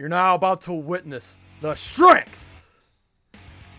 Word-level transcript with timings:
You're 0.00 0.08
now 0.08 0.34
about 0.34 0.62
to 0.62 0.72
witness 0.72 1.36
the 1.60 1.74
strength 1.74 2.42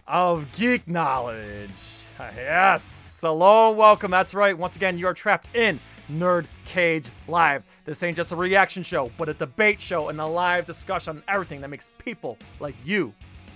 of 0.08 0.54
geek 0.54 0.88
knowledge. 0.88 1.72
Yes. 2.20 3.18
Hello, 3.20 3.72
welcome. 3.72 4.12
That's 4.12 4.36
right. 4.36 4.56
Once 4.56 4.76
again, 4.76 5.00
you 5.00 5.08
are 5.08 5.16
trapped 5.16 5.48
in 5.56 5.80
Nerd 6.12 6.46
Cage 6.68 7.10
Live. 7.28 7.66
This 7.86 8.04
ain't 8.04 8.16
just 8.16 8.32
a 8.32 8.36
reaction 8.36 8.84
show, 8.84 9.12
but 9.18 9.30
a 9.30 9.34
debate 9.34 9.82
show 9.82 10.10
and 10.10 10.22
a 10.22 10.26
live 10.28 10.68
discussion 10.68 11.18
on 11.18 11.24
everything 11.28 11.60
that 11.62 11.70
makes 11.70 11.90
people 11.98 12.38
like 12.60 12.76
you 12.86 13.16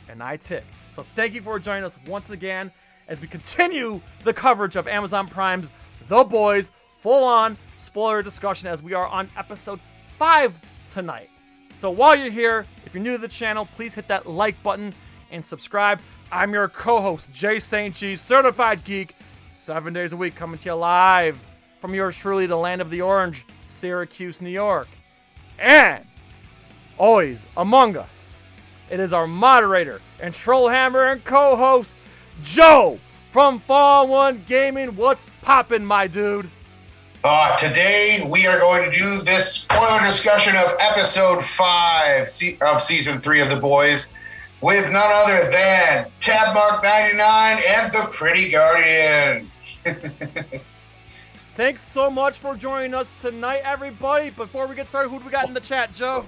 and 0.10 0.24
I 0.24 0.38
tick. 0.38 0.64
So 0.96 1.06
thank 1.16 1.36
you 1.36 1.44
for 1.44 1.60
joining 1.60 1.84
us 1.84 2.00
once 2.08 2.32
again 2.32 2.72
as 3.08 3.22
we 3.22 3.28
continue 3.28 4.02
the 4.24 4.34
coverage 4.34 4.76
of 4.76 4.88
Amazon 4.88 5.28
Prime's 5.28 5.70
The 6.08 6.24
Boys 6.24 6.72
full 7.00 7.26
on 7.26 7.60
spoiler 7.78 8.24
discussion 8.24 8.68
as 8.70 8.82
we 8.82 8.96
are 8.96 9.06
on 9.06 9.30
episode 9.38 9.80
5 10.18 10.56
tonight. 10.92 11.30
So 11.78 11.92
while 11.92 12.16
you're 12.16 12.32
here, 12.32 12.66
if 12.86 12.94
you're 12.94 13.04
new 13.04 13.14
to 13.14 13.18
the 13.18 13.28
channel, 13.28 13.68
please 13.76 13.96
hit 13.96 14.08
that 14.08 14.28
like 14.28 14.62
button 14.64 14.94
and 15.30 15.46
subscribe. 15.46 16.00
I'm 16.32 16.54
your 16.54 16.68
co-host, 16.68 17.32
Jay 17.34 17.60
St. 17.60 17.94
G, 17.94 18.16
certified 18.16 18.84
geek, 18.84 19.16
seven 19.52 19.94
days 19.94 20.14
a 20.14 20.18
week, 20.18 20.36
coming 20.36 20.58
to 20.60 20.70
you 20.70 20.74
live 20.76 21.38
from 21.82 21.94
yours 21.94 22.16
truly, 22.16 22.46
the 22.46 22.56
land 22.56 22.82
of 22.82 22.90
the 22.90 23.02
orange, 23.02 23.46
Syracuse, 23.64 24.42
New 24.42 24.50
York. 24.50 24.88
And 25.60 26.06
always 26.98 27.46
among 27.58 27.98
us, 27.98 28.42
it 28.90 29.00
is 29.00 29.14
our 29.14 29.28
moderator 29.28 30.02
and 30.20 30.34
troll 30.34 30.70
hammer 30.70 31.06
and 31.06 31.24
co-host, 31.24 31.96
Joe 32.42 33.00
from 33.32 33.60
Fall 33.60 34.08
One 34.08 34.44
Gaming. 34.48 34.96
What's 34.96 35.26
poppin', 35.42 35.86
my 35.86 36.08
dude? 36.08 36.50
Uh, 37.26 37.58
today 37.58 38.24
we 38.30 38.46
are 38.46 38.60
going 38.60 38.84
to 38.84 38.96
do 38.96 39.20
this 39.24 39.52
spoiler 39.52 40.00
discussion 40.06 40.56
of 40.56 40.76
episode 40.80 41.44
five 41.44 42.30
of 42.62 42.80
season 42.80 43.20
three 43.20 43.42
of 43.42 43.50
The 43.50 43.56
Boys 43.56 44.14
with 44.62 44.92
none 44.92 45.12
other 45.12 45.50
than 45.50 46.06
Tab 46.20 46.54
Mark 46.54 46.84
99 46.84 47.64
and 47.68 47.92
the 47.92 48.08
Pretty 48.12 48.52
Guardian. 48.52 49.50
Thanks 51.56 51.82
so 51.82 52.12
much 52.12 52.38
for 52.38 52.56
joining 52.56 52.94
us 52.94 53.24
tonight, 53.24 53.62
everybody. 53.64 54.30
Before 54.30 54.68
we 54.68 54.76
get 54.76 54.88
started, 54.88 55.10
who 55.10 55.18
do 55.18 55.26
we 55.26 55.32
got 55.32 55.48
in 55.48 55.56
the 55.56 55.60
chat, 55.60 55.96
Joe? 55.96 56.28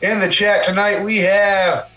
In 0.00 0.18
the 0.18 0.28
chat 0.28 0.64
tonight 0.64 1.04
we 1.04 1.18
have 1.18 1.88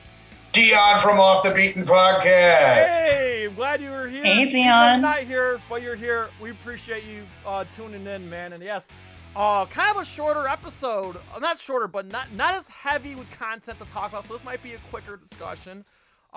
Dion 0.56 1.02
from 1.02 1.20
Off 1.20 1.44
the 1.44 1.52
Beaten 1.52 1.84
Podcast. 1.86 2.88
Hey, 2.88 3.46
I'm 3.48 3.56
glad 3.56 3.82
you 3.82 3.90
were 3.92 4.08
here. 4.08 4.24
Hey, 4.24 4.34
Even 4.36 4.46
though 4.46 4.52
Dion. 4.52 4.92
you're 4.94 5.02
not 5.02 5.20
here, 5.20 5.60
but 5.70 5.82
you're 5.82 5.98
here. 5.98 6.30
We 6.42 6.52
appreciate 6.52 7.04
you 7.04 7.24
uh, 7.46 7.66
tuning 7.76 8.08
in, 8.08 8.30
man. 8.30 8.54
And 8.54 8.64
yes, 8.64 8.90
uh, 9.36 9.66
kind 9.66 9.94
of 9.94 10.02
a 10.02 10.06
shorter 10.06 10.48
episode. 10.48 11.18
Uh, 11.36 11.40
Not 11.40 11.60
shorter, 11.60 11.88
but 11.90 12.10
not 12.10 12.32
not 12.34 12.54
as 12.56 12.68
heavy 12.70 13.16
with 13.16 13.30
content 13.32 13.80
to 13.80 13.86
talk 13.92 14.12
about. 14.12 14.26
So 14.28 14.34
this 14.34 14.46
might 14.46 14.64
be 14.64 14.76
a 14.76 14.78
quicker 14.90 15.18
discussion. 15.18 15.84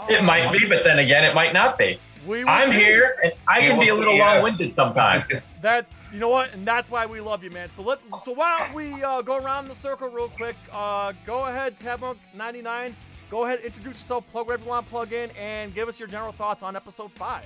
It 0.08 0.19
Um, 0.20 0.27
might 0.27 0.50
be, 0.52 0.66
but 0.66 0.83
then 0.84 0.98
again, 0.98 1.24
it 1.24 1.34
might 1.34 1.52
not 1.52 1.78
be. 1.78 1.98
We 2.27 2.44
I'm 2.44 2.70
see. 2.72 2.77
here, 2.78 3.16
and 3.22 3.33
I 3.46 3.61
We 3.61 3.66
can 3.69 3.80
be 3.80 3.89
a 3.89 3.94
little 3.94 4.14
see, 4.14 4.19
yes. 4.19 4.34
long-winded 4.34 4.74
sometimes. 4.74 5.27
That's 5.62 5.92
you 6.12 6.19
know 6.19 6.28
what, 6.28 6.52
and 6.55 6.66
that's 6.66 6.91
why 6.91 7.05
we 7.06 7.20
love 7.20 7.44
you, 7.44 7.50
man. 7.50 7.69
So 7.77 7.83
let 7.83 7.98
so 8.24 8.33
why 8.33 8.58
don't 8.61 8.74
we 8.74 9.02
uh, 9.05 9.22
go 9.22 9.36
around 9.36 9.69
the 9.69 9.74
circle 9.77 10.08
real 10.08 10.28
quick? 10.28 10.56
Uh, 10.72 11.12
go 11.27 11.46
ahead, 11.46 11.78
Tabmonk 11.78 12.16
ninety 12.34 12.62
nine. 12.62 12.96
Go 13.31 13.45
ahead, 13.45 13.61
introduce 13.61 14.01
yourself, 14.01 14.25
plug 14.33 14.47
whatever 14.47 14.65
you 14.65 14.71
want 14.71 14.89
plug 14.89 15.12
in, 15.12 15.31
and 15.33 15.75
give 15.75 15.89
us 15.89 15.98
your 15.98 16.09
general 16.09 16.33
thoughts 16.33 16.62
on 16.62 16.77
episode 16.77 17.12
five. 17.12 17.45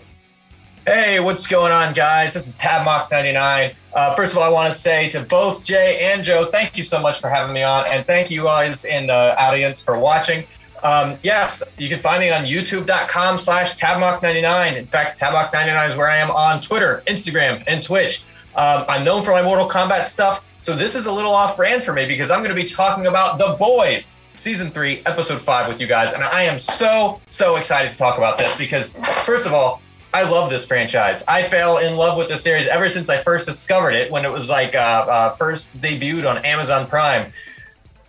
hey, 0.86 1.18
what's 1.20 1.46
going 1.46 1.72
on, 1.72 1.92
guys? 1.92 2.34
This 2.34 2.46
is 2.46 2.54
TabMock99. 2.56 3.74
Uh, 3.94 4.14
first 4.14 4.32
of 4.32 4.38
all, 4.38 4.44
I 4.44 4.48
want 4.48 4.72
to 4.72 4.78
say 4.78 5.08
to 5.10 5.22
both 5.22 5.64
Jay 5.64 6.12
and 6.12 6.22
Joe, 6.24 6.48
thank 6.50 6.76
you 6.76 6.82
so 6.84 7.00
much 7.00 7.20
for 7.20 7.28
having 7.28 7.52
me 7.52 7.62
on, 7.62 7.86
and 7.86 8.06
thank 8.06 8.30
you 8.30 8.44
guys 8.44 8.84
in 8.84 9.06
the 9.06 9.36
audience 9.40 9.80
for 9.80 9.98
watching. 9.98 10.44
Um, 10.84 11.16
yes, 11.22 11.62
you 11.78 11.88
can 11.88 12.00
find 12.00 12.20
me 12.20 12.30
on 12.30 12.44
youtube.com 12.44 13.38
slash 13.38 13.76
tabmock99. 13.76 14.76
In 14.76 14.84
fact, 14.86 15.20
tabmock99 15.20 15.88
is 15.88 15.96
where 15.96 16.10
I 16.10 16.18
am 16.18 16.30
on 16.30 16.60
Twitter, 16.60 17.02
Instagram, 17.06 17.62
and 17.66 17.82
Twitch. 17.82 18.22
Um, 18.56 18.84
I'm 18.88 19.04
known 19.04 19.24
for 19.24 19.30
my 19.30 19.42
Mortal 19.42 19.68
Kombat 19.68 20.06
stuff, 20.06 20.44
so 20.60 20.76
this 20.76 20.94
is 20.94 21.06
a 21.06 21.12
little 21.12 21.32
off 21.32 21.56
brand 21.56 21.82
for 21.84 21.92
me 21.92 22.06
because 22.06 22.30
I'm 22.30 22.40
going 22.40 22.54
to 22.54 22.60
be 22.60 22.68
talking 22.68 23.06
about 23.06 23.38
The 23.38 23.56
Boys, 23.58 24.10
season 24.42 24.72
three, 24.72 25.02
episode 25.06 25.40
five 25.40 25.68
with 25.68 25.80
you 25.80 25.86
guys. 25.86 26.12
And 26.14 26.24
I 26.24 26.42
am 26.42 26.58
so, 26.58 27.20
so 27.28 27.56
excited 27.56 27.92
to 27.92 27.96
talk 27.96 28.18
about 28.18 28.38
this 28.38 28.54
because, 28.56 28.90
first 29.24 29.46
of 29.46 29.54
all, 29.54 29.80
I 30.12 30.22
love 30.22 30.50
this 30.50 30.64
franchise. 30.64 31.22
I 31.28 31.48
fell 31.48 31.78
in 31.78 31.96
love 31.96 32.18
with 32.18 32.28
this 32.28 32.42
series 32.42 32.66
ever 32.66 32.90
since 32.90 33.08
I 33.08 33.22
first 33.22 33.46
discovered 33.46 33.92
it 33.92 34.10
when 34.10 34.24
it 34.24 34.32
was 34.32 34.50
like 34.50 34.74
uh, 34.74 34.78
uh, 34.78 35.36
first 35.36 35.80
debuted 35.80 36.28
on 36.28 36.44
Amazon 36.44 36.86
Prime 36.88 37.32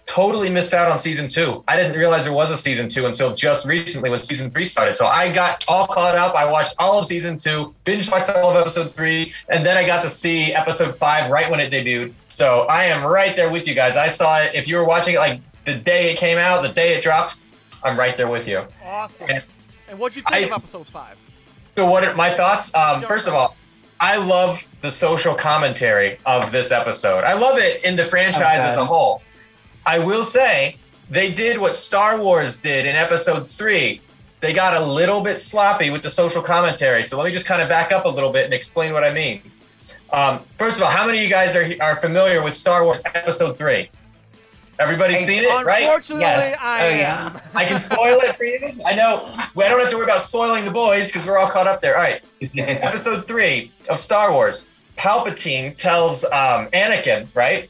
totally 0.06 0.50
missed 0.50 0.74
out 0.74 0.92
on 0.92 1.00
season 1.00 1.30
two. 1.30 1.64
I 1.68 1.78
didn't 1.78 1.98
realize 1.98 2.26
there 2.26 2.34
was 2.34 2.52
a 2.52 2.58
season 2.58 2.90
two 2.90 3.06
until 3.06 3.34
just 3.34 3.66
recently 3.66 4.10
when 4.10 4.20
season 4.20 4.52
three 4.52 4.66
started. 4.66 4.96
So 4.96 5.06
I 5.06 5.32
got 5.32 5.64
all 5.68 5.88
caught 5.88 6.16
up. 6.16 6.36
I 6.36 6.44
watched 6.52 6.74
all 6.78 7.00
of 7.00 7.06
season 7.06 7.38
two, 7.38 7.74
binge 7.86 8.12
watched 8.12 8.30
all 8.30 8.52
of 8.52 8.58
episode 8.58 8.94
three, 8.94 9.34
and 9.50 9.66
then 9.66 9.78
I 9.78 9.86
got 9.86 10.02
to 10.02 10.10
see 10.10 10.54
episode 10.54 10.94
five 10.96 11.32
right 11.32 11.50
when 11.50 11.62
it 11.62 11.72
debuted. 11.72 12.14
So 12.30 12.62
I 12.64 12.86
am 12.86 13.06
right 13.06 13.36
there 13.36 13.50
with 13.50 13.66
you 13.66 13.76
guys. 13.76 13.96
I 13.96 14.10
saw 14.10 14.40
it. 14.40 14.54
If 14.56 14.68
you 14.68 14.76
were 14.76 14.84
watching 14.84 15.16
it 15.16 15.20
like 15.20 15.40
the 15.66 15.76
day 15.76 16.12
it 16.12 16.18
came 16.18 16.38
out, 16.38 16.62
the 16.64 16.70
day 16.70 16.94
it 16.96 17.02
dropped, 17.04 17.36
I'm 17.84 17.98
right 17.98 18.16
there 18.18 18.28
with 18.28 18.48
you. 18.48 18.66
Awesome. 18.86 19.30
And 19.30 19.44
And 19.90 20.00
what'd 20.00 20.16
you 20.16 20.24
think 20.24 20.36
I- 20.36 20.40
of 20.40 20.52
episode 20.52 20.88
five? 20.88 21.18
So 21.76 21.86
what 21.86 22.04
are 22.04 22.14
my 22.14 22.34
thoughts? 22.36 22.74
Um, 22.76 23.02
first 23.04 23.28
of 23.28 23.34
all, 23.34 23.56
I 24.00 24.18
love 24.18 24.62
the 24.82 24.92
social 24.92 25.34
commentary 25.34 26.18
of 26.26 26.52
this 26.52 26.72
episode. 26.72 27.24
I 27.24 27.34
love 27.34 27.58
it 27.58 27.84
in 27.84 27.96
the 27.96 28.04
franchise 28.06 28.60
Okay. 28.60 28.70
as 28.70 28.78
a 28.78 28.86
whole. 28.86 29.22
I 29.86 30.00
will 30.00 30.24
say 30.24 30.76
they 31.10 31.32
did 31.32 31.58
what 31.58 31.76
Star 31.76 32.18
Wars 32.18 32.58
did 32.58 32.86
in 32.86 32.96
episode 32.96 33.50
three. 33.50 34.02
They 34.40 34.54
got 34.54 34.76
a 34.76 34.80
little 34.86 35.22
bit 35.22 35.40
sloppy 35.40 35.90
with 35.90 36.04
the 36.04 36.10
social 36.10 36.42
commentary. 36.42 37.04
So 37.04 37.18
let 37.18 37.26
me 37.26 37.32
just 37.32 37.46
kind 37.46 37.62
of 37.62 37.70
back 37.70 37.92
up 37.92 38.06
a 38.06 38.10
little 38.10 38.32
bit 38.32 38.46
and 38.46 38.54
explain 38.54 38.94
what 38.94 39.04
I 39.04 39.12
mean. 39.14 39.42
Um, 40.12 40.40
first 40.60 40.78
of 40.78 40.84
all, 40.84 40.92
how 40.92 41.06
many 41.06 41.20
of 41.20 41.24
you 41.24 41.30
guys 41.30 41.56
are, 41.56 41.74
are 41.82 41.96
familiar 41.96 42.44
with 42.44 42.56
Star 42.56 42.84
Wars 42.84 43.02
episode 43.06 43.58
three? 43.58 43.90
Everybody's 44.80 45.22
I- 45.22 45.26
seen 45.26 45.44
it, 45.44 45.48
right? 45.66 45.84
Unfortunately, 45.84 46.22
Yes. 46.24 46.58
I 46.62 46.82
Oh, 46.86 46.90
am. 46.90 46.98
yeah. 46.98 47.40
I 47.56 47.66
can 47.66 47.80
spoil 47.80 48.20
it 48.22 48.36
for 48.36 48.44
you. 48.44 48.60
I 48.86 48.96
know. 48.96 49.26
I 49.36 49.70
don't 49.70 49.80
have 49.80 49.90
to 49.92 49.96
worry 49.98 50.06
about 50.06 50.24
spoiling 50.24 50.66
the 50.66 50.72
boys 50.72 51.08
because 51.08 51.26
we're 51.28 51.38
all 51.38 51.50
caught 51.50 51.68
up 51.68 51.82
there. 51.82 51.96
All 51.96 52.04
right. 52.04 52.24
Episode 52.58 53.28
three 53.28 53.72
of 53.90 54.00
Star 54.00 54.32
Wars. 54.32 54.66
Palpatine 54.98 55.76
tells 55.78 56.24
um, 56.26 56.68
Anakin, 56.72 57.28
right, 57.36 57.70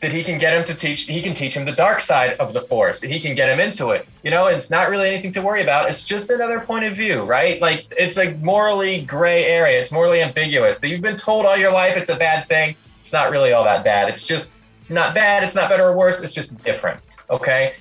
that 0.00 0.12
he 0.12 0.24
can 0.24 0.38
get 0.38 0.54
him 0.54 0.64
to 0.64 0.74
teach. 0.74 1.02
He 1.02 1.22
can 1.22 1.34
teach 1.34 1.54
him 1.56 1.64
the 1.64 1.72
dark 1.72 2.00
side 2.00 2.32
of 2.34 2.52
the 2.52 2.60
Force. 2.62 3.00
That 3.00 3.10
he 3.10 3.20
can 3.20 3.34
get 3.36 3.48
him 3.48 3.60
into 3.60 3.90
it. 3.90 4.06
You 4.24 4.30
know, 4.32 4.46
it's 4.46 4.68
not 4.70 4.90
really 4.90 5.08
anything 5.08 5.32
to 5.34 5.42
worry 5.42 5.62
about. 5.62 5.88
It's 5.88 6.02
just 6.04 6.30
another 6.30 6.58
point 6.60 6.84
of 6.84 6.94
view, 6.96 7.22
right? 7.22 7.60
Like 7.62 7.86
it's 7.96 8.18
a 8.18 8.32
morally 8.34 9.02
gray 9.02 9.44
area. 9.44 9.80
It's 9.80 9.92
morally 9.92 10.20
ambiguous. 10.22 10.78
That 10.80 10.88
you've 10.88 11.00
been 11.00 11.16
told 11.16 11.46
all 11.46 11.56
your 11.56 11.72
life 11.72 11.96
it's 11.96 12.08
a 12.10 12.16
bad 12.16 12.46
thing. 12.48 12.74
It's 13.00 13.12
not 13.12 13.30
really 13.30 13.52
all 13.52 13.64
that 13.64 13.84
bad. 13.84 14.08
It's 14.08 14.26
just 14.26 14.52
not 14.92 15.14
bad. 15.14 15.42
It's 15.42 15.54
not 15.54 15.68
better 15.68 15.88
or 15.88 15.96
worse. 15.96 16.20
It's 16.22 16.32
just 16.32 16.62
different. 16.62 17.00
Okay 17.30 17.74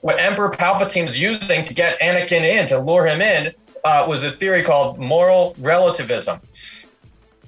what 0.00 0.18
Emperor 0.18 0.50
Palpatine's 0.50 1.18
using 1.18 1.64
to 1.64 1.74
get 1.74 2.00
Anakin 2.00 2.42
in, 2.42 2.66
to 2.68 2.78
lure 2.78 3.06
him 3.06 3.20
in, 3.20 3.52
uh, 3.84 4.04
was 4.08 4.22
a 4.22 4.32
theory 4.32 4.62
called 4.62 4.98
moral 4.98 5.54
relativism. 5.58 6.40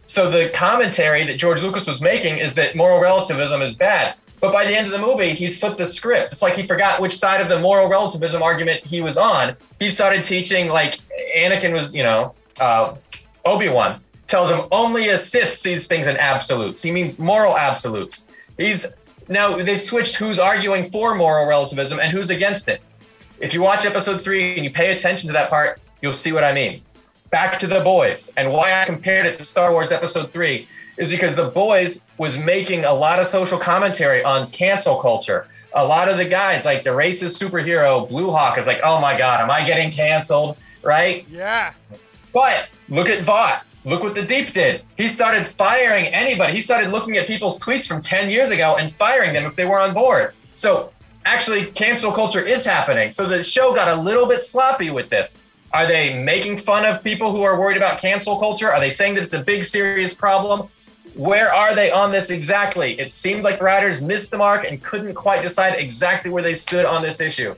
So 0.06 0.30
the 0.30 0.50
commentary 0.52 1.24
that 1.24 1.36
George 1.36 1.62
Lucas 1.62 1.86
was 1.86 2.00
making 2.00 2.38
is 2.38 2.54
that 2.54 2.74
moral 2.74 3.00
relativism 3.00 3.62
is 3.62 3.74
bad. 3.74 4.16
But 4.40 4.52
by 4.52 4.64
the 4.64 4.74
end 4.74 4.86
of 4.86 4.92
the 4.92 4.98
movie, 4.98 5.34
he's 5.34 5.60
flipped 5.60 5.76
the 5.76 5.86
script. 5.86 6.32
It's 6.32 6.42
like 6.42 6.54
he 6.54 6.66
forgot 6.66 7.00
which 7.00 7.16
side 7.16 7.40
of 7.40 7.48
the 7.48 7.60
moral 7.60 7.88
relativism 7.88 8.42
argument 8.42 8.84
he 8.84 9.00
was 9.00 9.18
on. 9.18 9.54
He 9.78 9.90
started 9.90 10.24
teaching, 10.24 10.68
like, 10.68 10.98
Anakin 11.36 11.72
was, 11.72 11.94
you 11.94 12.02
know, 12.02 12.34
uh, 12.58 12.96
Obi 13.44 13.68
Wan 13.68 14.00
tells 14.26 14.50
him 14.50 14.66
only 14.72 15.08
a 15.08 15.18
Sith 15.18 15.56
sees 15.56 15.86
things 15.86 16.06
in 16.06 16.16
absolutes. 16.16 16.82
He 16.82 16.90
means 16.90 17.18
moral 17.18 17.56
absolutes. 17.56 18.29
He's 18.60 18.86
now 19.28 19.56
they've 19.56 19.80
switched 19.80 20.16
who's 20.16 20.38
arguing 20.38 20.90
for 20.90 21.14
moral 21.14 21.46
relativism 21.46 21.98
and 21.98 22.12
who's 22.12 22.28
against 22.28 22.68
it. 22.68 22.82
If 23.40 23.54
you 23.54 23.62
watch 23.62 23.86
episode 23.86 24.20
three 24.20 24.54
and 24.54 24.64
you 24.64 24.70
pay 24.70 24.94
attention 24.94 25.28
to 25.28 25.32
that 25.32 25.48
part, 25.48 25.80
you'll 26.02 26.12
see 26.12 26.32
what 26.32 26.44
I 26.44 26.52
mean. 26.52 26.82
Back 27.30 27.58
to 27.60 27.66
the 27.66 27.80
boys 27.80 28.30
and 28.36 28.52
why 28.52 28.82
I 28.82 28.84
compared 28.84 29.24
it 29.24 29.38
to 29.38 29.46
Star 29.46 29.72
Wars 29.72 29.92
episode 29.92 30.30
three 30.34 30.68
is 30.98 31.08
because 31.08 31.34
the 31.34 31.46
boys 31.46 32.02
was 32.18 32.36
making 32.36 32.84
a 32.84 32.92
lot 32.92 33.18
of 33.18 33.26
social 33.26 33.58
commentary 33.58 34.22
on 34.22 34.50
cancel 34.50 35.00
culture. 35.00 35.46
A 35.74 35.82
lot 35.82 36.10
of 36.10 36.18
the 36.18 36.26
guys, 36.26 36.66
like 36.66 36.84
the 36.84 36.90
racist 36.90 37.40
superhero 37.40 38.06
Blue 38.06 38.30
Hawk, 38.30 38.58
is 38.58 38.66
like, 38.66 38.80
oh 38.84 39.00
my 39.00 39.16
god, 39.16 39.40
am 39.40 39.50
I 39.50 39.64
getting 39.64 39.90
canceled? 39.90 40.58
Right? 40.82 41.26
Yeah. 41.30 41.72
But 42.34 42.68
look 42.90 43.08
at 43.08 43.22
Vought. 43.22 43.64
Look 43.84 44.02
what 44.02 44.14
the 44.14 44.22
Deep 44.22 44.52
did. 44.52 44.82
He 44.96 45.08
started 45.08 45.46
firing 45.46 46.06
anybody. 46.06 46.52
He 46.52 46.60
started 46.60 46.90
looking 46.90 47.16
at 47.16 47.26
people's 47.26 47.58
tweets 47.58 47.86
from 47.86 48.00
10 48.00 48.28
years 48.28 48.50
ago 48.50 48.76
and 48.76 48.94
firing 48.94 49.32
them 49.32 49.46
if 49.46 49.56
they 49.56 49.64
were 49.64 49.80
on 49.80 49.94
board. 49.94 50.34
So 50.56 50.92
actually, 51.24 51.66
cancel 51.66 52.12
culture 52.12 52.40
is 52.40 52.64
happening. 52.64 53.12
So 53.12 53.26
the 53.26 53.42
show 53.42 53.74
got 53.74 53.88
a 53.88 53.94
little 53.94 54.26
bit 54.26 54.42
sloppy 54.42 54.90
with 54.90 55.08
this. 55.08 55.34
Are 55.72 55.86
they 55.86 56.18
making 56.22 56.58
fun 56.58 56.84
of 56.84 57.02
people 57.02 57.30
who 57.30 57.42
are 57.42 57.58
worried 57.58 57.76
about 57.76 58.00
cancel 58.00 58.38
culture? 58.38 58.70
Are 58.72 58.80
they 58.80 58.90
saying 58.90 59.14
that 59.14 59.22
it's 59.22 59.34
a 59.34 59.42
big, 59.42 59.64
serious 59.64 60.12
problem? 60.12 60.68
Where 61.14 61.52
are 61.52 61.74
they 61.74 61.90
on 61.90 62.10
this 62.10 62.30
exactly? 62.30 62.98
It 63.00 63.12
seemed 63.12 63.44
like 63.44 63.62
writers 63.62 64.02
missed 64.02 64.30
the 64.30 64.38
mark 64.38 64.64
and 64.64 64.82
couldn't 64.82 65.14
quite 65.14 65.42
decide 65.42 65.78
exactly 65.78 66.30
where 66.30 66.42
they 66.42 66.54
stood 66.54 66.84
on 66.84 67.02
this 67.02 67.20
issue. 67.20 67.54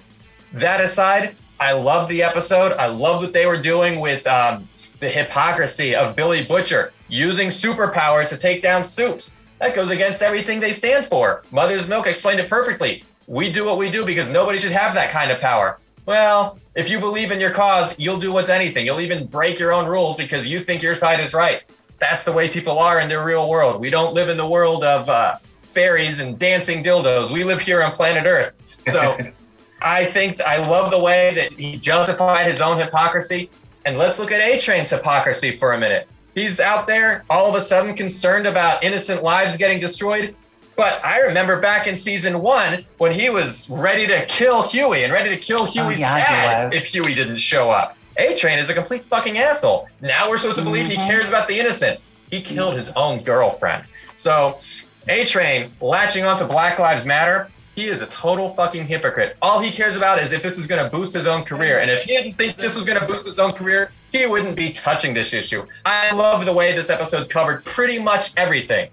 That 0.53 0.81
aside, 0.81 1.37
I 1.59 1.73
love 1.73 2.09
the 2.09 2.23
episode. 2.23 2.73
I 2.73 2.87
love 2.87 3.23
what 3.23 3.33
they 3.33 3.47
were 3.47 3.61
doing 3.61 4.01
with 4.01 4.27
um, 4.27 4.69
the 5.03 5.11
hypocrisy 5.11 5.97
of 5.97 6.15
Billy 6.15 6.45
Butcher 6.45 6.93
using 7.09 7.49
superpowers 7.49 8.29
to 8.29 8.37
take 8.37 8.63
down 8.63 8.85
soups. 8.85 9.33
That 9.59 9.75
goes 9.75 9.91
against 9.91 10.23
everything 10.23 10.61
they 10.61 10.73
stand 10.73 11.09
for. 11.09 11.43
Mother's 11.51 11.89
Milk 11.89 12.07
explained 12.07 12.39
it 12.39 12.49
perfectly. 12.49 13.03
We 13.27 13.51
do 13.51 13.65
what 13.65 13.79
we 13.79 13.91
do 13.91 14.07
because 14.07 14.31
nobody 14.31 14.61
should 14.61 14.71
have 14.71 14.95
that 14.95 15.11
kind 15.11 15.33
of 15.33 15.41
power. 15.41 15.81
Well, 16.07 16.57
if 16.77 16.89
you 16.89 17.01
believe 17.01 17.33
in 17.33 17.41
your 17.41 17.51
cause, 17.51 17.99
you'll 17.99 18.21
do 18.21 18.33
what's 18.33 18.49
anything. 18.49 18.87
You'll 18.87 19.01
even 19.01 19.27
break 19.27 19.59
your 19.59 19.73
own 19.73 19.87
rules 19.87 20.17
because 20.17 20.47
you 20.47 20.63
think 20.63 20.83
your 20.83 20.95
side 20.95 21.19
is 21.19 21.35
right. 21.35 21.63
That's 21.99 22.23
the 22.23 22.33
way 22.33 22.49
people 22.49 22.79
are 22.79 23.01
in 23.01 23.09
the 23.09 23.21
real 23.21 23.49
world. 23.49 23.81
We 23.81 23.91
don't 23.91 24.15
live 24.15 24.29
in 24.29 24.37
the 24.37 24.47
world 24.47 24.85
of 24.85 25.09
uh, 25.09 25.37
fairies 25.63 26.21
and 26.21 26.39
dancing 26.39 26.85
dildos. 26.85 27.33
We 27.33 27.43
live 27.43 27.61
here 27.61 27.83
on 27.83 27.91
planet 27.91 28.25
Earth. 28.25 28.55
So 28.93 29.19
I 29.83 30.05
think 30.07 30.41
I 30.41 30.65
love 30.65 30.93
the 30.93 30.99
way 31.01 31.35
that 31.35 31.55
he 31.55 31.77
justified 31.77 32.47
his 32.47 32.61
own 32.61 32.79
hypocrisy. 32.79 33.51
And 33.85 33.99
let's 33.99 34.19
look 34.19 34.31
at 34.31 34.41
A 34.41 34.59
Train's 34.59 34.91
hypocrisy 34.91 35.57
for 35.59 35.73
a 35.73 35.79
minute. 35.79 36.09
He's 36.35 36.61
out 36.61 36.87
there 36.87 37.25
all 37.29 37.47
of 37.49 37.55
a 37.55 37.61
sudden 37.61 37.95
concerned 37.95 38.47
about 38.47 38.83
innocent 38.85 39.23
lives 39.23 39.57
getting 39.57 39.81
destroyed. 39.81 40.35
But 40.77 41.05
I 41.05 41.19
remember 41.19 41.61
back 41.61 41.87
in 41.87 41.95
season 41.95 42.39
one 42.41 42.85
when 42.99 43.13
he 43.13 43.29
was 43.29 43.69
ready 43.69 44.07
to 44.07 44.25
kill 44.27 44.63
Hughie 44.63 45.05
and 45.05 45.13
ready 45.13 45.29
to 45.31 45.37
kill 45.37 45.63
oh, 45.63 45.67
Hughie's 45.67 46.01
yeah, 46.01 46.17
dad 46.17 46.73
if 46.73 46.87
Hughie 46.87 47.15
didn't 47.15 47.37
show 47.39 47.71
up. 47.71 47.97
A 48.17 48.35
Train 48.37 48.59
is 48.59 48.71
a 48.71 48.75
complete 48.75 49.05
fucking 49.05 49.39
asshole. 49.39 49.89
Now 50.01 50.31
we're 50.31 50.39
supposed 50.39 50.59
to 50.59 50.65
believe 50.65 50.87
he 50.87 50.97
mhm. 50.97 51.07
cares 51.07 51.29
about 51.29 51.49
the 51.49 51.59
innocent. 51.59 52.01
He 52.31 52.41
killed 52.41 52.77
his 52.77 52.91
own 52.91 53.23
girlfriend. 53.23 53.87
So 54.15 54.61
A 55.09 55.25
Train 55.27 55.73
latching 55.81 56.25
onto 56.25 56.47
Black 56.47 56.79
Lives 56.79 57.05
Matter, 57.05 57.51
he 57.75 57.89
is 57.89 58.03
a 58.03 58.07
total 58.07 58.55
fucking 58.55 58.87
hypocrite. 58.87 59.37
All 59.41 59.61
he 59.61 59.71
cares 59.71 59.97
about 59.97 60.23
is 60.23 60.33
if 60.33 60.43
this 60.43 60.59
is 60.59 60.67
going 60.67 60.83
to 60.85 60.91
boost 60.91 61.15
his 61.15 61.27
own 61.27 61.45
career. 61.45 61.79
And 61.79 61.91
if 61.91 62.05
he 62.05 62.17
didn't 62.17 62.35
think 62.35 62.57
this 62.57 62.75
was 62.77 62.85
going 62.85 63.01
to 63.01 63.07
boost 63.07 63.25
his 63.25 63.39
own 63.39 63.53
career, 63.53 63.91
he 64.11 64.27
wouldn't 64.27 64.57
be 64.57 64.73
touching 64.73 65.15
this 65.15 65.33
issue. 65.33 65.65
I 65.87 66.13
love 66.13 66.45
the 66.45 66.53
way 66.53 66.75
this 66.75 66.91
episode 66.91 67.31
covered 67.31 67.65
pretty 67.65 67.99
much 67.99 68.33
everything. 68.37 68.91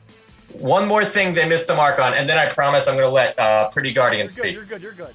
One 0.53 0.87
more 0.87 1.05
thing 1.05 1.33
they 1.33 1.47
missed 1.47 1.67
the 1.67 1.75
mark 1.75 1.99
on, 1.99 2.13
and 2.13 2.27
then 2.27 2.37
I 2.37 2.49
promise 2.49 2.87
I'm 2.87 2.95
going 2.95 3.05
to 3.05 3.11
let 3.11 3.37
uh, 3.37 3.69
Pretty 3.69 3.93
Guardian 3.93 4.21
You're 4.23 4.27
good. 4.29 4.35
speak. 4.35 4.55
You're 4.55 4.63
good. 4.63 4.81
You're 4.81 4.93
good. 4.93 5.13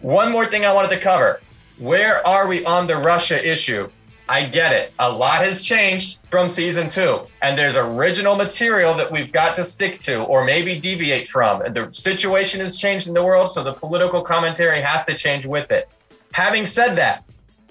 One 0.00 0.32
more 0.32 0.50
thing 0.50 0.64
I 0.64 0.72
wanted 0.72 0.88
to 0.88 0.98
cover. 0.98 1.40
Where 1.78 2.26
are 2.26 2.46
we 2.46 2.64
on 2.64 2.86
the 2.86 2.96
Russia 2.96 3.48
issue? 3.48 3.88
I 4.32 4.46
get 4.46 4.72
it. 4.72 4.94
A 4.98 5.12
lot 5.12 5.44
has 5.44 5.60
changed 5.60 6.20
from 6.30 6.48
season 6.48 6.88
two, 6.88 7.20
and 7.42 7.58
there's 7.58 7.76
original 7.76 8.34
material 8.34 8.94
that 8.94 9.12
we've 9.12 9.30
got 9.30 9.54
to 9.56 9.62
stick 9.62 10.00
to 10.04 10.22
or 10.22 10.42
maybe 10.42 10.80
deviate 10.80 11.28
from. 11.28 11.60
And 11.60 11.76
the 11.76 11.92
situation 11.92 12.58
has 12.60 12.78
changed 12.78 13.08
in 13.08 13.12
the 13.12 13.22
world, 13.22 13.52
so 13.52 13.62
the 13.62 13.74
political 13.74 14.22
commentary 14.22 14.80
has 14.80 15.04
to 15.04 15.14
change 15.14 15.44
with 15.44 15.70
it. 15.70 15.92
Having 16.32 16.64
said 16.64 16.96
that, 16.96 17.24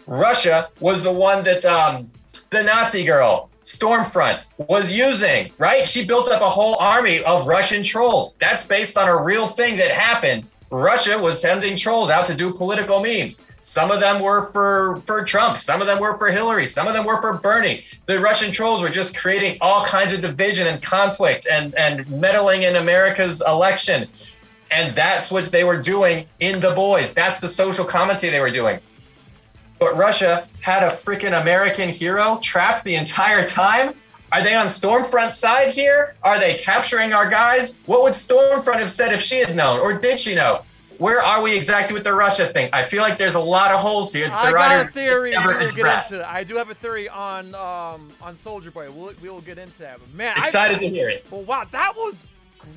Russia 0.06 0.70
was 0.80 1.02
the 1.02 1.12
one 1.12 1.44
that 1.46 1.66
um, 1.66 2.12
the 2.52 2.62
Nazi 2.62 3.06
girl, 3.06 3.50
Stormfront, 3.64 4.42
was 4.60 4.92
using, 4.92 5.52
right? 5.58 5.88
She 5.88 6.06
built 6.06 6.30
up 6.30 6.44
a 6.44 6.50
whole 6.50 6.76
army 6.76 7.24
of 7.24 7.48
Russian 7.48 7.84
trolls. 7.84 8.36
That's 8.40 8.68
based 8.68 9.00
on 9.00 9.10
a 9.10 9.18
real 9.18 9.48
thing 9.48 9.78
that 9.78 9.90
happened. 9.90 10.48
Russia 10.70 11.18
was 11.18 11.42
sending 11.42 11.76
trolls 11.76 12.12
out 12.12 12.28
to 12.28 12.36
do 12.36 12.54
political 12.54 13.02
memes. 13.02 13.42
Some 13.62 13.92
of 13.92 14.00
them 14.00 14.20
were 14.20 14.52
for, 14.52 15.02
for 15.06 15.24
Trump, 15.24 15.60
some 15.60 15.82
of 15.82 15.88
them 15.88 16.00
were 16.00 16.18
for 16.18 16.32
Hillary, 16.32 16.66
some 16.66 16.88
of 16.88 16.94
them 16.94 17.06
were 17.06 17.22
for 17.22 17.34
Bernie. 17.34 17.86
The 18.08 18.20
Russian 18.20 18.52
trolls 18.52 18.82
were 18.82 18.90
just 18.90 19.16
creating 19.16 19.60
all 19.62 19.86
kinds 19.86 20.12
of 20.14 20.22
division 20.22 20.66
and 20.66 20.82
conflict 20.82 21.46
and, 21.50 21.76
and 21.76 22.10
meddling 22.10 22.64
in 22.64 22.78
America's 22.78 23.42
election. 23.46 24.08
And 24.72 24.96
that's 24.96 25.30
what 25.30 25.52
they 25.52 25.64
were 25.64 25.78
doing 25.78 26.26
in 26.40 26.60
The 26.60 26.72
Boys. 26.72 27.14
That's 27.14 27.40
the 27.40 27.50
social 27.50 27.86
commentary 27.86 28.32
they 28.32 28.40
were 28.40 28.52
doing. 28.52 28.80
But 29.80 29.96
Russia 29.96 30.48
had 30.62 30.82
a 30.84 30.96
freaking 30.96 31.40
American 31.40 31.90
hero 31.90 32.40
trapped 32.42 32.84
the 32.84 32.96
entire 32.96 33.48
time. 33.48 33.94
Are 34.32 34.42
they 34.42 34.56
on 34.56 34.68
Stormfront's 34.68 35.38
side 35.38 35.70
here? 35.70 36.16
Are 36.24 36.40
they 36.40 36.56
capturing 36.56 37.14
our 37.14 37.30
guys? 37.30 37.76
What 37.86 38.02
would 38.02 38.14
Stormfront 38.14 38.80
have 38.80 38.92
said 38.92 39.14
if 39.14 39.22
she 39.22 39.38
had 39.38 39.56
known, 39.56 39.80
or 39.80 39.94
did 39.94 40.20
she 40.20 40.34
know? 40.34 40.64
Where 41.02 41.22
are 41.24 41.42
we 41.42 41.56
exactly 41.56 41.96
with 41.96 42.04
the 42.04 42.14
Russia 42.14 42.54
thing? 42.54 42.70
I 42.74 42.84
feel 42.86 43.02
like 43.02 43.18
there's 43.18 43.34
a 43.34 43.40
lot 43.40 43.72
of 43.72 43.80
holes 43.80 44.14
here. 44.14 44.30
that 44.30 44.38
I 44.38 44.52
got 44.52 44.86
a 44.86 44.92
theory. 44.92 45.34
We'll 45.36 45.48
get 45.60 45.62
addressed. 45.80 46.12
into. 46.12 46.30
I 46.32 46.44
do 46.44 46.56
have 46.58 46.70
a 46.70 46.76
theory 46.76 47.10
on 47.10 47.56
um 47.56 48.10
on 48.22 48.36
Soldier 48.36 48.70
Boy. 48.70 48.92
We'll 48.92 49.14
we 49.22 49.30
will 49.30 49.42
get 49.42 49.58
into 49.58 49.80
that. 49.80 50.00
But 50.00 50.14
man, 50.14 50.36
I- 50.38 50.42
Excited 50.42 50.78
to 50.80 50.88
hear 50.88 51.10
it. 51.10 51.26
Well, 51.32 51.42
wow, 51.42 51.66
that 51.72 51.94
was 51.96 52.24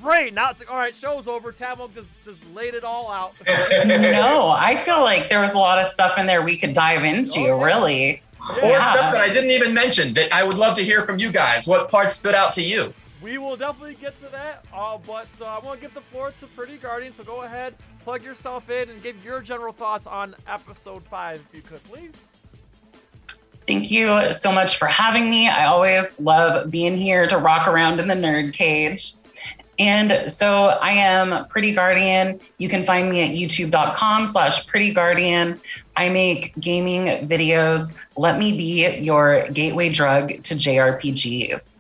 great. 0.01 0.33
Now 0.33 0.51
it's 0.51 0.61
like, 0.61 0.71
all 0.71 0.79
right, 0.79 0.95
show's 0.95 1.29
over. 1.29 1.53
Tamok 1.53 1.95
just 1.95 2.09
just 2.25 2.41
laid 2.55 2.73
it 2.73 2.83
all 2.83 3.11
out. 3.11 3.35
no, 3.47 4.49
I 4.49 4.83
feel 4.85 5.03
like 5.03 5.29
there 5.29 5.41
was 5.43 5.53
a 5.53 5.59
lot 5.59 5.79
of 5.79 5.93
stuff 5.93 6.17
in 6.19 6.27
there 6.27 6.41
we 6.43 6.57
could 6.57 6.73
dive 6.73 7.05
into, 7.05 7.41
Oh, 7.41 7.59
yeah. 7.59 7.65
really. 7.65 8.23
Or 8.41 8.77
stuff 8.81 9.13
that 9.13 9.21
I 9.21 9.29
didn't 9.29 9.51
even 9.51 9.73
mention 9.75 10.15
that 10.15 10.33
I 10.33 10.43
would 10.43 10.57
love 10.57 10.77
to 10.77 10.85
hear 10.85 11.05
from 11.05 11.19
you 11.19 11.31
guys. 11.31 11.67
What 11.67 11.91
parts 11.91 12.17
stood 12.17 12.35
out 12.35 12.53
to 12.55 12.63
you? 12.63 12.93
We 13.23 13.39
will 13.39 13.57
definitely 13.57 13.95
get 13.95 14.21
to 14.23 14.29
that. 14.33 14.67
Uh, 14.71 14.99
but 15.07 15.29
uh, 15.41 15.45
I 15.47 15.59
want 15.61 15.81
to 15.81 15.87
give 15.87 15.95
the 15.95 16.03
floor 16.03 16.31
to 16.41 16.47
Pretty 16.49 16.77
Guardian. 16.77 17.15
So 17.15 17.25
go 17.25 17.41
ahead, 17.43 17.75
plug 18.05 18.23
yourself 18.23 18.69
in, 18.71 18.91
and 18.91 19.03
give 19.03 19.25
your 19.25 19.41
general 19.41 19.73
thoughts 19.73 20.07
on 20.07 20.35
episode 20.47 21.03
five, 21.05 21.45
if 21.51 21.57
you 21.57 21.63
could, 21.63 21.83
please. 21.85 22.13
Thank 23.67 23.91
you 23.91 24.35
so 24.35 24.53
much 24.53 24.77
for 24.77 24.87
having 24.87 25.31
me. 25.31 25.49
I 25.49 25.65
always 25.65 26.05
love 26.19 26.71
being 26.71 26.99
here 26.99 27.27
to 27.27 27.39
rock 27.39 27.67
around 27.67 27.99
in 27.99 28.09
the 28.09 28.15
nerd 28.15 28.53
cage. 28.53 29.15
And 29.79 30.31
so 30.31 30.67
I 30.69 30.91
am 30.93 31.47
Pretty 31.49 31.73
Guardian. 31.73 32.41
You 32.59 32.69
can 32.69 32.85
find 32.85 33.09
me 33.11 33.23
at 33.23 33.31
youtube.com 33.31 34.27
slash 34.27 34.67
Pretty 34.67 34.93
Guardian. 34.93 35.61
I 35.97 36.11
make 36.11 36.55
gaming 36.61 37.27
videos. 37.27 37.93
Let 38.17 38.39
me 38.39 38.53
be 38.53 38.99
your 38.99 39.49
gateway 39.49 39.89
drug 39.89 40.29
to 40.45 40.55
JRPGs. 40.55 41.79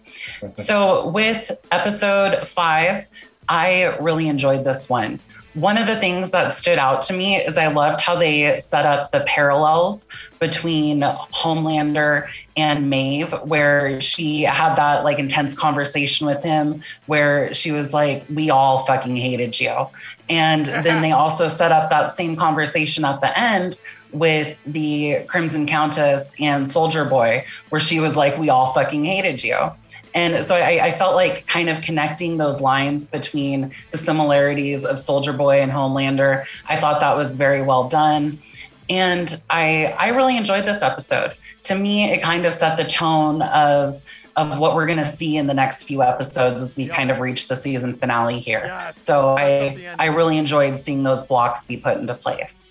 so 0.54 1.08
with 1.08 1.52
episode 1.70 2.48
five, 2.48 3.06
I 3.48 3.96
really 3.98 4.28
enjoyed 4.28 4.64
this 4.64 4.88
one. 4.88 5.20
One 5.54 5.78
of 5.78 5.86
the 5.86 5.96
things 6.00 6.32
that 6.32 6.52
stood 6.52 6.78
out 6.78 7.04
to 7.04 7.12
me 7.12 7.36
is 7.36 7.56
I 7.56 7.68
loved 7.68 8.00
how 8.00 8.16
they 8.16 8.58
set 8.58 8.84
up 8.84 9.12
the 9.12 9.20
parallels 9.20 10.08
between 10.40 11.00
Homelander 11.00 12.28
and 12.56 12.90
Maeve, 12.90 13.32
where 13.44 14.00
she 14.00 14.42
had 14.42 14.74
that 14.74 15.04
like 15.04 15.20
intense 15.20 15.54
conversation 15.54 16.26
with 16.26 16.42
him, 16.42 16.82
where 17.06 17.54
she 17.54 17.70
was 17.70 17.92
like, 17.92 18.24
We 18.28 18.50
all 18.50 18.84
fucking 18.84 19.14
hated 19.16 19.58
you. 19.60 19.86
And 20.28 20.66
then 20.84 21.02
they 21.02 21.12
also 21.12 21.46
set 21.46 21.70
up 21.70 21.88
that 21.90 22.16
same 22.16 22.34
conversation 22.34 23.04
at 23.04 23.20
the 23.20 23.38
end 23.38 23.78
with 24.12 24.56
the 24.66 25.24
Crimson 25.28 25.66
Countess 25.66 26.34
and 26.40 26.70
Soldier 26.70 27.04
Boy, 27.04 27.46
where 27.68 27.80
she 27.80 28.00
was 28.00 28.16
like, 28.16 28.36
We 28.38 28.48
all 28.48 28.72
fucking 28.72 29.04
hated 29.04 29.42
you. 29.44 29.70
And 30.14 30.44
so 30.44 30.54
I, 30.54 30.86
I 30.86 30.92
felt 30.92 31.16
like 31.16 31.46
kind 31.48 31.68
of 31.68 31.80
connecting 31.82 32.38
those 32.38 32.60
lines 32.60 33.04
between 33.04 33.74
the 33.90 33.98
similarities 33.98 34.84
of 34.84 35.00
Soldier 35.00 35.32
Boy 35.32 35.60
and 35.60 35.72
Homelander. 35.72 36.44
I 36.68 36.78
thought 36.78 37.00
that 37.00 37.16
was 37.16 37.34
very 37.34 37.62
well 37.62 37.88
done. 37.88 38.40
And 38.88 39.40
I 39.50 39.86
I 39.98 40.08
really 40.10 40.36
enjoyed 40.36 40.66
this 40.66 40.82
episode. 40.82 41.34
To 41.64 41.74
me, 41.74 42.04
it 42.12 42.22
kind 42.22 42.46
of 42.46 42.52
set 42.54 42.76
the 42.76 42.84
tone 42.84 43.42
of 43.42 44.00
of 44.36 44.58
what 44.58 44.74
we're 44.74 44.86
gonna 44.86 45.16
see 45.16 45.36
in 45.36 45.46
the 45.46 45.54
next 45.54 45.84
few 45.84 46.02
episodes 46.02 46.60
as 46.60 46.76
we 46.76 46.84
Yeah. 46.84 46.96
kind 46.96 47.10
of 47.10 47.20
reach 47.20 47.48
the 47.48 47.56
season 47.56 47.94
finale 47.96 48.38
here. 48.40 48.64
Yes, 48.66 49.00
so 49.00 49.36
I. 49.38 49.94
I 49.98 50.06
really 50.06 50.38
enjoyed 50.38 50.80
seeing 50.80 51.02
those 51.02 51.22
blocks 51.22 51.64
be 51.64 51.76
put 51.76 51.98
into 51.98 52.14
place. 52.14 52.68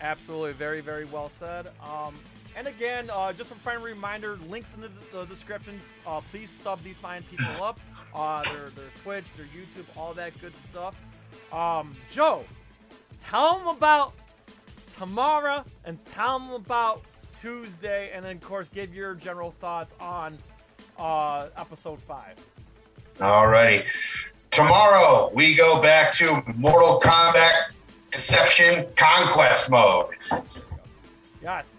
Absolutely, 0.00 0.52
very, 0.52 0.80
very 0.80 1.04
well 1.06 1.28
said. 1.28 1.68
Um, 1.82 2.14
and 2.56 2.66
again, 2.66 3.10
uh, 3.10 3.32
just 3.32 3.50
a 3.50 3.54
friendly 3.56 3.92
reminder: 3.92 4.38
links 4.48 4.74
in 4.74 4.80
the, 4.80 4.90
the 5.12 5.24
description. 5.24 5.80
Uh, 6.06 6.20
please 6.30 6.50
sub 6.50 6.82
these 6.82 6.98
fine 6.98 7.22
people 7.24 7.62
up. 7.62 7.80
Uh, 8.14 8.42
their 8.44 8.70
their 8.70 8.90
Twitch, 9.02 9.32
their 9.36 9.46
YouTube, 9.46 9.86
all 9.96 10.12
that 10.14 10.38
good 10.40 10.52
stuff. 10.70 10.96
Um, 11.52 11.90
Joe, 12.10 12.44
tell 13.22 13.58
them 13.58 13.68
about 13.68 14.14
tomorrow, 14.92 15.64
and 15.84 16.02
tell 16.04 16.38
them 16.38 16.50
about 16.50 17.02
Tuesday, 17.40 18.10
and 18.12 18.24
then 18.24 18.36
of 18.36 18.42
course 18.42 18.68
give 18.68 18.94
your 18.94 19.14
general 19.14 19.52
thoughts 19.60 19.94
on 19.98 20.38
uh, 20.98 21.48
episode 21.56 21.98
five. 22.00 22.36
Alrighty. 23.18 23.84
Tomorrow 24.50 25.30
we 25.34 25.54
go 25.54 25.80
back 25.80 26.12
to 26.14 26.42
Mortal 26.56 27.00
Kombat 27.00 27.72
Deception 28.10 28.86
Conquest 28.96 29.70
mode. 29.70 30.08
Yes. 31.42 31.71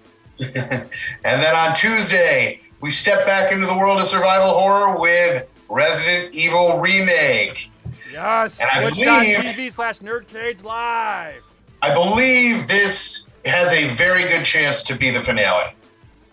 and 1.23 1.41
then 1.43 1.55
on 1.55 1.75
Tuesday, 1.75 2.59
we 2.81 2.91
step 2.91 3.25
back 3.25 3.51
into 3.51 3.65
the 3.65 3.77
world 3.77 4.01
of 4.01 4.07
survival 4.07 4.53
horror 4.59 4.99
with 4.99 5.47
Resident 5.69 6.33
Evil 6.33 6.79
Remake. 6.79 7.69
Yes. 8.11 8.59
And 8.59 8.69
I 8.69 8.81
Twitch.tv 8.89 9.71
slash 9.71 9.99
nerdcage 9.99 10.63
live. 10.63 11.43
I 11.81 11.93
believe 11.93 12.67
this 12.67 13.25
has 13.45 13.71
a 13.73 13.93
very 13.95 14.23
good 14.27 14.45
chance 14.45 14.83
to 14.83 14.95
be 14.95 15.09
the 15.09 15.23
finale. 15.23 15.73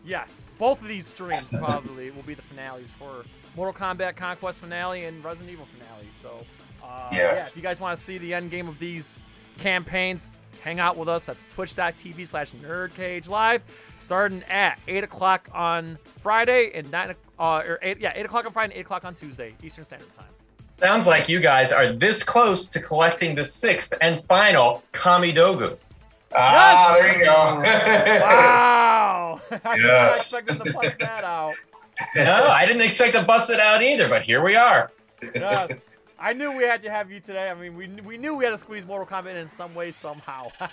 Yes, 0.04 0.52
both 0.58 0.80
of 0.82 0.88
these 0.88 1.06
streams 1.06 1.48
probably 1.48 2.10
will 2.10 2.22
be 2.22 2.34
the 2.34 2.42
finales 2.42 2.88
for 2.98 3.22
Mortal 3.56 3.74
Kombat 3.74 4.16
Conquest 4.16 4.60
finale 4.60 5.04
and 5.04 5.22
Resident 5.24 5.50
Evil 5.50 5.66
finale. 5.66 6.08
So, 6.12 6.44
uh, 6.82 7.08
Yes. 7.12 7.38
yeah, 7.38 7.46
if 7.46 7.56
you 7.56 7.62
guys 7.62 7.80
want 7.80 7.98
to 7.98 8.02
see 8.04 8.18
the 8.18 8.32
end 8.34 8.50
game 8.50 8.68
of 8.68 8.78
these 8.78 9.18
campaigns, 9.58 10.36
hang 10.62 10.78
out 10.80 10.96
with 10.96 11.08
us. 11.08 11.26
That's 11.26 11.44
twitch.tv 11.52 12.26
slash 12.26 12.52
nerdcage 12.52 13.28
live, 13.28 13.62
starting 13.98 14.42
at 14.44 14.78
8 14.88 15.04
o'clock 15.04 15.48
on 15.52 15.98
Friday 16.20 16.70
and 16.74 16.90
9 16.90 17.14
uh, 17.38 17.62
or 17.66 17.78
8, 17.82 17.98
yeah, 18.00 18.12
8 18.14 18.26
o'clock 18.26 18.46
on 18.46 18.52
Friday 18.52 18.72
and 18.72 18.78
8 18.78 18.80
o'clock 18.82 19.04
on 19.04 19.14
Tuesday, 19.14 19.54
Eastern 19.62 19.84
Standard 19.84 20.12
Time. 20.14 20.26
Sounds 20.78 21.06
like 21.06 21.28
you 21.28 21.40
guys 21.40 21.72
are 21.72 21.92
this 21.92 22.22
close 22.22 22.66
to 22.66 22.80
collecting 22.80 23.34
the 23.34 23.44
sixth 23.44 23.92
and 24.00 24.24
final 24.24 24.82
Kamidogu. 24.94 25.76
Ah, 26.34 26.96
there 26.98 27.18
you 27.18 27.24
go. 27.24 27.60
Wow! 28.20 29.40
I 29.50 29.54
did 29.56 29.64
not 29.64 29.78
Yes. 29.82 30.20
expect 30.22 30.46
them 30.46 30.60
to 30.60 30.72
bust 30.72 30.98
that 31.00 31.24
out. 31.24 31.54
No, 32.16 32.46
I 32.48 32.64
didn't 32.64 32.80
expect 32.80 33.12
to 33.12 33.22
bust 33.22 33.50
it 33.50 33.60
out 33.60 33.82
either, 33.82 34.08
but 34.08 34.22
here 34.22 34.42
we 34.42 34.56
are. 34.56 34.90
Yes. 35.34 35.98
I 36.20 36.34
knew 36.34 36.52
we 36.52 36.64
had 36.64 36.82
to 36.82 36.90
have 36.90 37.10
you 37.10 37.18
today. 37.18 37.48
I 37.48 37.54
mean, 37.54 37.74
we, 37.74 37.88
we 38.02 38.18
knew 38.18 38.34
we 38.34 38.44
had 38.44 38.50
to 38.50 38.58
squeeze 38.58 38.84
Mortal 38.84 39.06
Kombat 39.06 39.30
in, 39.30 39.36
in 39.38 39.48
some 39.48 39.74
way, 39.74 39.90
somehow. 39.90 40.48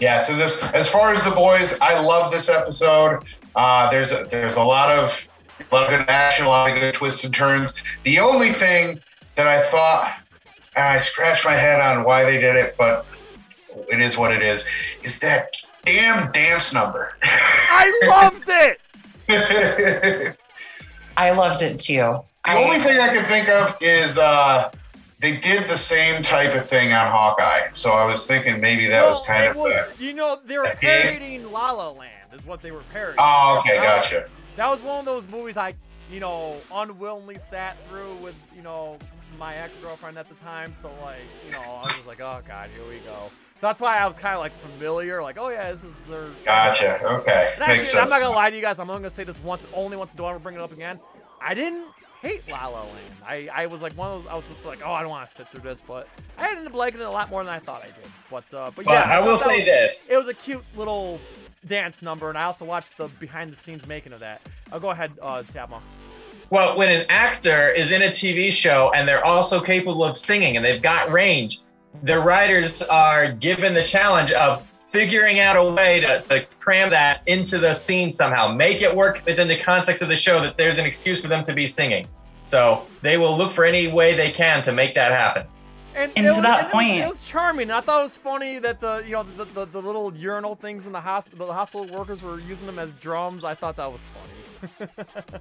Yeah, 0.00 0.24
so 0.24 0.36
this, 0.36 0.52
as 0.74 0.88
far 0.88 1.14
as 1.14 1.22
the 1.22 1.30
boys, 1.30 1.72
I 1.80 2.00
love 2.00 2.32
this 2.32 2.48
episode. 2.48 3.24
Uh, 3.54 3.88
there's 3.90 4.10
a, 4.10 4.26
there's 4.28 4.56
a 4.56 4.62
lot 4.62 4.90
of 4.90 5.28
a 5.70 5.74
lot 5.74 5.84
of 5.84 5.90
good 5.90 6.10
action, 6.10 6.46
a 6.46 6.48
lot 6.48 6.68
of 6.68 6.80
good 6.80 6.94
twists 6.94 7.22
and 7.22 7.32
turns. 7.32 7.74
The 8.02 8.18
only 8.18 8.52
thing 8.52 9.00
that 9.36 9.46
I 9.46 9.62
thought, 9.70 10.20
and 10.74 10.84
I 10.84 10.98
scratched 10.98 11.44
my 11.44 11.54
head 11.54 11.80
on 11.80 12.04
why 12.04 12.24
they 12.24 12.38
did 12.38 12.56
it, 12.56 12.74
but 12.76 13.06
it 13.88 14.00
is 14.00 14.18
what 14.18 14.32
it 14.32 14.42
is, 14.42 14.64
is 15.04 15.20
that 15.20 15.50
damn 15.84 16.32
dance 16.32 16.72
number. 16.72 17.12
I 17.22 17.92
loved 18.08 18.48
it! 19.28 20.36
the 21.14 21.20
I 21.20 21.30
loved 21.32 21.62
it 21.62 21.78
too. 21.80 22.20
I, 22.44 22.62
only 22.62 22.78
thing 22.80 22.98
I 23.00 23.08
can 23.14 23.24
think 23.24 23.48
of 23.48 23.76
is 23.80 24.18
uh, 24.18 24.70
they 25.20 25.36
did 25.38 25.68
the 25.68 25.78
same 25.78 26.22
type 26.22 26.54
of 26.54 26.68
thing 26.68 26.92
on 26.92 27.10
Hawkeye. 27.10 27.68
So 27.72 27.92
I 27.92 28.04
was 28.04 28.26
thinking 28.26 28.60
maybe 28.60 28.86
that 28.88 29.06
was 29.06 29.18
Well, 29.18 29.26
kind 29.26 29.44
it 29.44 29.50
of. 29.50 29.56
was, 29.56 29.74
a- 29.98 30.02
you 30.02 30.12
know, 30.12 30.38
they 30.44 30.58
were 30.58 30.64
a 30.64 30.76
game. 30.76 31.02
parodying 31.02 31.50
La 31.52 31.70
La 31.72 31.90
Land, 31.90 32.10
is 32.34 32.44
what 32.44 32.60
they 32.60 32.70
were 32.70 32.82
parodying. 32.92 33.16
oh, 33.18 33.58
okay, 33.60 33.78
That 33.78 33.96
was- 33.98 34.06
gotcha. 34.10 34.28
That 34.56 34.68
was 34.68 34.82
one 34.82 34.98
of 35.00 35.04
those 35.04 35.26
movies 35.26 35.56
I, 35.56 35.72
you 36.10 36.20
know, 36.20 36.56
unwillingly 36.72 37.38
sat 37.38 37.76
through 37.88 38.14
with, 38.16 38.38
you 38.54 38.62
know, 38.62 38.98
my 39.38 39.56
ex 39.56 39.76
girlfriend 39.78 40.16
at 40.18 40.28
the 40.28 40.34
time. 40.36 40.74
So, 40.74 40.90
like, 41.02 41.16
you 41.46 41.50
know, 41.52 41.60
I 41.60 41.82
was 41.84 41.92
just 41.94 42.06
like, 42.06 42.20
oh, 42.20 42.40
God, 42.46 42.68
here 42.76 42.84
we 42.88 42.98
go. 42.98 43.30
So 43.56 43.68
that's 43.68 43.80
why 43.80 43.98
I 43.98 44.06
was 44.06 44.18
kind 44.18 44.34
of 44.34 44.40
like 44.40 44.52
familiar, 44.60 45.22
like, 45.22 45.38
oh, 45.38 45.48
yeah, 45.48 45.70
this 45.70 45.84
is 45.84 45.92
their. 46.08 46.26
Gotcha. 46.44 47.02
Okay, 47.04 47.52
And 47.56 47.60
makes 47.68 47.84
actually, 47.84 48.00
I'm 48.00 48.08
not 48.08 48.20
gonna 48.20 48.34
lie 48.34 48.50
to 48.50 48.56
you 48.56 48.62
guys. 48.62 48.78
I'm 48.80 48.90
only 48.90 49.00
gonna 49.02 49.10
say 49.10 49.24
this 49.24 49.38
once, 49.40 49.64
only 49.72 49.96
once. 49.96 50.12
Do 50.12 50.24
I 50.24 50.30
ever 50.30 50.40
bring 50.40 50.56
it 50.56 50.60
up 50.62 50.72
again? 50.72 50.98
I 51.40 51.54
didn't 51.54 51.86
hate 52.20 52.42
La 52.50 52.66
La 52.66 52.80
Land. 52.82 52.98
I, 53.24 53.48
I 53.54 53.66
was 53.66 53.80
like 53.80 53.92
one 53.92 54.10
of 54.10 54.22
those. 54.24 54.30
I 54.30 54.34
was 54.34 54.48
just 54.48 54.64
like, 54.66 54.80
oh, 54.84 54.92
I 54.92 55.02
don't 55.02 55.10
want 55.10 55.28
to 55.28 55.34
sit 55.34 55.48
through 55.48 55.60
this, 55.60 55.80
but 55.86 56.08
I 56.36 56.50
ended 56.50 56.66
up 56.66 56.74
liking 56.74 57.00
it 57.00 57.04
a 57.04 57.10
lot 57.10 57.30
more 57.30 57.44
than 57.44 57.52
I 57.54 57.60
thought 57.60 57.82
I 57.82 57.86
did. 57.86 58.10
But 58.28 58.44
uh, 58.52 58.72
but 58.74 58.84
But 58.84 58.86
yeah, 58.86 59.02
I 59.04 59.20
will 59.20 59.36
say 59.36 59.58
was- 59.58 59.64
this. 59.66 60.04
It 60.08 60.16
was 60.16 60.26
a 60.26 60.34
cute 60.34 60.64
little 60.76 61.20
dance 61.66 62.02
number, 62.02 62.28
and 62.30 62.36
I 62.36 62.44
also 62.44 62.64
watched 62.64 62.96
the 62.96 63.06
behind 63.20 63.52
the 63.52 63.56
scenes 63.56 63.86
making 63.86 64.12
of 64.12 64.20
that. 64.20 64.40
I'll 64.72 64.80
go 64.80 64.90
ahead, 64.90 65.12
uh, 65.22 65.42
Tabma. 65.44 65.80
Well, 66.50 66.76
when 66.76 66.90
an 66.90 67.06
actor 67.08 67.70
is 67.70 67.90
in 67.90 68.02
a 68.02 68.10
TV 68.10 68.50
show 68.52 68.90
and 68.94 69.08
they're 69.08 69.24
also 69.24 69.60
capable 69.60 70.04
of 70.04 70.18
singing 70.18 70.56
and 70.56 70.64
they've 70.64 70.82
got 70.82 71.10
range, 71.10 71.60
the 72.02 72.18
writers 72.18 72.82
are 72.82 73.32
given 73.32 73.74
the 73.74 73.82
challenge 73.82 74.32
of 74.32 74.68
figuring 74.90 75.40
out 75.40 75.56
a 75.56 75.64
way 75.64 76.00
to, 76.00 76.22
to 76.22 76.46
cram 76.60 76.90
that 76.90 77.22
into 77.26 77.58
the 77.58 77.74
scene 77.74 78.10
somehow, 78.10 78.48
make 78.52 78.80
it 78.82 78.94
work 78.94 79.20
within 79.26 79.48
the 79.48 79.56
context 79.58 80.02
of 80.02 80.08
the 80.08 80.16
show 80.16 80.40
that 80.40 80.56
there's 80.56 80.78
an 80.78 80.86
excuse 80.86 81.20
for 81.20 81.28
them 81.28 81.44
to 81.44 81.52
be 81.52 81.66
singing. 81.66 82.06
So 82.42 82.86
they 83.00 83.16
will 83.16 83.36
look 83.36 83.52
for 83.52 83.64
any 83.64 83.88
way 83.88 84.14
they 84.14 84.30
can 84.30 84.62
to 84.64 84.72
make 84.72 84.94
that 84.94 85.10
happen. 85.12 85.46
And, 85.96 86.12
And 86.16 86.26
it 86.26 86.30
to 86.30 86.36
was, 86.36 86.44
that 86.44 86.60
and 86.64 86.72
point- 86.72 86.88
it 86.90 86.94
was, 86.94 87.02
it 87.02 87.08
was 87.08 87.22
charming. 87.28 87.70
I 87.70 87.80
thought 87.80 88.00
it 88.00 88.02
was 88.02 88.16
funny 88.16 88.58
that 88.58 88.80
the 88.80 89.02
you 89.06 89.12
know 89.12 89.22
the, 89.22 89.44
the, 89.44 89.64
the 89.64 89.80
little 89.80 90.14
urinal 90.14 90.56
things 90.56 90.86
in 90.86 90.92
the 90.92 91.00
hospital, 91.00 91.46
the 91.46 91.52
hospital 91.52 91.86
workers 91.96 92.20
were 92.20 92.40
using 92.40 92.66
them 92.66 92.80
as 92.80 92.90
drums. 92.94 93.44
I 93.44 93.54
thought 93.54 93.76
that 93.76 93.90
was 93.92 94.02
funny. 94.78 94.90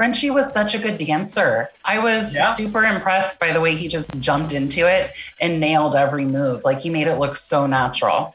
Frenchie 0.00 0.30
was 0.30 0.50
such 0.50 0.74
a 0.74 0.78
good 0.78 0.96
dancer. 0.96 1.68
I 1.84 1.98
was 1.98 2.32
Yeah. 2.32 2.54
super 2.54 2.84
impressed 2.86 3.38
by 3.38 3.52
the 3.52 3.60
way 3.60 3.76
he 3.76 3.86
just 3.86 4.08
jumped 4.18 4.54
into 4.54 4.86
it 4.86 5.12
and 5.42 5.60
nailed 5.60 5.94
every 5.94 6.24
move. 6.24 6.64
Like 6.64 6.80
he 6.80 6.88
made 6.88 7.06
it 7.06 7.16
look 7.16 7.36
so 7.36 7.66
natural. 7.66 8.34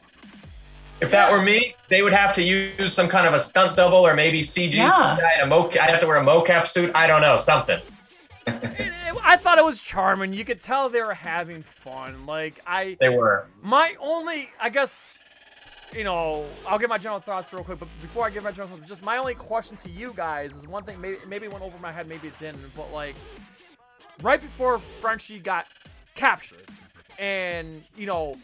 If 1.00 1.10
that 1.10 1.28
were 1.32 1.42
me, 1.42 1.74
they 1.88 2.02
would 2.02 2.12
have 2.12 2.32
to 2.36 2.42
use 2.44 2.94
some 2.94 3.08
kind 3.08 3.26
of 3.26 3.34
a 3.34 3.40
stunt 3.40 3.74
double 3.74 4.06
or 4.06 4.14
maybe 4.14 4.42
CG. 4.44 4.74
Yeah. 4.76 4.90
some 4.92 5.18
guy 5.18 5.44
mo- 5.44 5.68
I'd 5.70 5.90
have 5.90 5.98
to 5.98 6.06
wear 6.06 6.18
a 6.18 6.24
mocap 6.24 6.68
suit. 6.68 6.92
I 6.94 7.08
don't 7.08 7.20
know, 7.20 7.36
something. 7.36 7.80
It- 8.46 8.62
it- 8.62 8.92
I 9.24 9.36
thought 9.36 9.58
it 9.58 9.64
was 9.64 9.82
charming. 9.82 10.32
You 10.34 10.44
could 10.44 10.60
tell 10.60 10.88
they 10.88 11.02
were 11.02 11.14
having 11.14 11.64
fun. 11.82 12.26
Like 12.26 12.62
I, 12.64 12.96
They 13.00 13.08
were. 13.08 13.46
my 13.60 13.96
only, 13.98 14.50
I 14.60 14.68
guess, 14.68 15.18
you 15.94 16.04
know, 16.04 16.46
I'll 16.66 16.78
get 16.78 16.88
my 16.88 16.98
general 16.98 17.20
thoughts 17.20 17.52
real 17.52 17.64
quick. 17.64 17.78
But 17.78 17.88
before 18.00 18.26
I 18.26 18.30
give 18.30 18.44
my 18.44 18.50
general 18.50 18.76
thoughts, 18.76 18.88
just 18.88 19.02
my 19.02 19.18
only 19.18 19.34
question 19.34 19.76
to 19.78 19.90
you 19.90 20.12
guys 20.16 20.54
is 20.54 20.66
one 20.66 20.84
thing. 20.84 21.00
Maybe 21.00 21.18
maybe 21.26 21.48
went 21.48 21.62
over 21.62 21.78
my 21.78 21.92
head, 21.92 22.08
maybe 22.08 22.28
it 22.28 22.38
didn't. 22.38 22.74
But 22.74 22.92
like, 22.92 23.14
right 24.22 24.40
before 24.40 24.80
Frenchie 25.00 25.38
got 25.38 25.66
captured, 26.14 26.64
and 27.18 27.82
you 27.96 28.06
know, 28.06 28.34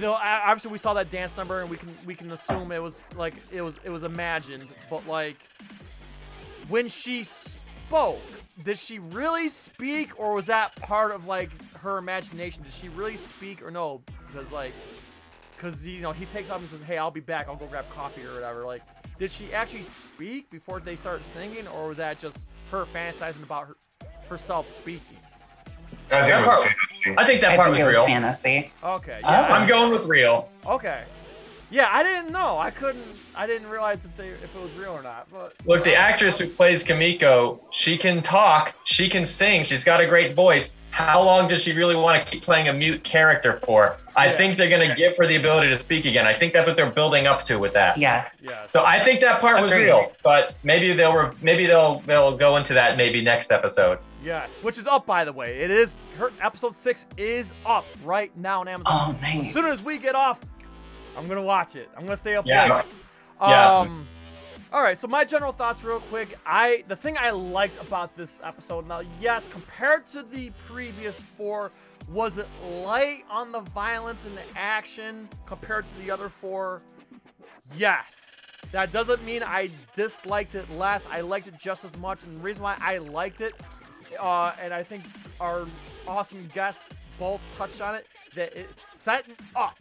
the 0.00 0.10
obviously 0.10 0.70
we 0.70 0.78
saw 0.78 0.94
that 0.94 1.10
dance 1.10 1.36
number, 1.36 1.60
and 1.60 1.70
we 1.70 1.76
can 1.76 1.96
we 2.04 2.14
can 2.14 2.30
assume 2.32 2.72
it 2.72 2.82
was 2.82 2.98
like 3.16 3.34
it 3.52 3.62
was 3.62 3.78
it 3.84 3.90
was 3.90 4.04
imagined. 4.04 4.68
But 4.90 5.06
like, 5.06 5.36
when 6.68 6.88
she 6.88 7.24
spoke, 7.24 8.20
did 8.64 8.78
she 8.78 8.98
really 8.98 9.48
speak, 9.48 10.18
or 10.20 10.34
was 10.34 10.46
that 10.46 10.76
part 10.76 11.12
of 11.12 11.26
like 11.26 11.50
her 11.78 11.98
imagination? 11.98 12.62
Did 12.62 12.72
she 12.72 12.88
really 12.88 13.16
speak, 13.16 13.62
or 13.62 13.70
no? 13.70 14.02
Because 14.26 14.52
like, 14.52 14.74
because 15.58 15.86
you 15.86 16.00
know 16.00 16.12
he 16.12 16.24
takes 16.26 16.50
off 16.50 16.60
and 16.60 16.68
says, 16.68 16.82
"Hey, 16.82 16.98
I'll 16.98 17.10
be 17.10 17.20
back. 17.20 17.46
I'll 17.48 17.56
go 17.56 17.66
grab 17.66 17.84
coffee 17.90 18.24
or 18.24 18.32
whatever." 18.34 18.64
Like, 18.64 18.82
did 19.18 19.30
she 19.32 19.52
actually 19.52 19.82
speak 19.82 20.50
before 20.50 20.80
they 20.80 20.96
started 20.96 21.24
singing, 21.26 21.66
or 21.68 21.88
was 21.88 21.96
that 21.98 22.20
just 22.20 22.46
her 22.70 22.86
fantasizing 22.86 23.42
about 23.42 23.66
her, 23.68 23.76
herself 24.28 24.70
speaking? 24.70 25.16
I 26.10 26.20
think 26.20 26.28
That 26.28 26.28
it 26.28 26.40
was 26.40 26.48
part- 26.48 26.62
fantasy. 26.62 27.14
I 27.18 27.24
think 27.26 27.40
that 27.42 27.50
I 27.52 27.56
part 27.56 27.66
think 27.68 27.72
was 27.72 27.80
it 27.80 27.84
was 27.84 27.92
real. 27.94 28.06
fantasy. 28.06 28.72
Okay, 28.82 29.20
Oh. 29.24 29.30
yeah, 29.30 29.40
I'm 29.52 29.68
going 29.68 29.92
with 29.92 30.04
real. 30.06 30.48
okay, 30.66 31.04
yeah. 31.70 31.88
I 31.90 32.02
didn't 32.02 32.32
know. 32.32 32.58
I 32.58 32.70
couldn't. 32.70 33.04
I 33.36 33.46
didn't 33.46 33.68
realize 33.68 34.04
if 34.04 34.16
they 34.16 34.28
if 34.28 34.54
it 34.54 34.60
was 34.62 34.72
real 34.72 34.90
or 34.92 35.02
not. 35.02 35.28
But 35.30 35.54
Look, 35.64 35.84
the 35.84 35.94
actress 35.94 36.38
who 36.38 36.48
plays 36.48 36.82
Kimiko, 36.82 37.60
she 37.70 37.96
can 37.96 38.22
talk, 38.22 38.74
she 38.84 39.08
can 39.08 39.24
sing, 39.26 39.64
she's 39.64 39.84
got 39.84 40.00
a 40.00 40.06
great 40.06 40.34
voice. 40.34 40.76
How 40.90 41.22
long 41.22 41.46
does 41.48 41.62
she 41.62 41.72
really 41.72 41.94
want 41.94 42.20
to 42.24 42.28
keep 42.28 42.42
playing 42.42 42.68
a 42.68 42.72
mute 42.72 43.04
character 43.04 43.60
for? 43.64 43.96
I 44.16 44.26
Yeah. 44.28 44.36
think 44.36 44.56
they're 44.56 44.70
going 44.70 44.88
to 44.88 44.94
give 44.96 45.16
her 45.18 45.26
the 45.26 45.36
ability 45.36 45.68
to 45.68 45.78
speak 45.78 46.06
again. 46.06 46.26
I 46.26 46.34
think 46.34 46.52
that's 46.52 46.66
what 46.66 46.76
they're 46.76 46.90
building 46.90 47.26
up 47.28 47.44
to 47.44 47.58
with 47.58 47.74
that. 47.74 47.98
Yes. 47.98 48.34
Yes. 48.40 48.70
So 48.72 48.84
I 48.84 48.98
think 48.98 49.20
that 49.20 49.40
part 49.40 49.60
was 49.60 49.70
Agreed. 49.70 49.84
real, 49.84 50.12
but 50.24 50.54
maybe 50.64 50.92
they'll 50.94 51.12
re- 51.14 51.30
maybe 51.42 51.66
they'll 51.66 52.00
they'll 52.00 52.36
go 52.36 52.56
into 52.56 52.74
that 52.74 52.96
maybe 52.96 53.22
next 53.22 53.52
episode. 53.52 53.98
Yes, 54.24 54.58
which 54.62 54.78
is 54.78 54.88
up 54.88 55.06
by 55.06 55.24
the 55.24 55.32
way. 55.32 55.58
It 55.60 55.70
is 55.70 55.96
her 56.18 56.32
episode 56.40 56.74
six 56.74 57.06
is 57.16 57.54
up 57.64 57.84
right 58.02 58.36
now 58.36 58.60
on 58.60 58.68
Amazon. 58.68 59.14
Oh, 59.16 59.20
nice. 59.22 59.46
As 59.48 59.52
soon 59.54 59.66
as 59.66 59.84
we 59.84 59.98
get 59.98 60.16
off, 60.16 60.40
I'm 61.18 61.26
gonna 61.28 61.42
watch 61.42 61.76
it. 61.76 61.88
I'm 61.96 62.04
gonna 62.04 62.16
stay 62.16 62.36
up 62.36 62.46
Yeah. 62.46 62.76
late. 62.76 62.84
Yes. 63.40 63.70
Um, 63.72 64.06
all 64.72 64.82
right. 64.82 64.96
So 64.96 65.08
my 65.08 65.24
general 65.24 65.52
thoughts, 65.52 65.82
real 65.82 66.00
quick. 66.00 66.38
I 66.46 66.84
the 66.88 66.96
thing 66.96 67.16
I 67.18 67.30
liked 67.30 67.80
about 67.80 68.16
this 68.16 68.40
episode. 68.42 68.86
Now, 68.86 69.02
yes, 69.20 69.48
compared 69.48 70.06
to 70.08 70.22
the 70.22 70.50
previous 70.66 71.20
four, 71.20 71.72
was 72.08 72.38
it 72.38 72.46
light 72.64 73.24
on 73.30 73.52
the 73.52 73.60
violence 73.60 74.24
and 74.26 74.36
the 74.36 74.42
action 74.58 75.28
compared 75.46 75.84
to 75.86 76.00
the 76.02 76.10
other 76.10 76.28
four? 76.28 76.82
Yes. 77.76 78.40
That 78.72 78.92
doesn't 78.92 79.24
mean 79.24 79.42
I 79.42 79.70
disliked 79.94 80.54
it 80.54 80.70
less. 80.72 81.06
I 81.10 81.20
liked 81.22 81.46
it 81.48 81.58
just 81.58 81.84
as 81.84 81.96
much. 81.96 82.22
And 82.24 82.38
the 82.38 82.42
reason 82.42 82.62
why 82.62 82.76
I 82.80 82.98
liked 82.98 83.40
it, 83.40 83.54
uh, 84.20 84.52
and 84.60 84.74
I 84.74 84.82
think 84.82 85.04
our 85.40 85.66
awesome 86.06 86.48
guests 86.52 86.88
both 87.18 87.40
touched 87.56 87.80
on 87.80 87.94
it, 87.94 88.06
that 88.34 88.54
it's 88.54 88.86
setting 88.86 89.34
up 89.56 89.78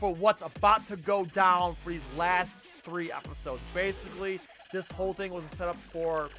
for 0.00 0.12
what's 0.14 0.42
about 0.42 0.88
to 0.88 0.96
go 0.96 1.26
down 1.26 1.76
for 1.84 1.90
these 1.90 2.04
last 2.16 2.56
three 2.82 3.12
episodes. 3.12 3.62
Basically, 3.74 4.40
this 4.72 4.90
whole 4.90 5.12
thing 5.12 5.30
was 5.30 5.44
a 5.44 5.54
setup 5.54 5.76
for 5.76 6.30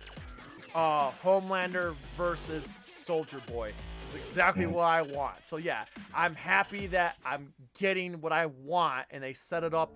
uh, 0.74 1.12
Homelander 1.12 1.94
versus 2.18 2.68
Soldier 3.06 3.42
Boy. 3.46 3.72
It's 4.08 4.28
exactly 4.28 4.66
what 4.66 4.86
I 4.86 5.04
want. 5.04 5.46
So 5.46 5.58
yeah, 5.58 5.86
I'm 6.14 6.34
happy 6.36 6.88
that 6.88 7.18
I'm 7.24 7.54
getting 7.78 8.20
what 8.20 8.34
I 8.34 8.48
want, 8.48 9.06
and 9.12 9.24
they 9.24 9.34
set 9.34 9.64
it 9.64 9.76
up 9.76 9.94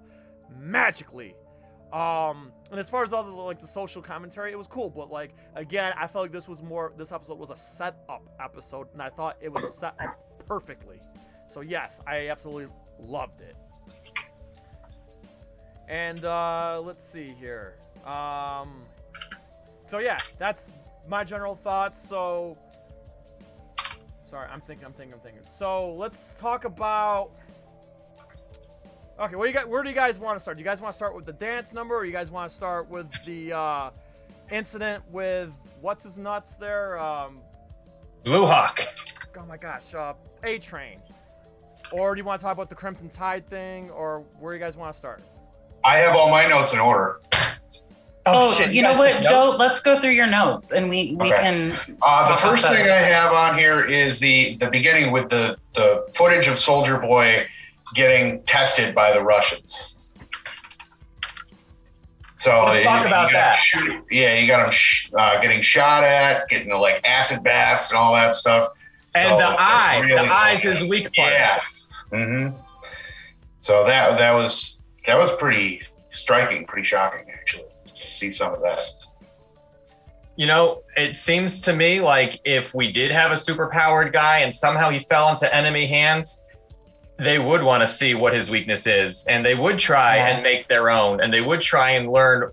magically. 0.58 1.36
Um, 1.92 2.52
and 2.72 2.80
as 2.80 2.90
far 2.90 3.04
as 3.04 3.14
all 3.14 3.24
the 3.24 3.32
like 3.32 3.60
the 3.60 3.68
social 3.68 4.02
commentary, 4.02 4.52
it 4.52 4.58
was 4.58 4.68
cool. 4.68 4.90
But 4.90 5.12
like 5.12 5.34
again, 5.56 5.94
I 5.98 6.08
felt 6.08 6.26
like 6.26 6.32
this 6.32 6.48
was 6.48 6.62
more. 6.62 6.94
This 6.98 7.12
episode 7.12 7.40
was 7.40 7.50
a 7.50 7.56
set 7.56 7.98
up 8.08 8.24
episode, 8.40 8.88
and 8.94 9.02
I 9.02 9.10
thought 9.10 9.38
it 9.42 9.52
was 9.52 9.74
set 9.76 9.96
up 10.00 10.20
perfectly. 10.48 11.02
So 11.48 11.62
yes, 11.62 12.00
I 12.08 12.30
absolutely 12.30 12.68
loved 13.00 13.42
it. 13.42 13.56
And 15.88 16.24
uh, 16.26 16.82
let's 16.84 17.06
see 17.06 17.36
here. 17.40 17.76
Um, 18.06 18.84
so 19.88 20.00
yeah, 20.00 20.18
that's 20.38 20.68
my 21.08 21.24
general 21.24 21.56
thoughts. 21.56 22.02
So, 22.02 22.58
sorry, 24.26 24.50
I'm 24.52 24.62
thinking, 24.62 24.86
I'm 24.86 24.94
thinking, 24.94 25.14
I'm 25.14 25.20
thinking. 25.20 25.44
So 25.50 25.94
let's 25.94 26.40
talk 26.40 26.66
about. 26.66 27.32
Okay, 29.18 29.36
what 29.36 29.46
do 29.46 29.50
you 29.50 29.54
got? 29.54 29.70
Where 29.70 29.82
do 29.82 29.90
you 29.90 29.96
guys 29.96 30.20
want 30.20 30.38
to 30.38 30.42
start? 30.42 30.58
Do 30.58 30.62
you 30.62 30.66
guys 30.66 30.82
want 30.82 30.94
to 30.94 30.98
start 30.98 31.16
with 31.16 31.26
the 31.26 31.34
dance 31.34 31.72
number, 31.72 31.96
or 31.96 32.04
you 32.04 32.12
guys 32.12 32.32
want 32.32 32.50
to 32.50 32.56
start 32.56 32.90
with 32.90 33.08
the 33.26 33.54
uh, 33.54 33.90
incident 34.52 35.04
with 35.12 35.52
what's 35.82 36.04
his 36.04 36.18
nuts 36.18 36.58
there? 36.58 37.00
Um, 37.00 37.40
Blue 38.24 38.46
Hawk. 38.46 38.82
oh 39.38 39.46
my 39.46 39.56
gosh, 39.56 39.94
uh, 39.94 40.14
A 40.44 40.58
Train. 40.58 41.00
Or 41.92 42.16
do 42.16 42.20
you 42.20 42.26
want 42.26 42.40
to 42.40 42.44
talk 42.44 42.54
about 42.54 42.70
the 42.70 42.76
Crimson 42.76 43.10
Tide 43.10 43.48
thing, 43.50 43.90
or 43.92 44.24
where 44.40 44.54
do 44.54 44.60
you 44.60 44.64
guys 44.66 44.76
want 44.78 44.92
to 44.94 44.98
start? 44.98 45.22
I 45.84 45.98
have 45.98 46.16
all 46.16 46.30
my 46.30 46.48
notes 46.48 46.74
in 46.74 46.80
order. 46.80 47.20
Oh, 48.28 48.52
shit, 48.56 48.72
you 48.74 48.82
know 48.82 48.92
what, 48.94 49.22
Joe? 49.22 49.46
notes? 49.48 49.60
Let's 49.60 49.80
go 49.82 50.00
through 50.00 50.14
your 50.14 50.26
notes, 50.26 50.72
and 50.72 50.90
we 50.90 51.16
we 51.20 51.32
Okay. 51.32 51.42
can. 51.44 51.80
Uh, 52.02 52.30
the 52.30 52.36
first 52.38 52.64
thing. 52.66 52.74
I 52.90 52.96
have 52.96 53.32
on 53.34 53.58
here 53.58 53.86
is 53.86 54.18
the 54.18 54.58
the 54.58 54.68
beginning 54.70 55.12
with 55.12 55.30
the 55.30 55.56
the 55.76 56.08
footage 56.16 56.48
of 56.48 56.58
Soldier 56.58 56.98
Boy 56.98 57.46
getting 57.94 58.42
tested 58.46 58.96
by 58.96 59.14
the 59.14 59.22
Russians. 59.22 59.96
So 62.34 62.66
Let's 62.66 62.84
talk 62.84 63.02
you 63.02 63.08
about 63.08 63.32
got 63.32 63.34
that. 63.34 63.60
shoot- 63.60 64.04
yeah, 64.12 64.36
you 64.36 64.48
got 64.48 64.66
him 64.66 64.72
sh- 64.72 65.10
uh, 65.18 65.40
getting 65.40 65.62
shot 65.62 66.04
at, 66.04 66.48
getting 66.50 66.70
the, 66.70 66.76
like 66.78 67.02
acid 67.06 67.44
baths 67.44 67.90
and 67.90 67.98
all 67.98 68.14
that 68.14 68.36
stuff. 68.36 68.70
And 69.16 69.40
the 69.40 69.46
eye. 69.46 69.98
really 70.00 70.28
the 70.28 70.34
eye's 70.34 70.66
is 70.66 70.84
weak 70.84 71.06
point. 71.16 71.32
Yeah. 71.32 71.62
Hmm 72.12 72.50
So 73.60 73.86
that 73.86 74.18
that 74.18 74.32
was 74.32 74.82
that 75.06 75.18
was 75.18 75.32
pretty 75.38 75.82
striking, 76.12 76.66
pretty 76.66 76.86
shocking 76.86 77.26
actually 77.32 77.66
to 78.00 78.08
see 78.08 78.32
some 78.32 78.54
of 78.54 78.62
that. 78.62 78.80
You 80.38 80.48
know, 80.48 80.82
it 80.98 81.18
seems 81.18 81.62
to 81.62 81.74
me 81.74 82.02
like 82.02 82.42
if 82.44 82.74
we 82.74 82.92
did 82.92 83.12
have 83.12 83.32
a 83.32 83.36
superpowered 83.36 84.12
guy 84.12 84.40
and 84.40 84.54
somehow 84.54 84.90
he 84.90 85.00
fell 85.00 85.30
into 85.30 85.54
enemy 85.54 85.86
hands, 85.88 86.44
they 87.18 87.40
would 87.40 87.64
want 87.64 87.82
to 87.82 87.88
see 87.88 88.14
what 88.16 88.34
his 88.34 88.50
weakness 88.50 88.86
is 88.88 89.26
and 89.28 89.46
they 89.46 89.56
would 89.56 89.80
try 89.80 90.18
Yes. 90.18 90.34
and 90.34 90.44
make 90.44 90.68
their 90.68 90.90
own 90.90 91.22
and 91.22 91.34
they 91.34 91.40
would 91.42 91.62
try 91.62 91.92
and 91.92 92.12
learn 92.12 92.52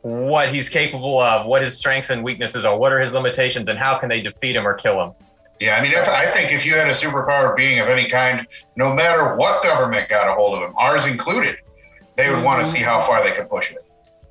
what 0.00 0.54
he's 0.54 0.68
capable 0.70 1.20
of, 1.20 1.44
what 1.44 1.60
his 1.60 1.76
strengths 1.76 2.08
and 2.08 2.24
weaknesses 2.24 2.64
are, 2.64 2.78
what 2.78 2.92
are 2.92 3.00
his 3.00 3.12
limitations, 3.12 3.68
and 3.68 3.78
how 3.78 3.98
can 3.98 4.08
they 4.08 4.22
defeat 4.22 4.56
him 4.56 4.66
or 4.66 4.72
kill 4.74 5.02
him. 5.04 5.12
Yeah, 5.60 5.76
I 5.76 5.82
mean, 5.82 5.92
if, 5.92 6.06
I 6.06 6.30
think 6.30 6.52
if 6.52 6.64
you 6.64 6.74
had 6.74 6.88
a 6.88 6.92
superpowered 6.92 7.56
being 7.56 7.80
of 7.80 7.88
any 7.88 8.08
kind, 8.08 8.46
no 8.76 8.94
matter 8.94 9.34
what 9.34 9.62
government 9.62 10.08
got 10.08 10.28
a 10.28 10.34
hold 10.34 10.56
of 10.56 10.68
him, 10.68 10.74
ours 10.78 11.04
included, 11.04 11.56
they 12.16 12.30
would 12.32 12.44
want 12.44 12.64
to 12.64 12.70
see 12.70 12.78
how 12.78 13.04
far 13.04 13.24
they 13.24 13.32
could 13.32 13.48
push 13.48 13.72
it. 13.72 13.84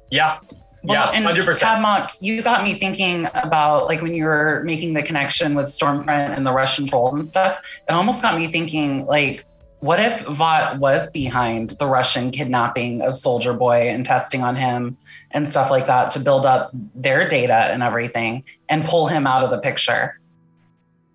Yeah. 0.09 0.39
Well, 0.83 1.11
yeah, 1.13 1.17
and 1.17 1.25
100%. 1.25 1.59
Tadmok, 1.59 2.11
you 2.21 2.41
got 2.41 2.63
me 2.63 2.79
thinking 2.79 3.27
about 3.33 3.87
like 3.87 4.01
when 4.01 4.13
you 4.13 4.23
were 4.23 4.61
making 4.63 4.93
the 4.93 5.03
connection 5.03 5.53
with 5.53 5.65
Stormfront 5.65 6.37
and 6.37 6.45
the 6.45 6.53
Russian 6.53 6.87
trolls 6.87 7.13
and 7.13 7.27
stuff. 7.27 7.57
It 7.89 7.91
almost 7.91 8.21
got 8.21 8.37
me 8.37 8.49
thinking 8.51 9.05
like, 9.05 9.43
what 9.79 9.99
if 9.99 10.25
Vought 10.27 10.79
was 10.79 11.09
behind 11.11 11.71
the 11.71 11.87
Russian 11.87 12.31
kidnapping 12.31 13.01
of 13.01 13.17
Soldier 13.17 13.53
Boy 13.53 13.89
and 13.89 14.05
testing 14.05 14.43
on 14.43 14.55
him 14.55 14.97
and 15.31 15.49
stuff 15.49 15.69
like 15.69 15.87
that 15.87 16.11
to 16.11 16.19
build 16.19 16.45
up 16.45 16.71
their 16.95 17.27
data 17.27 17.53
and 17.53 17.83
everything 17.83 18.43
and 18.69 18.85
pull 18.85 19.07
him 19.07 19.27
out 19.27 19.43
of 19.43 19.51
the 19.51 19.59
picture? 19.59 20.19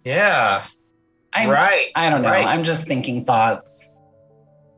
Yeah. 0.04 0.66
I'm, 1.32 1.48
right. 1.48 1.88
I 1.94 2.10
don't 2.10 2.22
know. 2.22 2.30
Right. 2.30 2.46
I'm 2.46 2.64
just 2.64 2.86
thinking 2.86 3.24
thoughts. 3.24 3.88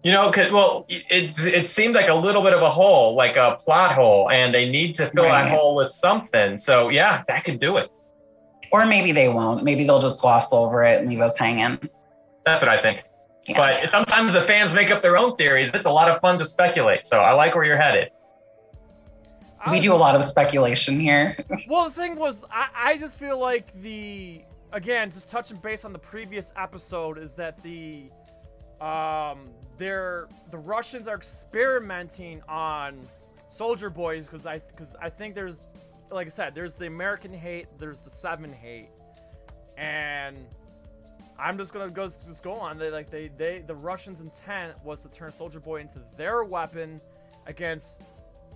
You 0.02 0.12
know, 0.12 0.30
because 0.30 0.52
well, 0.52 0.84
it 0.88 1.38
it 1.46 1.66
seemed 1.66 1.94
like 1.94 2.08
a 2.08 2.14
little 2.14 2.42
bit 2.42 2.52
of 2.52 2.60
a 2.62 2.68
hole, 2.68 3.14
like 3.14 3.36
a 3.36 3.56
plot 3.64 3.92
hole, 3.92 4.30
and 4.30 4.54
they 4.54 4.68
need 4.68 4.94
to 4.96 5.10
fill 5.10 5.24
Right. 5.24 5.44
that 5.44 5.50
hole 5.50 5.76
with 5.76 5.88
something. 5.88 6.58
So 6.58 6.90
yeah, 6.90 7.22
that 7.26 7.42
could 7.44 7.58
do 7.58 7.78
it. 7.78 7.90
Or 8.70 8.84
maybe 8.84 9.12
they 9.12 9.28
won't. 9.30 9.64
Maybe 9.64 9.84
they'll 9.86 10.00
just 10.02 10.20
gloss 10.20 10.52
over 10.52 10.84
it 10.84 11.00
and 11.00 11.08
leave 11.08 11.20
us 11.20 11.36
hanging. 11.38 11.78
That's 12.44 12.60
what 12.62 12.68
I 12.68 12.82
think. 12.82 13.02
Yeah. 13.48 13.56
But 13.56 13.90
sometimes 13.90 14.34
the 14.34 14.42
fans 14.42 14.74
make 14.74 14.90
up 14.90 15.00
their 15.00 15.16
own 15.16 15.36
theories. 15.36 15.70
It's 15.72 15.86
a 15.86 15.90
lot 15.90 16.10
of 16.10 16.20
fun 16.20 16.38
to 16.38 16.44
speculate. 16.44 17.06
So 17.06 17.20
I 17.20 17.32
like 17.32 17.54
where 17.54 17.64
you're 17.64 17.80
headed. 17.80 18.10
We 19.70 19.80
do 19.80 19.94
a 19.94 19.96
lot 19.96 20.14
of 20.14 20.24
speculation 20.24 21.00
here. 21.00 21.38
Well, 21.68 21.88
the 21.88 21.94
thing 21.94 22.16
was, 22.16 22.44
I, 22.50 22.66
I 22.76 22.96
just 22.98 23.18
feel 23.18 23.38
like 23.38 23.72
the 23.80 24.42
again, 24.74 25.10
just 25.10 25.28
touching 25.28 25.56
base 25.56 25.84
on 25.84 25.92
the 25.92 25.98
previous 25.98 26.52
episode, 26.56 27.16
is 27.16 27.34
that 27.36 27.62
the 27.62 28.10
um 28.80 29.48
they're 29.78 30.28
the 30.50 30.58
Russians 30.58 31.08
are 31.08 31.16
experimenting 31.16 32.42
on 32.48 33.08
soldier 33.48 33.88
boys 33.88 34.26
because 34.26 34.44
I 34.44 34.58
because 34.58 34.94
I 35.00 35.08
think 35.08 35.34
there's 35.34 35.64
like 36.10 36.26
I 36.26 36.30
said, 36.30 36.54
there's 36.54 36.74
the 36.74 36.86
American 36.86 37.32
hate, 37.32 37.66
there's 37.78 38.00
the 38.00 38.10
seven 38.10 38.52
hate, 38.52 38.90
and 39.78 40.36
I'm 41.38 41.56
just 41.56 41.72
gonna 41.72 41.90
go 41.90 42.06
just 42.06 42.42
go 42.42 42.54
on. 42.54 42.76
They 42.76 42.90
like 42.90 43.10
they 43.10 43.28
they 43.28 43.62
the 43.66 43.74
Russians' 43.74 44.20
intent 44.20 44.74
was 44.84 45.02
to 45.02 45.08
turn 45.08 45.32
Soldier 45.32 45.60
Boy 45.60 45.80
into 45.80 46.00
their 46.16 46.44
weapon 46.44 47.00
against 47.46 48.02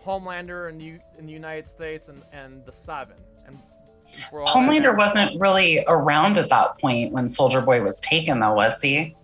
Homelander 0.04 0.68
in 0.68 0.78
the 0.78 0.98
in 1.16 1.26
the 1.26 1.32
United 1.32 1.66
States 1.66 2.08
and 2.08 2.22
and 2.32 2.64
the 2.66 2.72
Seven. 2.72 3.16
Homelander 4.32 4.96
wasn't 4.96 5.40
really 5.40 5.84
around 5.86 6.38
at 6.38 6.48
that 6.50 6.78
point 6.78 7.12
when 7.12 7.28
Soldier 7.28 7.60
Boy 7.60 7.82
was 7.82 8.00
taken, 8.00 8.40
though, 8.40 8.54
was 8.54 8.80
he? 8.80 9.14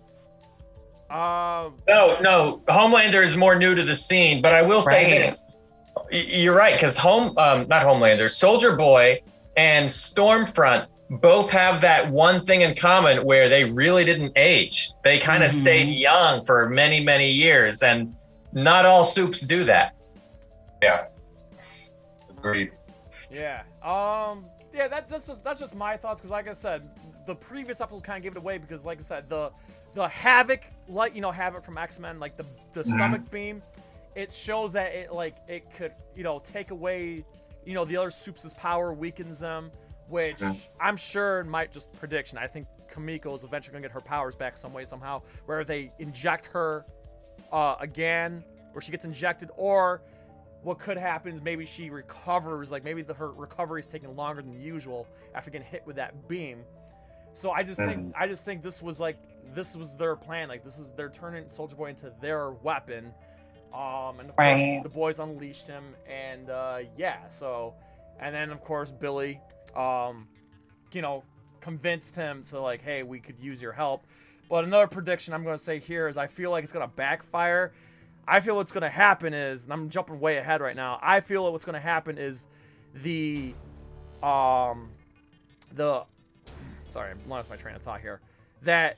Um, 1.09 1.75
No, 1.87 2.17
no, 2.21 2.61
Homelander 2.67 3.23
is 3.23 3.37
more 3.37 3.55
new 3.55 3.75
to 3.75 3.83
the 3.83 3.95
scene, 3.95 4.41
but 4.41 4.53
I 4.53 4.61
will 4.61 4.81
say 4.81 5.05
Right. 5.21 5.29
this: 5.29 5.47
you're 6.11 6.55
right 6.55 6.73
because 6.73 6.97
home, 6.97 7.37
um, 7.37 7.67
not 7.67 7.85
Homelander, 7.85 8.29
Soldier 8.29 8.75
Boy 8.75 9.21
and 9.55 9.87
Stormfront 9.87 10.87
both 11.09 11.51
have 11.51 11.81
that 11.81 12.09
one 12.09 12.43
thing 12.45 12.61
in 12.61 12.73
common 12.75 13.23
where 13.23 13.47
they 13.47 13.63
really 13.63 14.03
didn't 14.03 14.33
age. 14.35 14.91
They 15.03 15.19
kind 15.19 15.43
of 15.43 15.51
Mhm. 15.51 15.61
stayed 15.61 15.89
young 15.89 16.43
for 16.43 16.67
many, 16.69 16.99
many 17.01 17.29
years, 17.29 17.83
and 17.83 18.13
not 18.51 18.85
all 18.85 19.03
soups 19.03 19.41
do 19.41 19.63
that. 19.65 19.93
Yeah. 20.81 21.05
Agreed. 22.37 22.71
yeah. 23.31 23.61
Um, 23.83 24.45
yeah. 24.75 24.87
That, 24.87 25.09
that's 25.09 25.27
just 25.27 25.43
that's 25.43 25.59
just 25.59 25.75
my 25.75 25.97
thoughts 25.97 26.19
because, 26.21 26.31
like 26.31 26.47
I 26.47 26.53
said, 26.53 26.89
the 27.25 27.35
previous 27.35 27.81
episode 27.81 28.03
kind 28.03 28.17
of 28.17 28.23
gave 28.23 28.33
it 28.33 28.37
away 28.37 28.57
because, 28.57 28.85
like 28.85 28.99
I 28.99 29.03
said, 29.03 29.29
the 29.29 29.51
the 29.93 30.07
Havoc, 30.07 30.61
like 30.89 31.15
you 31.15 31.21
know, 31.21 31.31
Havoc 31.31 31.63
from 31.63 31.77
X 31.77 31.99
Men, 31.99 32.19
like 32.19 32.37
the 32.37 32.45
the 32.73 32.83
Mhm. 32.83 32.95
stomach 32.95 33.31
beam, 33.31 33.61
it 34.15 34.31
shows 34.31 34.73
that 34.73 34.93
it 34.93 35.11
like 35.13 35.37
it 35.47 35.65
could 35.75 35.93
you 36.15 36.23
know 36.23 36.39
take 36.39 36.71
away 36.71 37.23
you 37.65 37.73
know 37.73 37.85
the 37.85 37.97
other 37.97 38.11
soups' 38.11 38.53
power, 38.57 38.93
weakens 38.93 39.39
them, 39.39 39.71
which 40.09 40.37
Mhm. 40.39 40.59
I'm 40.79 40.97
sure 40.97 41.43
might 41.45 41.71
just 41.71 41.91
prediction. 41.93 42.37
I 42.37 42.47
think 42.47 42.67
Kimiko 42.93 43.35
is 43.35 43.43
eventually 43.43 43.73
gonna 43.73 43.81
get 43.81 43.91
her 43.91 44.01
powers 44.01 44.35
back 44.35 44.55
some 44.57 44.73
way 44.73 44.85
somehow, 44.85 45.21
where 45.45 45.63
they 45.63 45.91
inject 45.99 46.47
her 46.47 46.85
uh, 47.51 47.75
again, 47.79 48.43
or 48.73 48.81
she 48.81 48.91
gets 48.91 49.05
injected, 49.05 49.49
or 49.55 50.01
what 50.65 50.79
could 50.79 50.97
happen 50.97 51.31
is 51.31 51.41
maybe 51.43 51.63
she 51.63 51.91
recovers, 51.91 52.71
like 52.71 52.83
maybe 52.83 53.03
the, 53.03 53.13
her 53.13 53.31
recovery 53.31 53.81
is 53.81 53.87
taking 53.87 54.15
longer 54.15 54.41
than 54.41 54.59
usual 54.59 55.07
after 55.35 55.51
getting 55.51 55.67
hit 55.67 55.83
with 55.85 55.95
that 55.97 56.27
beam. 56.27 56.63
So 57.33 57.51
I 57.51 57.61
just 57.61 57.79
think 57.79 58.13
I 58.17 58.27
just 58.27 58.43
think 58.45 58.63
this 58.63 58.81
was 58.81 58.99
like 58.99 59.17
this 59.53 59.75
was 59.75 59.95
their 59.95 60.15
plan. 60.15 60.49
Like 60.49 60.63
this 60.63 60.79
is 60.79 60.91
they're 60.97 61.09
turning 61.09 61.47
Soldier 61.49 61.75
Boy 61.75 61.89
into 61.89 62.11
their 62.19 62.49
weapon. 62.49 63.13
Um, 63.73 64.19
and 64.19 64.29
of 64.31 64.35
Right. 64.37 64.81
course 64.81 64.83
the 64.83 64.89
boys 64.89 65.19
unleashed 65.19 65.67
him, 65.67 65.83
and 66.09 66.49
uh, 66.49 66.79
yeah. 66.97 67.29
So, 67.29 67.75
and 68.19 68.33
then 68.33 68.49
of 68.49 68.63
course 68.63 68.89
Billy, 68.89 69.39
um, 69.75 70.27
you 70.93 71.03
know, 71.03 71.23
convinced 71.61 72.15
him 72.15 72.41
to 72.49 72.59
like, 72.59 72.81
hey, 72.81 73.03
we 73.03 73.19
could 73.19 73.39
use 73.39 73.61
your 73.61 73.73
help. 73.73 74.07
But 74.49 74.63
another 74.63 74.87
prediction 74.87 75.33
I'm 75.33 75.43
going 75.43 75.57
to 75.57 75.63
say 75.63 75.77
here 75.79 76.07
is 76.07 76.17
I 76.17 76.25
feel 76.27 76.49
like 76.49 76.63
it's 76.63 76.73
going 76.73 76.87
to 76.87 76.95
backfire. 76.95 77.73
I 78.27 78.39
feel 78.39 78.55
what's 78.55 78.71
going 78.71 78.81
to 78.83 78.89
happen 78.89 79.33
is, 79.33 79.63
and 79.65 79.73
I'm 79.73 79.89
jumping 79.89 80.19
way 80.19 80.37
ahead 80.37 80.61
right 80.61 80.75
now. 80.75 80.99
I 81.01 81.19
feel 81.21 81.51
what's 81.51 81.65
going 81.65 81.73
to 81.75 81.79
happen 81.79 82.17
is 82.17 82.47
the, 83.03 83.53
um, 84.23 84.89
the, 85.73 86.03
sorry, 86.91 87.11
I'm 87.11 87.19
lost 87.29 87.49
my 87.49 87.55
train 87.55 87.75
of 87.75 87.81
thought 87.83 88.01
here. 88.01 88.19
That 88.63 88.97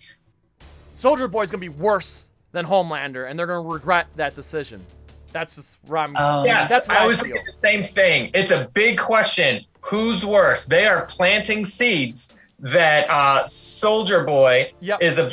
Soldier 0.94 1.28
Boy 1.28 1.44
is 1.44 1.52
going 1.52 1.62
to 1.62 1.70
be 1.70 1.78
worse 1.78 2.30
than 2.54 2.66
Homelander, 2.66 3.30
and 3.30 3.38
they're 3.38 3.48
going 3.48 3.64
to 3.66 3.70
regret 3.74 4.08
that 4.16 4.36
decision. 4.36 4.86
That's 5.34 5.56
just 5.56 5.78
where 5.88 5.98
I'm. 6.00 6.16
Oh, 6.18 6.46
Yes, 6.46 6.70
that's 6.70 6.88
what 6.88 6.98
I 6.98 7.04
I 7.04 7.06
was 7.06 7.20
feel. 7.20 7.34
thinking 7.36 7.44
the 7.46 7.58
same 7.68 7.84
thing. 7.84 8.32
It's 8.34 8.52
a 8.52 8.70
big 8.74 8.98
question. 8.98 9.64
Who's 9.82 10.26
worse? 10.26 10.66
They 10.66 10.88
are 10.88 11.06
planting 11.06 11.66
seeds 11.66 12.36
that 12.60 13.10
uh, 13.10 13.46
Soldier 13.46 14.24
Boy 14.24 14.72
Yep. 14.80 15.02
is 15.02 15.18
a. 15.18 15.30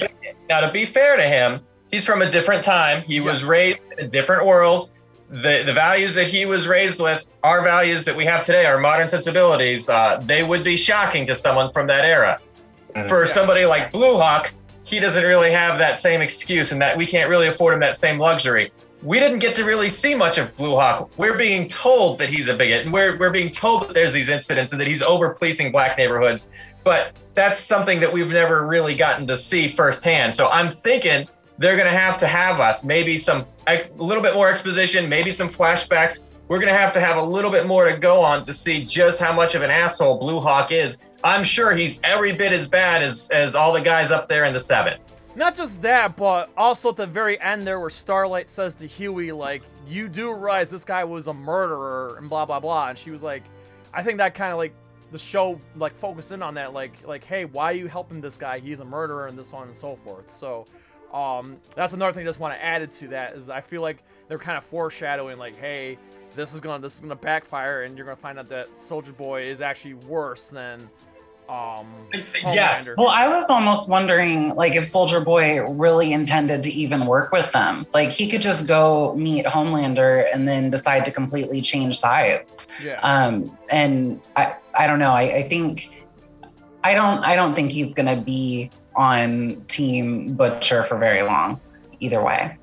Now, 0.49 0.61
to 0.61 0.73
be 0.73 0.85
fair 0.85 1.17
to 1.17 1.23
him, 1.23 1.61
he's 1.91 2.05
from 2.05 2.23
a 2.23 2.31
different 2.31 2.65
time. 2.65 3.03
He 3.03 3.21
was 3.21 3.45
raised 3.45 3.79
in 3.99 4.05
a 4.05 4.09
different 4.09 4.47
world. 4.47 4.91
The 5.31 5.63
the 5.65 5.73
values 5.73 6.15
that 6.15 6.29
he 6.29 6.47
was 6.47 6.67
raised 6.67 7.01
with 7.01 7.29
our 7.43 7.63
values 7.63 8.05
that 8.05 8.15
we 8.17 8.25
have 8.27 8.45
today, 8.45 8.67
our 8.67 8.79
modern 8.79 9.09
sensibilities. 9.09 9.89
Uh, 9.89 10.21
they 10.25 10.43
would 10.43 10.63
be 10.65 10.77
shocking 10.77 11.27
to 11.27 11.35
someone 11.35 11.73
from 11.73 11.87
that 11.89 12.05
era. 12.05 12.39
Mhm. 12.95 13.09
For 13.09 13.25
Yeah. 13.25 13.33
somebody 13.33 13.65
like 13.67 13.91
Blue 13.91 14.17
Hawk, 14.19 14.51
he 14.85 15.01
doesn't 15.01 15.25
really 15.25 15.51
have 15.51 15.79
that 15.79 15.99
same 15.99 16.21
excuse, 16.21 16.73
and 16.73 16.81
that 16.83 16.97
we 16.97 17.07
can't 17.07 17.29
really 17.31 17.49
afford 17.49 17.75
him 17.75 17.81
that 17.81 17.97
same 17.97 18.19
luxury. 18.19 18.71
we 19.03 19.21
didn't 19.21 19.39
get 19.41 19.55
to 19.55 19.65
really 19.65 19.91
see 19.91 20.15
much 20.15 20.39
of 20.39 20.57
Blue 20.57 20.77
Hawk. 20.77 21.11
We're 21.19 21.37
being 21.37 21.69
told 21.69 22.19
that 22.21 22.31
he's 22.31 22.49
a 22.49 22.55
bigot, 22.55 22.85
and 22.87 22.93
we're, 22.93 23.19
we're 23.19 23.29
being 23.29 23.51
told 23.51 23.83
that 23.83 23.93
there's 23.93 24.15
these 24.15 24.31
incidents 24.31 24.73
and 24.73 24.81
that 24.81 24.87
he's 24.87 25.03
over 25.03 25.29
policing 25.35 25.71
black 25.73 25.99
neighborhoods. 25.99 26.51
But 26.85 27.13
that's 27.35 27.59
something 27.59 28.01
that 28.01 28.11
we've 28.11 28.31
never 28.33 28.67
really 28.67 28.95
gotten 28.95 29.27
to 29.27 29.37
see 29.37 29.69
firsthand. 29.69 30.35
So 30.35 30.49
I'm 30.49 30.73
thinking 30.73 31.29
they're 31.59 31.77
going 31.77 31.91
to 31.91 31.99
have 31.99 32.19
to 32.19 32.27
have 32.27 32.61
us 32.61 32.85
maybe 32.85 33.17
some 33.19 33.47
a 33.67 33.89
little 33.97 34.23
bit 34.23 34.35
more 34.35 34.51
exposition, 34.51 35.09
maybe 35.09 35.33
some 35.33 35.49
flashbacks. 35.49 36.25
We're 36.49 36.59
going 36.59 36.73
to 36.73 36.79
have 36.79 36.93
to 36.93 37.01
have 37.01 37.17
a 37.17 37.23
little 37.23 37.51
bit 37.51 37.67
more 37.67 37.89
to 37.89 37.97
go 37.97 38.21
on 38.21 38.45
to 38.47 38.53
see 38.53 38.85
just 38.85 39.21
how 39.21 39.33
much 39.33 39.55
of 39.55 39.63
an 39.63 39.71
asshole 39.71 40.19
Blue 40.19 40.41
Hawk 40.41 40.73
is. 40.73 40.99
I'm 41.23 41.43
sure 41.43 41.75
he's 41.75 41.99
every 42.05 42.33
bit 42.33 42.53
as 42.53 42.69
bad 42.69 43.03
as 43.03 43.31
as 43.31 43.55
all 43.55 43.73
the 43.73 43.81
guys 43.81 44.11
up 44.11 44.29
there 44.29 44.45
in 44.45 44.53
the 44.53 44.61
seven. 44.61 44.99
Not 45.37 45.57
just 45.57 45.83
that, 45.83 46.17
but 46.17 46.51
also 46.57 46.91
at 46.91 46.97
the 46.97 47.07
very 47.07 47.41
end 47.41 47.67
there, 47.67 47.81
where 47.81 47.91
Starlight 47.91 48.49
says 48.49 48.77
to 48.77 48.87
Hughie, 48.87 49.33
like, 49.33 49.63
"You 49.89 50.09
do 50.09 50.33
realize 50.33 50.71
this 50.71 50.85
guy 50.85 51.03
was 51.03 51.27
a 51.27 51.33
murderer," 51.33 52.17
and 52.19 52.29
blah 52.29 52.45
blah 52.45 52.61
blah, 52.61 52.89
and 52.89 52.99
she 52.99 53.11
was 53.11 53.23
like, 53.23 53.43
I 53.95 54.03
think 54.03 54.19
that 54.19 54.35
kind 54.35 54.53
of 54.53 54.59
like 54.59 54.75
the 55.13 55.19
show 55.19 55.61
like 55.77 55.97
focused 55.99 56.33
in 56.33 56.43
on 56.43 56.55
that, 56.55 56.73
like 56.73 56.93
like, 57.07 57.25
hey, 57.25 57.47
why 57.47 57.71
are 57.73 57.77
you 57.77 57.87
helping 57.87 58.21
this 58.21 58.37
guy? 58.37 58.59
He's 58.59 58.81
a 58.81 58.85
murderer, 58.85 59.29
and 59.29 59.39
this 59.39 59.55
on 59.55 59.69
and 59.69 59.77
so 59.77 59.97
forth. 60.05 60.31
So, 60.31 60.67
um, 61.13 61.59
that's 61.75 61.93
another 61.93 62.13
thing 62.13 62.23
I 62.23 62.27
just 62.27 62.41
want 62.41 62.55
to 62.55 62.65
add 62.65 62.91
to 62.91 63.09
that 63.09 63.35
is 63.35 63.49
I 63.49 63.61
feel 63.61 63.83
like 63.83 64.03
they're 64.29 64.39
kind 64.39 64.59
of 64.59 64.65
foreshadowing, 64.65 65.39
like, 65.39 65.57
hey, 65.57 65.99
this 66.35 66.53
is 66.53 66.61
gonna 66.61 66.81
this 66.81 66.95
is 66.97 67.01
gonna 67.01 67.15
backfire, 67.15 67.83
and 67.83 67.97
you're 67.97 68.07
gonna 68.07 68.17
find 68.17 68.39
out 68.39 68.49
that 68.49 68.69
Soldier 68.81 69.13
Boy 69.13 69.43
is 69.43 69.61
actually 69.61 69.95
worse 69.95 70.49
than 70.49 70.89
um 71.49 71.87
Yes. 72.43 72.89
Well, 72.97 73.09
I 73.09 73.29
was 73.29 73.51
almost 73.51 73.89
wondering, 73.89 74.55
like, 74.55 74.75
if 74.75 74.87
Soldier 74.87 75.21
Boy 75.21 75.61
really 75.61 76.13
intended 76.13 76.63
to 76.63 76.73
even 76.73 77.07
work 77.07 77.33
with 77.33 77.53
them. 77.53 77.87
Like, 77.93 78.11
he 78.11 78.29
could 78.31 78.41
just 78.41 78.67
go 78.67 79.15
meet 79.15 79.45
Homelander 79.45 80.27
and 80.33 80.49
then 80.49 80.71
decide 80.71 81.05
to 81.05 81.11
completely 81.13 81.61
change 81.61 81.99
sides. 81.99 82.67
yeah. 82.83 82.99
Um, 83.03 83.57
and 83.71 84.21
I, 84.37 84.55
I 84.73 84.87
don't 84.87 84.99
know. 84.99 85.13
I, 85.13 85.23
I 85.37 85.49
think, 85.49 85.91
I 86.83 86.95
don't, 86.95 87.19
I 87.19 87.37
don't 87.37 87.55
think 87.55 87.71
he's 87.71 87.93
gonna 87.95 88.21
be 88.21 88.71
on 88.97 89.65
Team 89.69 90.35
Butcher 90.35 90.85
for 90.85 90.99
very 90.99 91.23
long. 91.23 91.61
Either 92.01 92.23
way. 92.23 92.59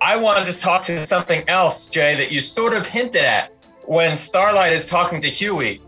I 0.00 0.16
wanted 0.16 0.52
to 0.52 0.58
talk 0.58 0.82
to 0.84 1.04
something 1.06 1.48
else, 1.48 1.86
Jay, 1.86 2.16
that 2.16 2.30
you 2.30 2.40
sort 2.40 2.74
of 2.74 2.86
hinted 2.86 3.24
at 3.24 3.52
when 3.84 4.16
Starlight 4.16 4.72
is 4.72 4.86
talking 4.86 5.20
to 5.22 5.28
Hughie. 5.28 5.80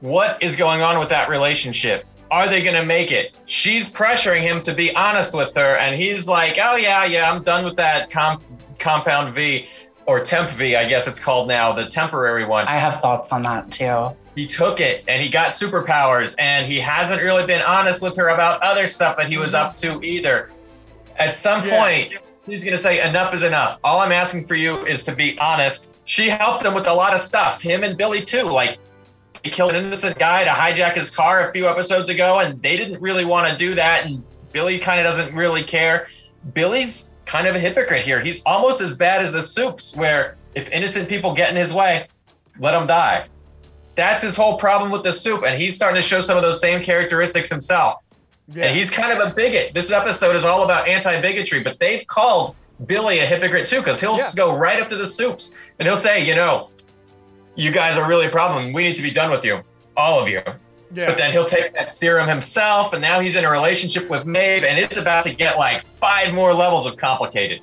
What 0.00 0.42
is 0.42 0.56
going 0.56 0.82
on 0.82 0.98
with 0.98 1.08
that 1.10 1.28
relationship? 1.28 2.06
Are 2.30 2.48
they 2.48 2.62
going 2.62 2.74
to 2.74 2.84
make 2.84 3.12
it? 3.12 3.36
She's 3.46 3.88
pressuring 3.88 4.42
him 4.42 4.62
to 4.62 4.74
be 4.74 4.94
honest 4.96 5.34
with 5.34 5.54
her, 5.54 5.76
and 5.76 5.94
he's 6.00 6.26
like, 6.26 6.58
"Oh 6.58 6.76
yeah, 6.76 7.04
yeah, 7.04 7.30
I'm 7.30 7.42
done 7.42 7.64
with 7.64 7.76
that 7.76 8.10
comp- 8.10 8.42
compound 8.78 9.34
V 9.34 9.68
or 10.06 10.24
temp 10.24 10.50
V, 10.50 10.74
I 10.76 10.88
guess 10.88 11.06
it's 11.06 11.20
called 11.20 11.48
now, 11.48 11.72
the 11.72 11.86
temporary 11.86 12.44
one." 12.44 12.66
I 12.66 12.76
have 12.78 13.00
thoughts 13.00 13.30
on 13.30 13.42
that 13.42 13.70
too. 13.70 14.16
He 14.34 14.46
took 14.46 14.80
it 14.80 15.04
and 15.06 15.22
he 15.22 15.28
got 15.28 15.52
superpowers 15.52 16.34
and 16.38 16.66
he 16.66 16.80
hasn't 16.80 17.22
really 17.22 17.46
been 17.46 17.62
honest 17.62 18.02
with 18.02 18.16
her 18.16 18.28
about 18.30 18.60
other 18.62 18.86
stuff 18.86 19.16
that 19.16 19.28
he 19.28 19.36
was 19.36 19.54
up 19.54 19.76
to 19.78 20.02
either. 20.02 20.50
At 21.16 21.36
some 21.36 21.64
Yeah. 21.64 21.78
point 21.78 22.12
he's 22.46 22.62
going 22.62 22.76
to 22.76 22.82
say 22.82 23.00
enough 23.06 23.32
is 23.34 23.42
enough. 23.42 23.78
All 23.84 24.00
i'm 24.00 24.12
asking 24.12 24.46
for 24.46 24.54
you 24.54 24.84
is 24.86 25.04
to 25.04 25.14
be 25.14 25.38
honest. 25.38 25.92
She 26.04 26.28
helped 26.28 26.64
him 26.64 26.74
with 26.74 26.86
a 26.86 26.92
lot 26.92 27.14
of 27.14 27.20
stuff 27.20 27.62
him 27.62 27.84
and 27.84 27.96
billy 27.96 28.24
too 28.24 28.42
like 28.44 28.78
he 29.42 29.50
killed 29.50 29.74
an 29.74 29.84
innocent 29.84 30.18
guy 30.18 30.44
to 30.44 30.50
hijack 30.50 30.94
his 30.94 31.10
car 31.10 31.48
a 31.48 31.52
few 31.52 31.68
episodes 31.68 32.08
ago 32.08 32.40
and 32.40 32.60
they 32.62 32.76
didn't 32.76 33.00
really 33.00 33.24
want 33.24 33.50
to 33.50 33.56
do 33.56 33.74
that 33.74 34.06
and 34.06 34.22
billy 34.52 34.78
kind 34.78 35.00
of 35.00 35.04
doesn't 35.04 35.34
really 35.34 35.62
care. 35.62 36.08
Billy's 36.52 37.10
kind 37.24 37.46
of 37.46 37.54
a 37.54 37.58
hypocrite 37.60 38.04
here. 38.04 38.20
He's 38.20 38.42
almost 38.44 38.80
as 38.82 38.94
bad 38.94 39.22
as 39.22 39.32
the 39.32 39.42
soups 39.42 39.96
where 39.96 40.36
if 40.54 40.70
innocent 40.70 41.08
people 41.08 41.34
get 41.34 41.50
in 41.50 41.56
his 41.56 41.72
way 41.72 42.06
let 42.58 42.72
them 42.72 42.86
die 42.86 43.26
that's 43.94 44.22
his 44.22 44.36
whole 44.36 44.56
problem 44.58 44.90
with 44.90 45.02
the 45.02 45.12
soup, 45.12 45.42
and 45.46 45.60
he's 45.60 45.76
starting 45.76 46.00
to 46.00 46.06
show 46.06 46.20
some 46.20 46.36
of 46.36 46.42
those 46.42 46.60
same 46.60 46.82
characteristics 46.82 47.48
himself. 47.48 48.00
yeah. 48.52 48.64
And 48.66 48.76
he's 48.76 48.90
kind 48.90 49.18
of 49.18 49.26
a 49.26 49.34
bigot. 49.34 49.72
This 49.74 49.90
episode 49.90 50.36
is 50.36 50.44
all 50.44 50.64
about 50.64 50.86
anti-bigotry, 50.88 51.62
but 51.62 51.78
they've 51.78 52.06
called 52.06 52.54
Billy 52.86 53.20
a 53.20 53.26
hypocrite 53.26 53.66
too, 53.68 53.78
because 53.78 54.00
he'll 54.00 54.18
Yeah. 54.18 54.30
go 54.34 54.54
right 54.54 54.82
up 54.82 54.88
to 54.90 54.96
the 54.96 55.06
soups 55.06 55.52
and 55.78 55.86
he'll 55.88 55.96
say, 55.96 56.24
you 56.24 56.34
know, 56.34 56.70
you 57.54 57.70
guys 57.70 57.96
are 57.96 58.06
really 58.08 58.26
a 58.26 58.30
problem. 58.30 58.72
We 58.72 58.82
need 58.82 58.96
to 58.96 59.02
be 59.02 59.10
done 59.12 59.30
with 59.30 59.44
you, 59.44 59.62
all 59.96 60.20
of 60.20 60.28
you. 60.28 60.42
yeah. 60.92 61.06
But 61.06 61.16
then 61.16 61.32
he'll 61.32 61.46
take 61.46 61.72
that 61.74 61.92
serum 61.94 62.28
himself, 62.28 62.92
and 62.92 63.00
now 63.00 63.20
he's 63.20 63.34
in 63.36 63.44
a 63.44 63.50
relationship 63.50 64.10
with 64.10 64.26
Maeve, 64.26 64.64
and 64.64 64.78
it's 64.78 64.96
about 64.96 65.24
to 65.24 65.32
get 65.32 65.56
like 65.56 65.86
five 65.96 66.34
more 66.34 66.52
levels 66.52 66.84
of 66.86 66.96
complicated. 66.96 67.60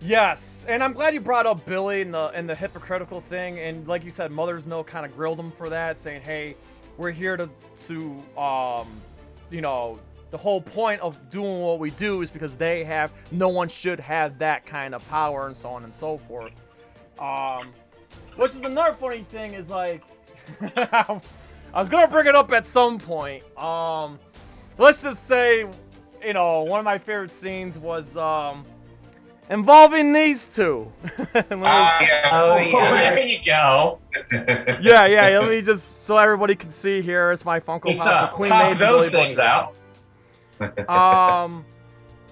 Yes, 0.00 0.64
and 0.68 0.82
I'm 0.82 0.92
glad 0.92 1.12
you 1.12 1.20
brought 1.20 1.46
up 1.46 1.64
Billy 1.66 2.02
and 2.02 2.14
the 2.14 2.28
and 2.28 2.48
the 2.48 2.54
hypocritical 2.54 3.20
thing. 3.20 3.58
And 3.58 3.86
like 3.88 4.04
you 4.04 4.12
said, 4.12 4.30
Mother's 4.30 4.64
Milk 4.64 4.86
kind 4.86 5.04
of 5.04 5.14
grilled 5.16 5.40
him 5.40 5.50
for 5.50 5.68
that, 5.70 5.98
saying, 5.98 6.22
"Hey, 6.22 6.54
we're 6.96 7.10
here 7.10 7.36
to 7.36 7.50
to 7.86 8.40
um, 8.40 8.88
you 9.50 9.60
know, 9.60 9.98
the 10.30 10.38
whole 10.38 10.60
point 10.60 11.00
of 11.00 11.30
doing 11.30 11.60
what 11.60 11.80
we 11.80 11.90
do 11.90 12.22
is 12.22 12.30
because 12.30 12.54
they 12.54 12.84
have 12.84 13.12
no 13.32 13.48
one 13.48 13.68
should 13.68 13.98
have 13.98 14.38
that 14.38 14.64
kind 14.66 14.94
of 14.94 15.08
power 15.08 15.48
and 15.48 15.56
so 15.56 15.70
on 15.70 15.82
and 15.82 15.92
so 15.92 16.18
forth." 16.18 16.54
Um, 17.18 17.72
which 18.36 18.52
is 18.52 18.60
another 18.60 18.94
funny 18.94 19.22
thing 19.24 19.54
is 19.54 19.68
like, 19.68 20.04
I 20.60 21.20
was 21.74 21.88
gonna 21.88 22.06
bring 22.06 22.28
it 22.28 22.36
up 22.36 22.52
at 22.52 22.64
some 22.64 23.00
point. 23.00 23.42
Um, 23.58 24.20
let's 24.78 25.02
just 25.02 25.26
say, 25.26 25.66
you 26.24 26.32
know, 26.34 26.62
one 26.62 26.78
of 26.78 26.84
my 26.84 26.98
favorite 26.98 27.34
scenes 27.34 27.80
was 27.80 28.16
um 28.16 28.64
involving 29.50 30.12
these 30.12 30.46
two. 30.48 30.90
Let 31.34 31.50
me- 31.50 31.58
Ah. 31.64 31.98
Oh, 32.32 32.56
yeah. 32.58 33.14
there 33.14 33.20
you 33.26 33.38
go. 33.44 33.98
yeah, 34.80 35.06
yeah. 35.06 35.38
Let 35.38 35.48
me 35.50 35.60
just 35.62 36.02
so 36.04 36.18
everybody 36.18 36.54
can 36.54 36.70
see 36.70 37.00
here. 37.00 37.30
It's 37.32 37.44
my 37.44 37.60
Funko 37.60 37.88
Just, 37.90 38.00
Pops 38.02 38.22
uh, 38.22 38.26
of 38.26 38.32
Queen 38.32 38.50
pop 38.50 38.68
Maeve 38.70 38.78
those 38.78 39.10
Billy 39.10 39.24
things 39.26 39.38
Butcher. 39.38 39.68
out. 40.88 40.88
Um, 41.44 41.64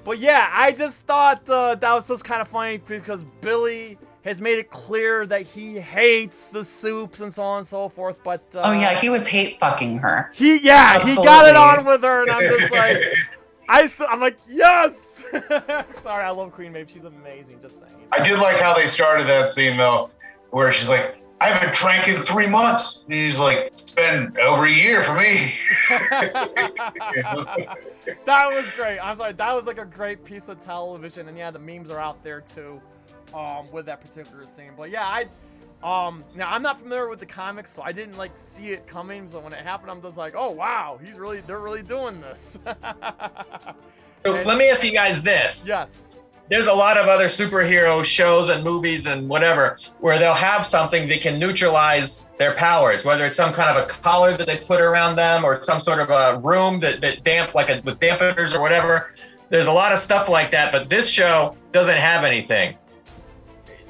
but 0.04 0.18
yeah, 0.18 0.50
I 0.52 0.72
just 0.72 1.02
thought 1.02 1.48
uh, 1.48 1.74
that 1.76 1.92
was 1.92 2.08
just 2.08 2.24
kind 2.24 2.40
of 2.40 2.48
funny 2.48 2.78
because 2.78 3.24
Billy 3.40 3.98
has 4.24 4.40
made 4.40 4.58
it 4.58 4.70
clear 4.70 5.24
that 5.26 5.42
he 5.42 5.78
hates 5.78 6.50
the 6.50 6.64
soups 6.64 7.20
and 7.20 7.32
so 7.32 7.42
on 7.44 7.58
and 7.58 7.66
so 7.66 7.88
forth. 7.88 8.18
But 8.24 8.42
uh, 8.54 8.62
Oh 8.64 8.72
yeah, 8.72 8.98
he 9.00 9.08
was 9.08 9.26
hate 9.26 9.60
fucking 9.60 9.98
her. 9.98 10.32
he 10.34 10.58
yeah 10.58 11.04
he 11.04 11.14
got 11.14 11.48
it 11.48 11.54
on 11.56 11.84
with 11.84 12.02
her, 12.02 12.22
and 12.22 12.30
I'm 12.32 12.42
just 12.58 12.72
like, 12.72 12.96
I 13.68 13.86
st- 13.86 14.08
I'm 14.10 14.20
like 14.20 14.38
yes. 14.48 15.24
Sorry, 16.00 16.24
I 16.24 16.30
love 16.30 16.52
Queen 16.52 16.72
Maeve. 16.72 16.90
She's 16.90 17.04
amazing. 17.04 17.60
Just 17.60 17.80
saying. 17.80 17.92
I 18.12 18.22
did 18.26 18.38
like 18.38 18.58
how 18.58 18.74
they 18.74 18.86
started 18.86 19.26
that 19.26 19.50
scene 19.50 19.76
though, 19.76 20.10
where 20.50 20.70
she's 20.72 20.88
like, 20.88 21.16
I 21.40 21.50
haven't 21.50 21.74
drank 21.74 22.08
in 22.08 22.22
three 22.22 22.46
months. 22.46 23.02
And 23.04 23.12
he's 23.14 23.38
like, 23.38 23.72
It's 23.72 23.82
been 23.82 24.34
over 24.40 24.66
a 24.66 24.72
year 24.72 25.02
for 25.02 25.14
me. 25.14 25.52
that 25.90 27.76
was 28.26 28.70
great. 28.72 28.98
I'm 28.98 29.16
sorry. 29.16 29.32
That 29.32 29.52
was 29.52 29.66
like 29.66 29.78
a 29.78 29.84
great 29.84 30.24
piece 30.24 30.48
of 30.48 30.60
television, 30.60 31.28
and 31.28 31.36
yeah, 31.36 31.50
the 31.50 31.58
memes 31.58 31.90
are 31.90 32.00
out 32.00 32.22
there 32.22 32.40
too, 32.40 32.80
um, 33.34 33.70
with 33.70 33.86
that 33.86 34.00
particular 34.00 34.46
scene. 34.46 34.72
But 34.76 34.90
yeah, 34.90 35.06
I, 35.06 35.26
um, 35.82 36.24
now 36.34 36.50
I'm 36.50 36.62
not 36.62 36.80
familiar 36.80 37.08
with 37.08 37.20
the 37.20 37.26
comics, 37.26 37.72
so 37.72 37.82
I 37.82 37.92
didn't 37.92 38.16
like 38.16 38.32
see 38.36 38.68
it 38.70 38.86
coming. 38.86 39.28
So 39.28 39.38
when 39.40 39.52
it 39.52 39.60
happened, 39.60 39.90
I'm 39.90 40.02
just 40.02 40.16
like, 40.16 40.34
oh 40.36 40.50
wow, 40.50 40.98
he's 41.02 41.16
really, 41.16 41.40
they're 41.40 41.60
really 41.60 41.82
doing 41.82 42.20
this. 42.20 42.58
So 44.24 44.32
let 44.42 44.58
me 44.58 44.68
ask 44.68 44.82
you 44.82 44.90
guys 44.90 45.22
this. 45.22 45.64
yes. 45.68 46.18
There's 46.48 46.66
a 46.66 46.72
lot 46.72 46.96
of 46.96 47.06
other 47.06 47.26
superhero 47.26 48.04
shows 48.04 48.48
and 48.50 48.62
movies 48.64 49.06
and 49.06 49.28
whatever 49.28 49.78
where 50.00 50.18
they'll 50.18 50.34
have 50.34 50.66
something 50.66 51.08
that 51.08 51.20
can 51.20 51.38
neutralize 51.38 52.30
their 52.38 52.54
powers, 52.54 53.04
whether 53.04 53.26
it's 53.26 53.36
some 53.36 53.52
kind 53.52 53.76
of 53.76 53.84
a 53.84 53.86
collar 53.88 54.36
that 54.36 54.46
they 54.46 54.56
put 54.58 54.80
around 54.80 55.16
them 55.16 55.44
or 55.44 55.62
some 55.62 55.80
sort 55.80 56.00
of 56.00 56.10
a 56.10 56.40
room 56.40 56.80
that, 56.80 57.00
that 57.00 57.22
damp 57.24 57.54
like 57.54 57.68
a, 57.68 57.80
with 57.84 58.00
dampeners 58.00 58.52
or 58.54 58.60
whatever. 58.60 59.12
There's 59.48 59.66
a 59.66 59.72
lot 59.72 59.92
of 59.92 59.98
stuff 59.98 60.28
like 60.28 60.50
that, 60.52 60.72
but 60.72 60.88
this 60.88 61.08
show 61.08 61.56
doesn't 61.72 61.98
have 61.98 62.24
anything. 62.24 62.76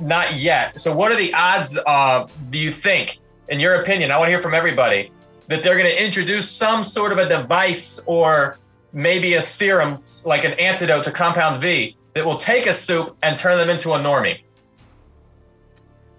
Not 0.00 0.36
yet. 0.36 0.80
So 0.80 0.94
what 0.94 1.10
are 1.10 1.16
the 1.16 1.32
odds 1.32 1.78
uh, 1.86 2.28
do 2.50 2.58
you 2.58 2.70
think, 2.72 3.18
in 3.48 3.60
your 3.60 3.82
opinion, 3.82 4.10
I 4.10 4.18
want 4.18 4.28
to 4.28 4.32
hear 4.32 4.42
from 4.42 4.54
everybody, 4.54 5.10
that 5.48 5.62
they're 5.62 5.76
going 5.76 5.88
to 5.88 6.04
introduce 6.04 6.50
some 6.50 6.84
sort 6.84 7.12
of 7.12 7.18
a 7.18 7.28
device 7.28 8.00
or 8.06 8.58
maybe 8.92 9.34
a 9.34 9.42
serum, 9.42 10.02
like 10.24 10.44
an 10.44 10.52
antidote 10.54 11.04
to 11.04 11.12
Compound 11.12 11.62
V, 11.62 11.96
that 12.14 12.24
will 12.24 12.38
take 12.38 12.66
a 12.66 12.74
soup 12.74 13.16
and 13.22 13.38
turn 13.38 13.58
them 13.58 13.70
into 13.70 13.92
a 13.92 13.98
normie. 13.98 14.40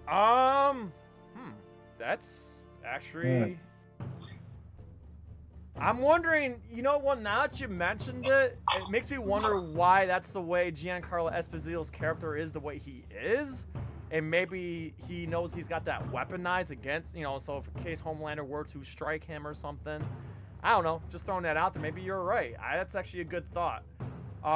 Um, 0.08 0.92
hmm, 1.36 1.50
that's 1.98 2.62
actually. 2.84 3.58
I'm 5.80 5.98
wondering, 5.98 6.60
you 6.70 6.82
know 6.82 6.98
what? 6.98 7.20
Now 7.20 7.42
that 7.46 7.60
you 7.60 7.68
mentioned 7.68 8.26
it, 8.26 8.58
it 8.76 8.90
makes 8.90 9.08
me 9.10 9.18
wonder 9.18 9.60
why 9.60 10.06
that's 10.06 10.32
the 10.32 10.40
way 10.40 10.72
Giancarlo 10.72 11.32
Esposito's 11.32 11.88
character 11.90 12.36
is 12.36 12.52
the 12.52 12.60
way 12.60 12.78
he 12.78 13.04
is, 13.16 13.66
and 14.10 14.28
maybe 14.28 14.94
he 15.06 15.26
knows 15.26 15.54
he's 15.54 15.68
got 15.68 15.84
that 15.84 16.10
weaponized 16.10 16.70
against, 16.70 17.14
you 17.14 17.22
know, 17.22 17.38
so 17.38 17.58
if 17.58 17.64
in 17.76 17.84
case 17.84 18.02
Homelander 18.02 18.46
were 18.46 18.64
to 18.64 18.82
strike 18.82 19.24
him 19.24 19.46
or 19.46 19.54
something, 19.54 20.04
I 20.62 20.72
don't 20.72 20.82
know. 20.82 21.00
Just 21.10 21.24
throwing 21.26 21.44
that 21.44 21.56
out 21.56 21.74
there. 21.74 21.82
Maybe 21.82 22.02
you're 22.02 22.22
right. 22.24 22.54
I, 22.60 22.76
that's 22.76 22.96
actually 22.96 23.20
a 23.20 23.24
good 23.24 23.48
thought. 23.52 23.84
Um, 24.42 24.50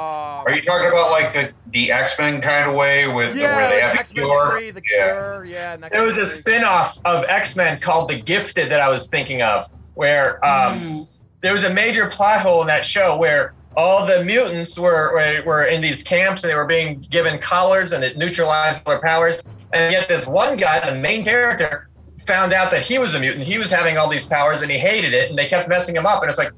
Are 0.47 0.51
you 0.55 0.61
talking 0.61 0.87
about 0.87 1.11
like 1.11 1.33
the 1.33 1.51
the 1.71 1.91
X 1.91 2.17
Men 2.17 2.41
kind 2.41 2.69
of 2.69 2.75
way 2.75 3.07
with 3.07 3.35
yeah, 3.35 3.55
where 3.55 3.69
they 3.69 3.75
like 3.75 3.83
have 3.83 3.93
the 3.93 3.99
X-Men 3.99 4.25
cure? 4.25 4.51
3, 4.51 4.71
the 4.71 4.81
Yeah. 4.91 5.11
Cure, 5.11 5.45
yeah. 5.45 5.73
and 5.73 5.83
There 5.91 6.03
was 6.03 6.17
a 6.17 6.21
X-Men 6.21 6.33
3. 6.33 6.39
spin-off 6.53 6.99
of 7.05 7.25
X-Men 7.25 7.79
called 7.81 8.09
The 8.09 8.21
Gifted 8.21 8.71
that 8.71 8.79
I 8.79 8.87
was 8.89 9.07
thinking 9.07 9.41
of, 9.41 9.69
where 9.93 10.43
um, 10.45 10.79
Mm. 10.79 11.07
There 11.43 11.53
was 11.53 11.65
a 11.65 11.69
major 11.69 12.09
plot 12.09 12.41
hole 12.41 12.61
in 12.61 12.67
that 12.67 12.85
show 12.85 13.17
where 13.17 13.53
all 13.75 14.05
the 14.05 14.23
mutants 14.23 14.79
were, 14.79 15.43
were 15.45 15.65
in 15.65 15.81
these 15.81 16.01
camps 16.01 16.41
and 16.43 16.49
they 16.49 16.55
were 16.55 16.65
being 16.65 17.05
given 17.09 17.37
collars 17.37 17.91
and 17.91 18.01
it 18.03 18.17
neutralized 18.17 18.85
their 18.85 18.99
powers. 18.99 19.43
And 19.73 19.91
yet 19.91 20.07
this 20.07 20.25
one 20.25 20.55
guy, 20.55 20.89
the 20.89 20.95
main 20.95 21.25
character, 21.25 21.89
found 22.25 22.53
out 22.53 22.71
that 22.71 22.83
he 22.83 22.97
was 22.97 23.13
a 23.13 23.19
mutant. 23.19 23.45
He 23.45 23.57
was 23.57 23.69
having 23.69 23.97
all 23.97 24.07
these 24.07 24.25
powers 24.25 24.61
and 24.61 24.71
he 24.71 24.77
hated 24.77 25.13
it 25.13 25.29
and 25.29 25.37
they 25.37 25.47
kept 25.47 25.67
messing 25.67 25.95
him 25.95 26.05
up. 26.05 26.21
And 26.21 26.29
it's 26.29 26.37
like, 26.37 26.53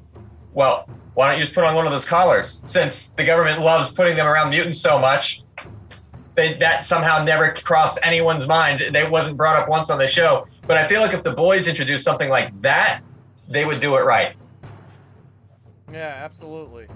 well, 0.54 0.88
why 1.14 1.30
don't 1.30 1.38
you 1.38 1.44
just 1.44 1.54
put 1.54 1.64
on 1.64 1.74
one 1.74 1.86
of 1.86 1.92
those 1.92 2.04
collars? 2.04 2.62
Since 2.64 3.08
the 3.08 3.24
government 3.24 3.60
loves 3.60 3.90
putting 3.90 4.16
them 4.16 4.26
around 4.26 4.50
mutants 4.50 4.80
so 4.80 5.00
much, 5.00 5.42
they, 6.36 6.54
that 6.58 6.86
somehow 6.86 7.24
never 7.24 7.52
crossed 7.54 7.98
anyone's 8.04 8.46
mind. 8.46 8.94
They 8.94 9.08
wasn't 9.08 9.36
brought 9.36 9.56
up 9.56 9.68
once 9.68 9.90
on 9.90 9.98
the 9.98 10.06
show. 10.06 10.46
But 10.64 10.76
I 10.76 10.86
feel 10.86 11.00
like 11.00 11.12
if 11.12 11.24
the 11.24 11.32
boys 11.32 11.66
introduced 11.66 12.04
something 12.04 12.28
like 12.28 12.62
that, 12.62 13.00
they 13.48 13.64
would 13.64 13.80
do 13.80 13.96
it 13.96 14.00
right. 14.02 14.36
Yeah, 15.92 16.20
absolutely. 16.24 16.86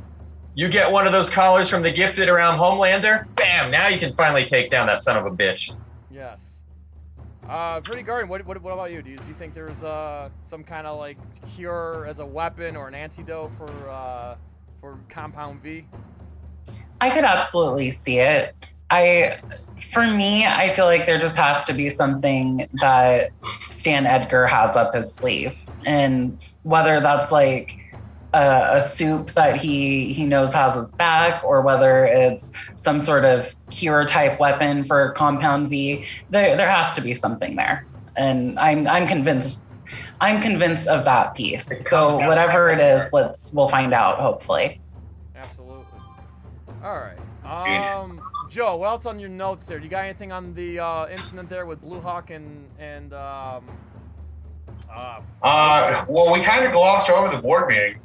You 0.54 0.68
get 0.68 0.90
one 0.90 1.06
of 1.06 1.12
those 1.12 1.30
collars 1.30 1.68
from 1.68 1.82
the 1.82 1.92
gifted 1.92 2.28
around 2.28 2.58
Homelander, 2.58 3.26
bam, 3.36 3.70
now 3.70 3.86
you 3.88 3.98
can 3.98 4.14
finally 4.16 4.44
take 4.44 4.70
down 4.70 4.86
that 4.88 5.00
son 5.02 5.16
of 5.16 5.24
a 5.26 5.30
bitch. 5.30 5.76
Yes. 6.10 6.58
Uh, 7.48 7.80
Pretty 7.80 8.02
Guardian, 8.02 8.28
what, 8.28 8.44
what, 8.46 8.60
what 8.62 8.72
about 8.72 8.92
you? 8.92 9.02
Do 9.02 9.10
you, 9.10 9.16
do 9.16 9.26
you 9.26 9.34
think 9.34 9.54
there's 9.54 9.82
uh, 9.82 10.28
some 10.44 10.62
kind 10.62 10.86
of 10.86 10.98
like 10.98 11.16
cure 11.54 12.06
as 12.06 12.18
a 12.18 12.26
weapon 12.26 12.76
or 12.76 12.86
an 12.86 12.94
antidote 12.94 13.50
for 13.56 13.70
uh, 13.88 14.36
for 14.80 14.98
Compound 15.08 15.62
V? 15.62 15.84
I 17.00 17.10
could 17.10 17.24
absolutely 17.24 17.90
see 17.92 18.18
it. 18.18 18.54
I, 18.90 19.40
for 19.92 20.06
me, 20.06 20.46
I 20.46 20.74
feel 20.74 20.84
like 20.84 21.06
there 21.06 21.18
just 21.18 21.36
has 21.36 21.64
to 21.64 21.72
be 21.72 21.90
something 21.90 22.68
that 22.80 23.30
Stan 23.70 24.06
Edgar 24.06 24.46
has 24.46 24.76
up 24.76 24.94
his 24.94 25.12
sleeve, 25.12 25.52
and 25.86 26.38
whether 26.62 27.00
that's 27.00 27.32
like 27.32 27.79
a, 28.32 28.76
a 28.76 28.88
soup 28.88 29.32
that 29.32 29.56
he 29.56 30.12
he 30.12 30.24
knows 30.24 30.52
has 30.52 30.74
his 30.74 30.90
back, 30.92 31.42
or 31.44 31.62
whether 31.62 32.04
it's 32.04 32.52
some 32.74 33.00
sort 33.00 33.24
of 33.24 33.54
cure 33.70 34.04
type 34.04 34.38
weapon 34.40 34.84
for 34.84 35.12
Compound 35.12 35.70
V, 35.70 36.04
there 36.30 36.56
there 36.56 36.70
has 36.70 36.94
to 36.94 37.00
be 37.00 37.14
something 37.14 37.56
there, 37.56 37.86
and 38.16 38.58
I'm 38.58 38.86
I'm 38.86 39.06
convinced. 39.06 39.60
I'm 40.20 40.40
convinced 40.42 40.86
of 40.86 41.04
that 41.06 41.34
piece. 41.34 41.70
It 41.70 41.82
So 41.82 42.18
whatever 42.26 42.68
it 42.70 42.78
is, 42.78 43.00
there. 43.00 43.06
is, 43.06 43.12
let's 43.12 43.52
we'll 43.52 43.68
find 43.68 43.94
out. 43.94 44.20
Hopefully. 44.20 44.80
Absolutely. 45.34 45.86
All 46.84 46.98
right. 46.98 47.18
Um, 47.44 48.20
Joe, 48.48 48.76
what 48.76 48.88
else 48.88 49.06
on 49.06 49.18
your 49.18 49.30
notes 49.30 49.64
there? 49.64 49.78
Do 49.78 49.84
you 49.84 49.90
got 49.90 50.04
anything 50.04 50.30
on 50.30 50.54
the 50.54 50.78
uh, 50.78 51.08
incident 51.08 51.48
there 51.48 51.66
with 51.66 51.80
Blue 51.80 52.00
Hawk 52.00 52.30
and 52.30 52.68
and 52.78 53.12
um, 53.14 53.64
uh, 54.92 55.20
Uh, 55.42 56.04
well, 56.08 56.32
we 56.32 56.42
kind 56.42 56.64
of 56.66 56.72
glossed 56.72 57.08
over 57.10 57.34
the 57.34 57.40
board 57.40 57.68
meeting, 57.68 57.98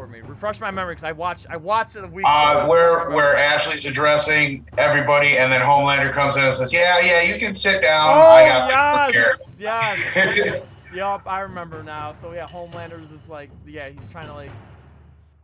board 0.00 0.10
me? 0.10 0.20
Refresh 0.28 0.60
my 0.60 0.70
memory 0.70 0.94
because 0.94 1.04
I 1.04 1.12
watched 1.12 1.46
I 1.50 1.56
watched 1.56 1.96
it 1.96 2.04
a 2.04 2.08
week. 2.08 2.24
uh, 2.26 2.58
ago. 2.60 2.68
where 2.68 3.10
where 3.10 3.36
Ashley's 3.36 3.84
addressing 3.84 4.66
everybody, 4.78 5.36
and 5.38 5.52
then 5.52 5.60
Homelander 5.60 6.12
comes 6.12 6.36
in 6.36 6.44
and 6.44 6.54
says, 6.54 6.72
"Yeah, 6.72 7.00
yeah, 7.00 7.20
you 7.22 7.38
can 7.38 7.52
sit 7.52 7.82
down. 7.82 8.10
Oh 8.10 8.20
I 8.20 8.48
got 8.48 9.12
this 9.12 9.56
yes, 9.58 9.98
here." 10.14 10.34
yes. 10.44 10.62
Yup, 10.94 11.22
I 11.26 11.40
remember 11.40 11.82
now. 11.84 12.12
So 12.12 12.32
yeah, 12.32 12.46
Homelander's 12.48 13.08
just 13.08 13.28
like 13.28 13.50
yeah, 13.66 13.88
he's 13.90 14.08
trying 14.08 14.26
to 14.26 14.34
like 14.34 14.50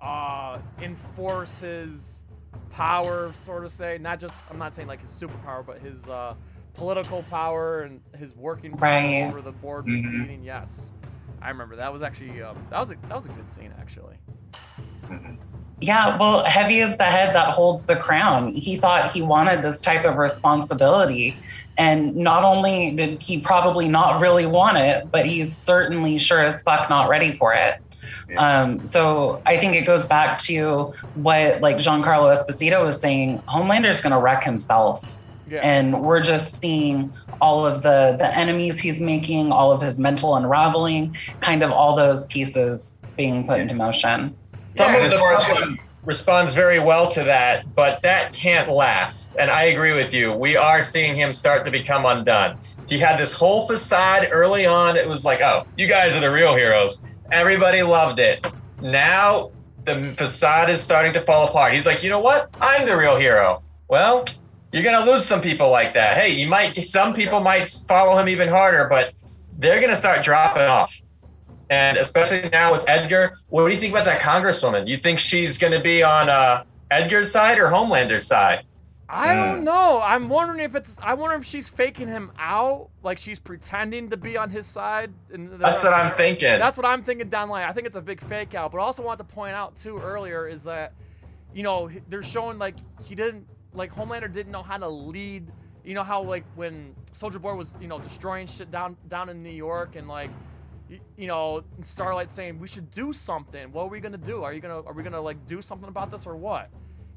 uh 0.00 0.58
enforce 0.82 1.58
his 1.58 2.24
power, 2.70 3.32
sort 3.44 3.64
of 3.64 3.72
say. 3.72 3.98
Not 3.98 4.20
just 4.20 4.34
I'm 4.50 4.58
not 4.58 4.74
saying 4.74 4.88
like 4.88 5.00
his 5.02 5.10
superpower, 5.10 5.64
but 5.64 5.78
his 5.78 6.08
uh 6.08 6.34
political 6.74 7.22
power 7.30 7.82
and 7.82 8.00
his 8.18 8.34
working 8.36 8.72
power 8.72 8.80
Right. 8.90 9.22
over 9.28 9.40
the 9.40 9.52
board 9.52 9.86
Mhm. 9.86 10.20
meeting. 10.20 10.42
Yes. 10.42 10.90
I 11.42 11.48
remember 11.50 11.76
that 11.76 11.92
was 11.92 12.02
actually 12.02 12.42
um, 12.42 12.56
that 12.70 12.78
was 12.78 12.90
a 12.90 12.96
that 13.08 13.14
was 13.14 13.26
a 13.26 13.30
good 13.30 13.48
scene 13.48 13.72
actually. 13.78 14.16
Yeah, 15.80 16.16
well, 16.18 16.42
heavy 16.44 16.80
is 16.80 16.96
the 16.96 17.04
head 17.04 17.34
that 17.34 17.52
holds 17.52 17.82
the 17.82 17.96
crown. 17.96 18.54
He 18.54 18.78
thought 18.78 19.12
he 19.12 19.20
wanted 19.20 19.62
this 19.62 19.80
type 19.80 20.04
of 20.04 20.16
responsibility. 20.16 21.36
And 21.76 22.16
not 22.16 22.44
only 22.44 22.92
did 22.92 23.22
he 23.22 23.40
probably 23.40 23.86
not 23.86 24.20
really 24.20 24.46
want 24.46 24.78
it, 24.78 25.10
but 25.10 25.26
he's 25.26 25.54
certainly 25.54 26.16
sure 26.16 26.42
as 26.42 26.62
fuck 26.62 26.88
not 26.88 27.10
ready 27.10 27.36
for 27.36 27.52
it. 27.52 27.82
Yeah. 28.30 28.62
Um, 28.62 28.84
so 28.86 29.42
I 29.44 29.58
think 29.58 29.76
it 29.76 29.82
goes 29.82 30.04
back 30.04 30.38
to 30.40 30.94
what 31.14 31.60
like 31.60 31.76
Giancarlo 31.76 32.34
Esposito 32.34 32.82
was 32.82 32.98
saying. 32.98 33.42
Homelander's 33.46 34.00
going 34.00 34.12
to 34.12 34.18
wreck 34.18 34.42
himself, 34.42 35.04
Yeah. 35.48 35.60
and 35.60 36.02
we're 36.02 36.20
just 36.20 36.60
seeing 36.60 37.12
all 37.40 37.64
of 37.64 37.82
the 37.82 38.16
the 38.18 38.36
enemies 38.36 38.80
he's 38.80 39.00
making, 39.00 39.52
all 39.52 39.70
of 39.70 39.80
his 39.80 39.98
mental 39.98 40.34
unraveling, 40.36 41.16
kind 41.40 41.62
of 41.62 41.70
all 41.70 41.94
those 41.94 42.24
pieces 42.24 42.94
being 43.16 43.46
put 43.46 43.60
into 43.60 43.74
motion. 43.74 44.36
Some 44.76 44.94
and 44.94 45.04
of 45.04 45.10
the 45.10 45.18
far 45.18 45.34
as 45.34 45.78
responds 46.04 46.54
very 46.54 46.78
well 46.78 47.08
to 47.10 47.24
that, 47.24 47.74
but 47.74 48.00
that 48.02 48.32
can't 48.32 48.70
last. 48.70 49.36
And 49.38 49.50
I 49.50 49.64
agree 49.64 49.92
with 49.92 50.14
you. 50.14 50.32
We 50.32 50.56
are 50.56 50.82
seeing 50.82 51.16
him 51.16 51.32
start 51.32 51.64
to 51.64 51.70
become 51.70 52.06
undone. 52.06 52.58
He 52.88 52.98
had 52.98 53.18
this 53.18 53.32
whole 53.32 53.66
facade 53.66 54.28
early 54.30 54.64
on. 54.64 54.96
It 54.96 55.08
was 55.08 55.24
like, 55.24 55.40
oh, 55.40 55.66
you 55.76 55.88
guys 55.88 56.14
are 56.14 56.20
the 56.20 56.30
real 56.30 56.54
heroes. 56.54 57.00
Everybody 57.32 57.82
loved 57.82 58.20
it. 58.20 58.46
Now 58.80 59.50
the 59.84 60.14
facade 60.16 60.70
is 60.70 60.80
starting 60.80 61.12
to 61.14 61.22
fall 61.22 61.48
apart. 61.48 61.74
He's 61.74 61.86
like, 61.86 62.02
you 62.04 62.10
know 62.10 62.20
what? 62.20 62.54
I'm 62.60 62.86
the 62.86 62.96
real 62.96 63.16
hero. 63.16 63.62
Well, 63.88 64.24
you're 64.72 64.82
gonna 64.82 65.10
lose 65.10 65.24
some 65.24 65.40
people 65.40 65.70
like 65.70 65.94
that. 65.94 66.16
Hey, 66.16 66.30
you 66.30 66.48
might 66.48 66.76
some 66.86 67.14
people 67.14 67.40
might 67.40 67.66
follow 67.66 68.18
him 68.18 68.28
even 68.28 68.48
harder, 68.48 68.86
but 68.88 69.14
they're 69.58 69.80
gonna 69.80 69.96
start 69.96 70.24
dropping 70.24 70.62
off. 70.62 70.94
And 71.70 71.96
especially 71.96 72.48
now 72.50 72.72
with 72.72 72.82
Edgar, 72.86 73.38
what 73.48 73.66
do 73.66 73.74
you 73.74 73.80
think 73.80 73.92
about 73.92 74.04
that 74.04 74.20
congresswoman? 74.20 74.86
You 74.86 74.96
think 74.96 75.18
she's 75.18 75.58
going 75.58 75.72
to 75.72 75.80
be 75.80 76.02
on 76.02 76.30
uh, 76.30 76.64
Edgar's 76.90 77.32
side 77.32 77.58
or 77.58 77.68
Homelander's 77.68 78.26
side? 78.26 78.64
I 79.08 79.34
don't 79.36 79.62
know. 79.62 80.00
I'm 80.02 80.28
wondering 80.28 80.60
if 80.60 80.74
it's. 80.74 80.96
I 81.00 81.14
wonder 81.14 81.36
if 81.36 81.44
she's 81.44 81.68
faking 81.68 82.08
him 82.08 82.32
out, 82.38 82.88
like 83.04 83.18
she's 83.18 83.38
pretending 83.38 84.10
to 84.10 84.16
be 84.16 84.36
on 84.36 84.50
his 84.50 84.66
side. 84.66 85.12
And 85.32 85.52
That's 85.60 85.84
what 85.84 85.94
I'm 85.94 86.12
thinking. 86.16 86.58
That's 86.58 86.76
what 86.76 86.86
I'm 86.86 87.04
thinking 87.04 87.28
down 87.28 87.46
the 87.46 87.52
line. 87.52 87.68
I 87.68 87.72
think 87.72 87.86
it's 87.86 87.94
a 87.94 88.00
big 88.00 88.20
fake 88.20 88.56
out. 88.56 88.72
But 88.72 88.78
I 88.78 88.82
also 88.82 89.04
want 89.04 89.18
to 89.18 89.24
point 89.24 89.54
out 89.54 89.76
too 89.76 89.98
earlier 89.98 90.48
is 90.48 90.64
that, 90.64 90.92
you 91.54 91.62
know, 91.62 91.88
they're 92.08 92.24
showing 92.24 92.58
like 92.58 92.74
he 93.04 93.14
didn't 93.14 93.46
like 93.76 93.94
Homelander 93.94 94.32
didn't 94.32 94.52
know 94.52 94.62
how 94.62 94.76
to 94.78 94.88
lead. 94.88 95.46
You 95.84 95.94
know 95.94 96.02
how 96.02 96.22
like 96.22 96.44
when 96.56 96.94
Soldier 97.12 97.38
Boy 97.38 97.54
was 97.54 97.72
you 97.80 97.86
know 97.88 97.98
destroying 98.00 98.46
shit 98.46 98.70
down 98.70 98.96
down 99.08 99.28
in 99.28 99.42
New 99.42 99.50
York 99.50 99.96
and 99.96 100.08
like. 100.08 100.30
You 101.16 101.26
know, 101.26 101.64
Starlight 101.82 102.32
saying 102.32 102.60
we 102.60 102.68
should 102.68 102.92
do 102.92 103.12
something. 103.12 103.72
What 103.72 103.86
are 103.86 103.88
we 103.88 103.98
gonna 103.98 104.16
do? 104.18 104.44
Are 104.44 104.52
you 104.52 104.60
gonna 104.60 104.82
are 104.84 104.92
we 104.92 105.02
gonna 105.02 105.20
like 105.20 105.44
do 105.48 105.60
something 105.60 105.88
about 105.88 106.10
this 106.12 106.26
or 106.26 106.36
what? 106.36 106.70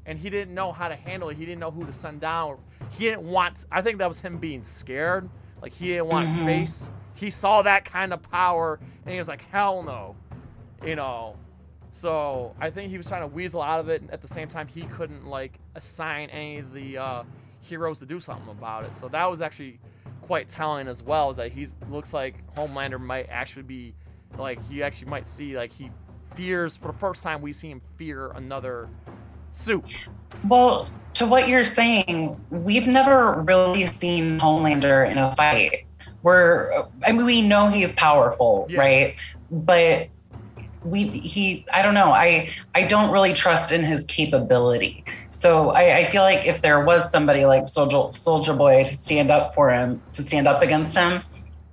and 0.06 0.18
he 0.18 0.30
didn't 0.30 0.54
know 0.54 0.72
how 0.72 0.88
to 0.88 0.96
handle 0.96 1.28
it. 1.28 1.36
He 1.36 1.44
didn't 1.44 1.60
know 1.60 1.70
who 1.70 1.84
to 1.84 1.92
send 1.92 2.20
down. 2.22 2.56
He 2.88 3.04
didn't 3.04 3.22
want. 3.22 3.66
I 3.70 3.80
think 3.82 3.98
that 3.98 4.08
was 4.08 4.18
him 4.20 4.38
being 4.38 4.62
scared. 4.62 5.28
Like 5.62 5.72
he 5.74 5.88
didn't 5.88 6.06
want 6.06 6.26
Mhm. 6.28 6.44
face. 6.46 6.90
He 7.14 7.30
saw 7.30 7.60
that 7.62 7.84
kind 7.84 8.12
of 8.12 8.22
power, 8.22 8.80
and 9.04 9.12
he 9.12 9.18
was 9.18 9.28
like, 9.28 9.42
"Hell 9.52 9.82
no," 9.84 10.16
you 10.84 10.96
know. 10.96 11.36
So 11.90 12.54
I 12.60 12.70
think 12.70 12.90
he 12.90 12.98
was 12.98 13.06
trying 13.06 13.22
to 13.22 13.26
weasel 13.26 13.62
out 13.62 13.80
of 13.80 13.88
it. 13.88 14.00
And 14.02 14.10
at 14.10 14.20
the 14.22 14.28
same 14.28 14.48
time, 14.48 14.68
he 14.68 14.82
couldn't 14.82 15.26
like 15.26 15.58
assign 15.74 16.30
any 16.30 16.58
of 16.58 16.72
the 16.72 16.98
uh, 16.98 17.22
heroes 17.60 17.98
to 18.00 18.06
do 18.06 18.20
something 18.20 18.48
about 18.48 18.84
it. 18.84 18.94
So 18.94 19.08
that 19.08 19.24
was 19.30 19.42
actually 19.42 19.80
quite 20.22 20.48
telling 20.48 20.88
as 20.88 21.02
well. 21.02 21.30
Is 21.30 21.36
that 21.38 21.52
he's 21.52 21.76
looks 21.90 22.12
like 22.12 22.36
Homelander 22.54 23.00
might 23.00 23.28
actually 23.28 23.62
be 23.62 23.94
like 24.38 24.58
he 24.68 24.82
actually 24.82 25.10
might 25.10 25.28
see 25.28 25.56
like 25.56 25.72
he 25.72 25.90
fears 26.36 26.76
for 26.76 26.88
the 26.92 26.98
first 26.98 27.22
time 27.22 27.42
we 27.42 27.52
see 27.52 27.68
him 27.70 27.82
fear 27.96 28.30
another 28.30 28.88
suit. 29.52 29.84
Well, 30.48 30.88
to 31.14 31.26
what 31.26 31.48
you're 31.48 31.64
saying, 31.64 32.40
we've 32.50 32.86
never 32.86 33.40
really 33.42 33.86
seen 33.88 34.38
Homelander 34.38 35.10
in 35.10 35.18
a 35.18 35.34
fight. 35.34 35.86
We're, 36.22 36.84
I 37.04 37.12
mean, 37.12 37.24
we 37.26 37.42
know 37.42 37.68
he's 37.68 37.92
powerful, 37.92 38.66
Yeah. 38.70 38.78
right? 38.80 39.16
But 39.50 40.08
we, 40.84 41.08
he, 41.08 41.66
I 41.72 41.82
don't 41.82 41.94
know. 41.94 42.10
I, 42.10 42.50
I 42.74 42.84
don't 42.84 43.10
really 43.10 43.32
trust 43.32 43.72
in 43.72 43.82
his 43.82 44.04
capability. 44.04 45.04
So 45.30 45.70
I, 45.70 45.98
I 45.98 46.04
feel 46.06 46.22
like 46.22 46.46
if 46.46 46.62
there 46.62 46.84
was 46.84 47.10
somebody 47.10 47.44
like 47.44 47.68
Soldier, 47.68 48.12
Soldier 48.12 48.52
Boy 48.52 48.84
to 48.84 48.94
stand 48.94 49.30
up 49.30 49.54
for 49.54 49.70
him, 49.70 50.00
to 50.14 50.22
stand 50.22 50.46
up 50.46 50.62
against 50.62 50.96
him, 50.96 51.22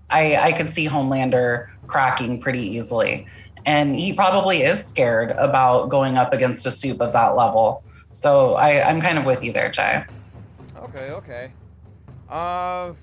I, 0.09 0.37
I 0.37 0.51
could 0.53 0.73
see 0.73 0.87
Homelander 0.87 1.67
cracking 1.87 2.39
pretty 2.39 2.61
easily. 2.61 3.27
And 3.65 3.95
he 3.95 4.13
probably 4.13 4.61
is 4.61 4.85
scared 4.85 5.31
about 5.31 5.89
going 5.89 6.17
up 6.17 6.31
against 6.31 6.65
a 6.65 6.71
soup 6.71 7.01
of 7.01 7.11
that 7.13 7.35
level. 7.35 7.83
So 8.13 8.53
I, 8.53 8.87
I'm 8.89 9.01
kind 9.01 9.17
of 9.17 9.25
with 9.25 9.43
you 9.43 9.51
there, 9.51 9.69
Jay. 9.69 10.05
Okay, 10.77 11.11
okay. 11.11 11.51
Uh, 12.29 12.93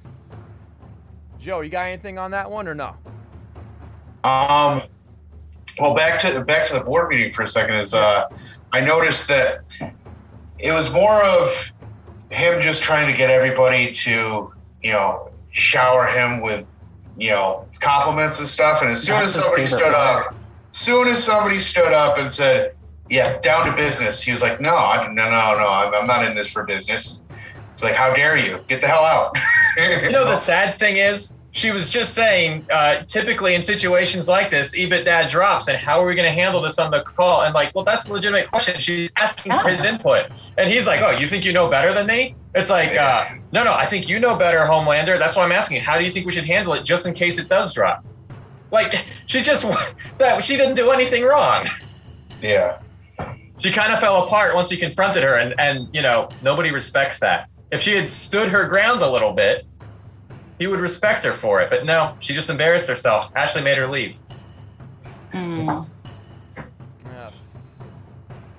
Joe, 1.39 1.61
you 1.61 1.69
got 1.69 1.83
anything 1.83 2.19
on 2.19 2.31
that 2.31 2.51
one 2.51 2.67
or 2.67 2.75
no? 2.75 2.97
Um, 4.25 4.83
well, 5.79 5.95
back 5.95 6.21
to 6.21 6.45
back 6.45 6.69
to 6.69 6.75
the 6.75 6.81
board 6.81 7.09
meeting 7.09 7.33
for 7.33 7.43
a 7.43 7.49
second 7.49 7.77
is 7.77 7.95
uh, 7.95 8.29
I 8.73 8.81
noticed 8.81 9.29
that 9.29 9.63
it 10.59 10.73
was 10.73 10.91
more 10.91 11.23
of 11.25 11.73
him 12.31 12.61
just 12.61 12.83
trying 12.83 13.11
to 13.11 13.17
get 13.17 13.31
everybody 13.31 13.93
to, 13.93 14.53
you 14.83 14.93
know, 14.93 15.31
shower 15.53 16.07
him 16.07 16.41
with, 16.41 16.67
you 17.17 17.31
know, 17.31 17.67
compliments 17.81 18.39
and 18.39 18.49
stuff. 18.49 18.83
And 18.83 18.91
as 18.91 19.03
soon 19.03 19.21
That's 19.21 19.37
as 19.37 19.43
somebody 19.43 19.67
stood 19.67 19.93
part. 19.93 20.27
up, 20.27 20.35
soon 20.73 21.09
as 21.09 21.23
somebody 21.23 21.61
stood 21.61 21.93
up 21.93 22.19
and 22.19 22.33
said, 22.33 22.75
"Yeah, 23.09 23.39
down 23.41 23.67
to 23.67 23.77
business," 23.77 24.21
he 24.21 24.33
was 24.33 24.43
like, 24.43 24.61
"No, 24.61 24.77
I, 24.77 25.07
no, 25.07 25.25
no, 25.25 25.55
no, 25.55 25.69
I'm, 25.69 25.95
I'm 25.95 26.07
not 26.07 26.25
in 26.25 26.35
this 26.35 26.49
for 26.49 26.65
business." 26.65 27.23
It's 27.73 27.83
like, 27.83 27.95
how 27.95 28.15
dare 28.15 28.37
you? 28.37 28.61
Get 28.69 28.81
the 28.81 28.87
hell 28.87 29.05
out! 29.05 29.37
You 29.77 30.13
know, 30.13 30.25
the 30.25 30.37
sad 30.53 30.79
thing 30.79 30.97
is, 30.97 31.39
she 31.55 31.71
was 31.71 31.89
just 31.89 32.15
saying, 32.15 32.67
uh, 32.69 33.05
typically 33.05 33.55
in 33.55 33.63
situations 33.63 34.27
like 34.27 34.51
this, 34.51 34.73
EBITDA 34.73 35.31
drops, 35.31 35.69
and 35.69 35.79
how 35.79 36.03
are 36.03 36.07
we 36.07 36.17
going 36.17 36.29
to 36.29 36.35
handle 36.35 36.61
this 36.61 36.81
on 36.81 36.91
the 36.91 37.03
call? 37.03 37.43
And 37.43 37.55
like, 37.55 37.73
well, 37.77 37.85
that's 37.85 38.09
a 38.09 38.13
legitimate 38.13 38.49
question. 38.51 38.81
She's 38.81 39.13
asking 39.17 39.53
for 39.53 39.69
his 39.69 39.85
input. 39.85 40.33
And 40.59 40.69
he's 40.69 40.85
like, 40.85 41.01
oh, 41.01 41.11
you 41.13 41.29
think 41.29 41.45
you 41.45 41.53
know 41.53 41.71
better 41.71 41.95
than 41.95 42.09
me? 42.09 42.35
It's 42.57 42.71
like, 42.71 42.99
uh, 42.99 43.37
no, 43.53 43.63
no, 43.63 43.73
I 43.73 43.87
think 43.87 44.09
you 44.09 44.19
know 44.19 44.35
better, 44.35 44.59
Homelander. 44.59 45.17
That's 45.17 45.37
why 45.37 45.45
I'm 45.45 45.53
asking. 45.53 45.81
How 45.81 45.97
do 45.97 46.05
you 46.05 46.11
think 46.11 46.27
we 46.27 46.33
should 46.33 46.45
handle 46.45 46.73
it 46.73 46.83
just 46.83 47.07
in 47.07 47.15
case 47.15 47.39
it 47.39 47.49
does 47.49 47.73
drop? 47.73 48.05
Like, 48.73 49.05
she 49.27 49.41
just, 49.41 49.65
that 50.19 50.45
she 50.45 50.57
didn't 50.57 50.75
do 50.75 50.91
anything 50.91 51.23
wrong. 51.23 51.69
yeah, 52.43 52.81
She 53.59 53.71
kind 53.71 53.93
of 53.93 54.01
fell 54.01 54.25
apart 54.25 54.57
once 54.57 54.71
he 54.71 54.77
confronted 54.77 55.23
her, 55.23 55.37
and, 55.37 55.55
and 55.61 55.89
you 55.95 56.03
know, 56.03 56.29
nobody 56.43 56.73
respects 56.73 57.21
that. 57.21 57.49
If 57.71 57.81
she 57.81 57.95
had 57.95 58.11
stood 58.11 58.49
her 58.49 58.67
ground 58.67 59.03
a 59.03 59.09
little 59.09 59.33
bit, 59.33 59.67
he 60.65 60.67
would 60.67 60.81
respect 60.81 61.23
her 61.23 61.35
for 61.35 61.61
it. 61.61 61.69
But 61.69 61.85
no, 61.85 62.17
she 62.21 62.35
just 62.35 62.49
embarrassed 62.49 62.89
herself. 62.89 63.31
Ashley 63.37 63.61
made 63.61 63.77
her 63.77 63.87
leave. 63.87 64.17
Mm. 65.31 65.87
Yes. 67.05 67.35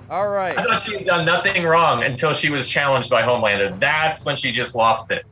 All 0.08 0.28
I 0.38 0.54
thought 0.54 0.84
she 0.84 0.94
had 0.98 1.06
done 1.08 1.26
nothing 1.26 1.63
wrong 1.63 2.04
until 2.04 2.32
she 2.32 2.52
was 2.52 2.70
challenged 2.70 3.10
by 3.10 3.24
Homelander. 3.24 3.80
That's 3.80 4.24
when 4.24 4.36
she 4.36 4.52
just 4.52 4.76
lost 4.76 5.10
it. 5.10 5.26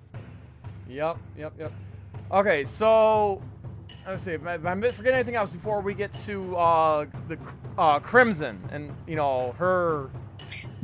Yep, 0.89 1.17
yep, 1.37 1.53
yep. 1.59 1.71
Okay, 2.31 2.65
so 2.65 3.39
let's 4.07 4.23
see. 4.23 4.31
If 4.31 4.43
I, 4.47 4.55
if 4.55 4.65
I 4.65 4.91
forget 4.93 5.13
anything 5.13 5.35
else 5.35 5.51
before 5.51 5.79
we 5.79 5.93
get 5.93 6.11
to 6.25 6.57
uh, 6.57 7.05
the 7.27 7.37
uh, 7.77 7.99
Crimson 7.99 8.59
and 8.71 8.91
you 9.05 9.15
know 9.15 9.53
her. 9.59 10.09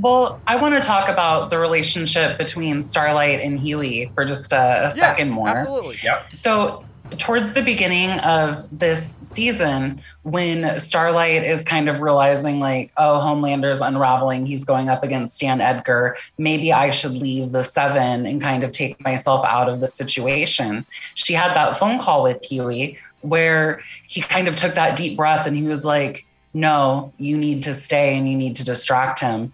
Well, 0.02 0.40
I 0.48 0.56
want 0.56 0.82
to 0.82 0.88
talk 0.88 1.10
about 1.10 1.50
the 1.50 1.58
relationship 1.58 2.38
between 2.38 2.82
Starlight 2.82 3.42
and 3.42 3.60
Hughie 3.60 4.12
for 4.16 4.26
just 4.26 4.54
a, 4.54 4.56
a 4.56 4.60
Yeah, 4.60 4.90
second 4.92 5.30
more. 5.30 5.50
Absolutely. 5.50 5.98
Yep. 6.04 6.34
So, 6.34 6.86
towards 7.18 7.54
the 7.54 7.62
beginning 7.62 8.12
of 8.20 8.68
this 8.78 9.18
season, 9.22 10.02
when 10.24 10.80
Starlight 10.80 11.44
is 11.44 11.62
kind 11.64 11.90
of 11.90 12.02
realizing, 12.02 12.60
like, 12.60 12.92
oh, 12.98 13.20
Homelander's 13.20 13.82
unraveling, 13.82 14.46
he's 14.46 14.64
going 14.64 14.90
up 14.90 15.04
against 15.04 15.36
Stan 15.36 15.60
Edgar, 15.60 16.18
maybe 16.38 16.72
I 16.72 16.92
should 16.92 17.14
leave 17.14 17.52
the 17.52 17.64
seven 17.64 18.26
and 18.26 18.42
kind 18.42 18.64
of 18.64 18.72
take 18.72 19.00
myself 19.02 19.44
out 19.46 19.70
of 19.70 19.80
the 19.80 19.88
situation. 19.88 20.86
She 21.16 21.34
had 21.34 21.56
that 21.56 21.78
phone 21.78 22.00
call 22.00 22.24
with 22.24 22.44
Hughie 22.44 22.98
where 23.22 23.82
he 24.08 24.22
kind 24.22 24.48
of 24.48 24.56
took 24.56 24.76
that 24.76 24.96
deep 24.96 25.18
breath 25.18 25.46
and 25.46 25.58
he 25.58 25.64
was 25.64 25.84
like, 25.84 26.26
no, 26.54 27.14
you 27.18 27.38
need 27.38 27.64
to 27.64 27.74
stay 27.74 28.18
and 28.18 28.30
you 28.30 28.36
need 28.38 28.56
to 28.56 28.64
distract 28.64 29.20
him. 29.20 29.54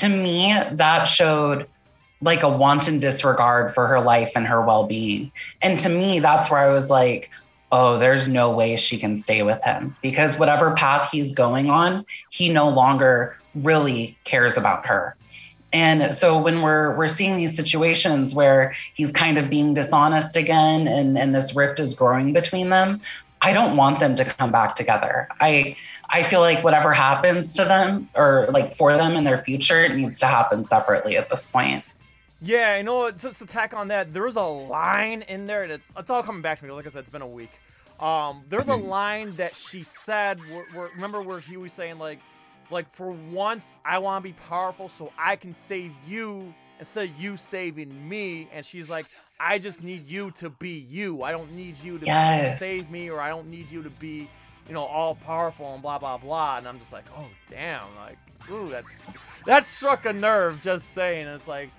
To 0.00 0.08
me, 0.08 0.54
that 0.72 1.04
showed 1.04 1.66
like 2.22 2.42
a 2.42 2.48
wanton 2.48 2.98
disregard 2.98 3.74
for 3.74 3.86
her 3.86 4.00
life 4.00 4.32
and 4.34 4.46
her 4.46 4.60
well 4.60 4.86
being. 4.86 5.32
And 5.62 5.78
to 5.80 5.88
me, 5.88 6.20
that's 6.20 6.50
where 6.50 6.60
I 6.60 6.72
was 6.72 6.90
like, 6.90 7.30
oh, 7.72 7.98
there's 7.98 8.28
no 8.28 8.50
way 8.50 8.76
she 8.76 8.98
can 8.98 9.16
stay 9.16 9.42
with 9.42 9.62
him 9.62 9.96
because 10.02 10.36
whatever 10.36 10.72
path 10.72 11.08
he's 11.12 11.32
going 11.32 11.70
on, 11.70 12.04
he 12.30 12.48
no 12.48 12.68
longer 12.68 13.36
really 13.54 14.18
cares 14.24 14.56
about 14.56 14.86
her. 14.86 15.16
And 15.72 16.14
so 16.14 16.36
when 16.36 16.62
we're 16.62 16.96
we're 16.96 17.08
seeing 17.08 17.36
these 17.36 17.54
situations 17.54 18.34
where 18.34 18.74
he's 18.94 19.12
kind 19.12 19.38
of 19.38 19.48
being 19.48 19.74
dishonest 19.74 20.36
again 20.36 20.88
and, 20.88 21.16
and 21.16 21.34
this 21.34 21.54
rift 21.54 21.78
is 21.78 21.94
growing 21.94 22.32
between 22.32 22.70
them, 22.70 23.00
I 23.40 23.52
don't 23.52 23.76
want 23.76 24.00
them 24.00 24.16
to 24.16 24.24
come 24.24 24.50
back 24.50 24.74
together. 24.74 25.28
I 25.40 25.76
I 26.12 26.22
feel 26.24 26.40
like 26.40 26.64
whatever 26.64 26.92
happens 26.92 27.54
to 27.54 27.64
them 27.64 28.08
or 28.14 28.48
like 28.50 28.76
for 28.76 28.96
them 28.96 29.14
in 29.16 29.24
their 29.24 29.42
future, 29.42 29.84
it 29.84 29.94
needs 29.94 30.18
to 30.20 30.26
happen 30.26 30.64
separately 30.64 31.16
at 31.16 31.28
this 31.30 31.44
point. 31.44 31.84
Yeah, 32.42 32.78
you 32.78 32.82
know? 32.82 33.10
Just 33.10 33.38
to 33.38 33.46
tack 33.46 33.74
on 33.74 33.88
that, 33.88 34.12
there 34.12 34.24
was 34.24 34.36
a 34.36 34.42
line 34.42 35.22
in 35.22 35.46
there 35.46 35.68
that's 35.68 35.88
it's 35.90 35.98
it's 35.98 36.10
all 36.10 36.22
coming 36.22 36.42
back 36.42 36.58
to 36.58 36.64
me. 36.64 36.70
Like 36.72 36.86
I 36.86 36.90
said, 36.90 37.00
it's 37.00 37.10
been 37.10 37.22
a 37.22 37.28
week. 37.28 37.50
Um, 38.00 38.42
there's 38.48 38.68
a 38.68 38.74
line 38.74 39.36
that 39.36 39.54
she 39.56 39.82
said. 39.82 40.40
Where, 40.50 40.64
where, 40.72 40.88
remember 40.94 41.22
where 41.22 41.38
he 41.38 41.56
was 41.56 41.72
saying 41.72 41.98
like, 41.98 42.18
like 42.70 42.94
for 42.94 43.10
once 43.10 43.76
I 43.84 43.98
want 43.98 44.24
to 44.24 44.28
be 44.30 44.34
powerful 44.48 44.88
so 44.88 45.12
I 45.18 45.36
can 45.36 45.54
save 45.54 45.92
you 46.08 46.54
instead 46.78 47.10
of 47.10 47.20
you 47.20 47.36
saving 47.36 48.08
me. 48.08 48.48
And 48.52 48.64
she's 48.64 48.88
like, 48.88 49.06
I 49.38 49.58
just 49.58 49.82
need 49.82 50.08
you 50.08 50.30
to 50.32 50.50
be 50.50 50.86
you. 50.90 51.22
I 51.22 51.30
don't 51.32 51.52
need 51.52 51.76
you 51.82 51.98
to 51.98 52.06
Yes. 52.06 52.58
save 52.58 52.90
me, 52.90 53.10
or 53.10 53.20
I 53.20 53.28
don't 53.28 53.48
need 53.48 53.70
you 53.70 53.82
to 53.82 53.90
be, 53.90 54.28
you 54.70 54.74
know, 54.74 54.84
all 54.84 55.16
powerful 55.16 55.74
and 55.74 55.82
blah 55.82 55.98
blah 55.98 56.16
blah. 56.16 56.58
And 56.58 56.68
I'm 56.68 56.78
just 56.78 56.92
like, 56.92 57.04
oh 57.18 57.26
damn, 57.48 57.82
like, 57.96 58.16
ooh, 58.50 58.70
that's 58.70 59.00
that 59.44 59.66
struck 59.66 60.06
a 60.06 60.12
nerve 60.14 60.62
just 60.62 60.94
saying. 60.94 61.26
It's 61.26 61.48
like. 61.48 61.70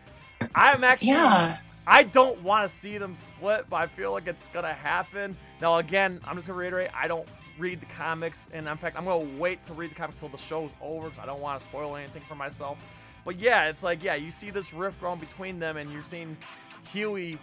I'm 0.56 0.84
actually 0.84 1.10
Yeah. 1.10 1.58
I 1.88 2.04
don't 2.04 2.42
want 2.44 2.70
to 2.70 2.76
see 2.76 2.98
them 2.98 3.16
split, 3.16 3.66
but 3.70 3.78
I 3.78 3.88
feel 3.88 4.12
like 4.12 4.28
it's 4.28 4.46
gonna 4.54 4.74
happen. 4.74 5.36
Now, 5.62 5.78
again, 5.78 6.20
I'm 6.26 6.36
just 6.36 6.48
gonna 6.48 6.60
reiterate: 6.60 6.90
I 6.96 7.08
don't 7.08 7.28
read 7.58 7.80
the 7.80 7.88
comics, 7.88 8.50
and 8.54 8.68
in 8.68 8.78
fact, 8.78 8.98
I'm 8.98 9.06
gonna 9.06 9.26
wait 9.38 9.64
to 9.66 9.74
read 9.74 9.92
the 9.92 9.96
comics 9.96 10.20
till 10.20 10.30
the 10.30 10.38
show's 10.38 10.72
over 10.82 11.10
because 11.10 11.24
I 11.24 11.26
don't 11.26 11.42
want 11.42 11.60
to 11.60 11.66
spoil 11.68 11.96
anything 11.96 12.22
for 12.24 12.36
myself. 12.36 12.78
But 13.26 13.40
yeah, 13.40 13.68
it's 13.70 13.84
like 13.84 14.04
yeah, 14.04 14.16
you 14.16 14.32
see 14.32 14.52
this 14.52 14.74
rift 14.74 15.00
growing 15.00 15.20
between 15.20 15.60
them, 15.60 15.78
and 15.78 15.92
you're 15.92 16.04
seeing 16.04 16.38
Hughie. 16.92 17.40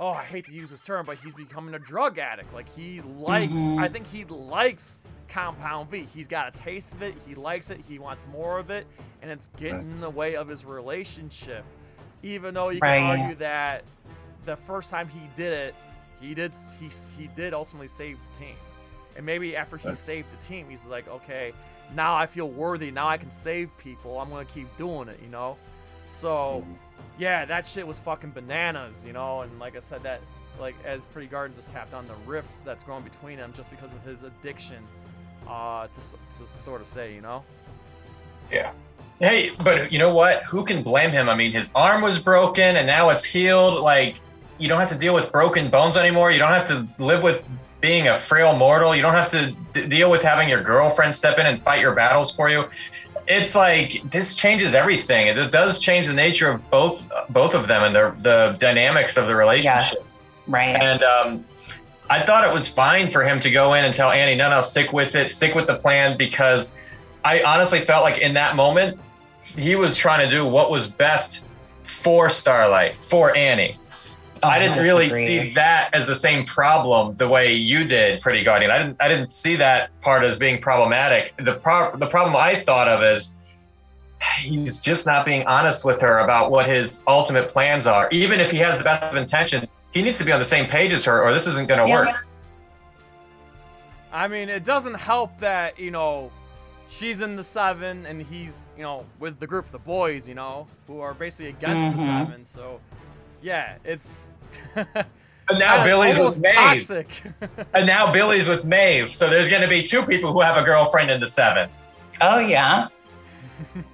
Oh, 0.00 0.08
I 0.08 0.24
hate 0.24 0.46
to 0.46 0.52
use 0.52 0.70
this 0.70 0.80
term, 0.82 1.04
but 1.04 1.18
he's 1.18 1.34
becoming 1.34 1.74
a 1.74 1.78
drug 1.78 2.18
addict. 2.18 2.52
Like 2.54 2.68
he 2.74 3.00
likes, 3.02 3.52
Mhm. 3.52 3.78
I 3.78 3.86
think 3.88 4.06
he 4.06 4.24
likes 4.24 4.98
Compound 5.28 5.90
V. 5.90 6.08
He's 6.14 6.26
got 6.26 6.48
a 6.56 6.58
taste 6.58 6.94
of 6.94 7.02
it. 7.02 7.14
He 7.26 7.34
likes 7.34 7.68
it. 7.70 7.82
He 7.86 7.98
wants 7.98 8.26
more 8.28 8.58
of 8.58 8.70
it, 8.70 8.86
and 9.20 9.30
it's 9.30 9.48
getting 9.58 9.82
in 9.82 10.00
the 10.00 10.08
way 10.10 10.34
of 10.36 10.48
his 10.48 10.64
relationship. 10.64 11.64
Even 12.22 12.54
though 12.54 12.70
you 12.70 12.80
can 12.80 12.88
Right. 13.04 13.20
argue 13.20 13.36
that 13.36 13.84
the 14.46 14.56
first 14.56 14.90
time 14.90 15.08
he 15.08 15.20
did 15.36 15.52
it, 15.52 15.74
he 16.18 16.34
did 16.34 16.52
he 16.80 16.88
he 17.18 17.26
did 17.28 17.52
ultimately 17.52 17.88
save 17.88 18.18
the 18.32 18.38
team, 18.40 18.56
and 19.16 19.24
maybe 19.26 19.54
after 19.54 19.76
he 19.76 19.94
saved 19.94 20.28
the 20.32 20.46
team, 20.46 20.68
he's 20.70 20.84
like, 20.86 21.06
okay, 21.08 21.52
now 21.94 22.14
I 22.16 22.26
feel 22.26 22.48
worthy. 22.48 22.90
Now 22.90 23.06
I 23.08 23.18
can 23.18 23.30
save 23.30 23.76
people. 23.78 24.18
I'm 24.18 24.30
gonna 24.30 24.44
keep 24.46 24.74
doing 24.78 25.08
it. 25.08 25.20
You 25.22 25.28
know. 25.28 25.58
So 26.12 26.64
yeah, 27.18 27.44
that 27.44 27.66
shit 27.66 27.86
was 27.86 27.98
fucking 27.98 28.30
bananas. 28.30 29.04
You 29.06 29.12
know, 29.12 29.42
and 29.42 29.58
like 29.58 29.76
I 29.76 29.80
said, 29.80 30.02
that 30.02 30.20
like 30.58 30.74
as 30.84 31.02
Pretty 31.06 31.28
Guardian 31.28 31.56
just 31.56 31.68
tapped 31.68 31.94
on 31.94 32.06
the 32.06 32.14
rift 32.26 32.48
that's 32.64 32.84
growing 32.84 33.04
between 33.04 33.38
them 33.38 33.52
just 33.56 33.70
because 33.70 33.92
of 33.92 34.02
his 34.02 34.22
addiction. 34.22 34.82
Uh, 35.48 35.88
to, 35.88 36.38
to, 36.38 36.46
sort 36.46 36.80
of 36.80 36.86
say, 36.86 37.14
you 37.14 37.20
know. 37.20 37.42
yeah. 38.52 38.72
Hey, 39.20 39.50
but 39.64 39.90
you 39.90 39.98
know 39.98 40.14
what? 40.14 40.44
Who 40.44 40.64
can 40.64 40.82
blame 40.82 41.10
him? 41.10 41.28
I 41.28 41.34
mean, 41.34 41.52
his 41.52 41.70
arm 41.74 42.02
was 42.02 42.18
broken 42.18 42.76
and 42.76 42.86
now 42.86 43.10
it's 43.10 43.24
healed. 43.24 43.82
Like, 43.82 44.16
you 44.58 44.68
don't 44.68 44.80
have 44.80 44.90
to 44.90 44.94
deal 44.94 45.12
with 45.12 45.32
broken 45.32 45.70
bones 45.70 45.96
anymore. 45.96 46.30
You 46.30 46.38
don't 46.38 46.52
have 46.52 46.68
to 46.68 46.86
live 47.02 47.22
with 47.22 47.42
being 47.80 48.08
a 48.08 48.18
frail 48.18 48.54
mortal. 48.56 48.94
You 48.94 49.02
don't 49.02 49.14
have 49.14 49.30
to 49.30 49.54
d- 49.74 49.86
deal 49.86 50.10
with 50.10 50.22
having 50.22 50.48
your 50.48 50.62
girlfriend 50.62 51.14
step 51.14 51.38
in 51.38 51.46
and 51.46 51.62
fight 51.62 51.80
your 51.80 51.94
battles 51.94 52.30
for 52.32 52.48
you. 52.48 52.68
It's 53.30 53.54
like 53.54 54.02
this 54.10 54.34
changes 54.34 54.74
everything. 54.74 55.28
It 55.28 55.52
does 55.52 55.78
change 55.78 56.08
the 56.08 56.12
nature 56.12 56.50
of 56.50 56.68
both 56.68 57.08
both 57.28 57.54
of 57.54 57.68
them 57.68 57.84
and 57.84 57.94
the 57.94 58.14
the 58.18 58.56
dynamics 58.58 59.16
of 59.16 59.26
the 59.26 59.36
relationship. 59.36 59.98
Yes. 60.02 60.20
Right. 60.48 60.74
And 60.74 61.02
um, 61.04 61.44
I 62.10 62.26
thought 62.26 62.42
it 62.44 62.52
was 62.52 62.66
fine 62.66 63.08
for 63.08 63.22
him 63.22 63.38
to 63.38 63.50
go 63.50 63.74
in 63.74 63.84
and 63.84 63.94
tell 63.94 64.10
Annie, 64.10 64.34
no, 64.34 64.50
no, 64.50 64.62
stick 64.62 64.92
with 64.92 65.14
it, 65.14 65.30
stick 65.30 65.54
with 65.54 65.68
the 65.68 65.76
plan, 65.76 66.18
because 66.18 66.76
I 67.24 67.42
honestly 67.44 67.84
felt 67.84 68.02
like 68.02 68.18
in 68.20 68.34
that 68.34 68.56
moment, 68.56 68.98
he 69.56 69.76
was 69.76 69.96
trying 69.96 70.28
to 70.28 70.28
do 70.28 70.44
what 70.44 70.72
was 70.72 70.88
best 70.88 71.42
for 71.84 72.28
Starlight, 72.28 72.96
for 73.04 73.36
Annie. 73.36 73.78
I 74.42 74.58
didn't 74.58 74.82
really 74.82 75.10
see 75.10 75.52
that 75.54 75.90
as 75.92 76.06
the 76.06 76.14
same 76.14 76.44
problem 76.44 77.14
the 77.16 77.28
way 77.28 77.52
you 77.54 77.84
did, 77.84 78.20
Pretty 78.20 78.42
Guardian. 78.42 78.70
I 78.70 78.78
didn't. 78.78 78.96
I 79.00 79.08
didn't 79.08 79.32
see 79.32 79.56
that 79.56 79.90
part 80.00 80.24
as 80.24 80.36
being 80.36 80.60
problematic. 80.60 81.34
The 81.44 81.54
pro- 81.54 81.96
the 81.96 82.06
problem 82.06 82.36
I 82.36 82.54
thought 82.60 82.88
of 82.88 83.02
is 83.02 83.36
he's 84.40 84.80
just 84.80 85.06
not 85.06 85.24
being 85.24 85.46
honest 85.46 85.84
with 85.84 86.00
her 86.00 86.20
about 86.20 86.50
what 86.50 86.68
his 86.68 87.02
ultimate 87.06 87.50
plans 87.50 87.86
are. 87.86 88.08
Even 88.10 88.40
if 88.40 88.50
he 88.50 88.58
has 88.58 88.78
the 88.78 88.84
best 88.84 89.04
of 89.04 89.16
intentions, 89.16 89.76
he 89.92 90.02
needs 90.02 90.18
to 90.18 90.24
be 90.24 90.32
on 90.32 90.38
the 90.38 90.44
same 90.44 90.66
page 90.66 90.92
as 90.92 91.04
her, 91.04 91.22
or 91.22 91.32
this 91.32 91.46
isn't 91.46 91.66
going 91.68 91.80
to 91.80 91.88
Yeah, 91.88 92.06
work. 92.06 92.26
I 94.12 94.28
mean, 94.28 94.48
it 94.48 94.64
doesn't 94.64 94.94
help 94.94 95.38
that, 95.38 95.78
you 95.78 95.90
know, 95.90 96.30
she's 96.90 97.20
in 97.20 97.36
the 97.36 97.44
seven 97.44 98.04
and 98.06 98.20
he's, 98.20 98.58
you 98.76 98.82
know, 98.82 99.06
with 99.18 99.38
the 99.38 99.46
group, 99.46 99.70
the 99.70 99.78
boys, 99.78 100.26
you 100.26 100.34
know, 100.34 100.66
who 100.86 101.00
are 101.00 101.14
basically 101.14 101.48
against 101.48 101.96
the 101.96 102.02
Mhm. 102.02 102.06
seven. 102.06 102.44
So, 102.44 102.80
yeah, 103.40 103.74
it's. 103.84 104.32
And 104.76 105.58
now 105.58 105.82
Billy's 105.84 106.12
with 106.16 106.18
almost 106.38 106.40
Maeve. 106.40 106.54
toxic. 106.54 107.22
And 107.74 107.84
now 107.86 108.12
Billy's 108.12 108.46
with 108.46 108.64
Maeve. 108.64 109.14
So 109.16 109.28
there's 109.28 109.48
going 109.48 109.62
to 109.62 109.68
be 109.68 109.82
two 109.82 110.04
people 110.04 110.32
who 110.32 110.40
have 110.42 110.56
a 110.56 110.62
girlfriend 110.62 111.10
in 111.10 111.20
the 111.20 111.26
seven. 111.26 111.68
Oh 112.20 112.38
yeah. 112.38 112.86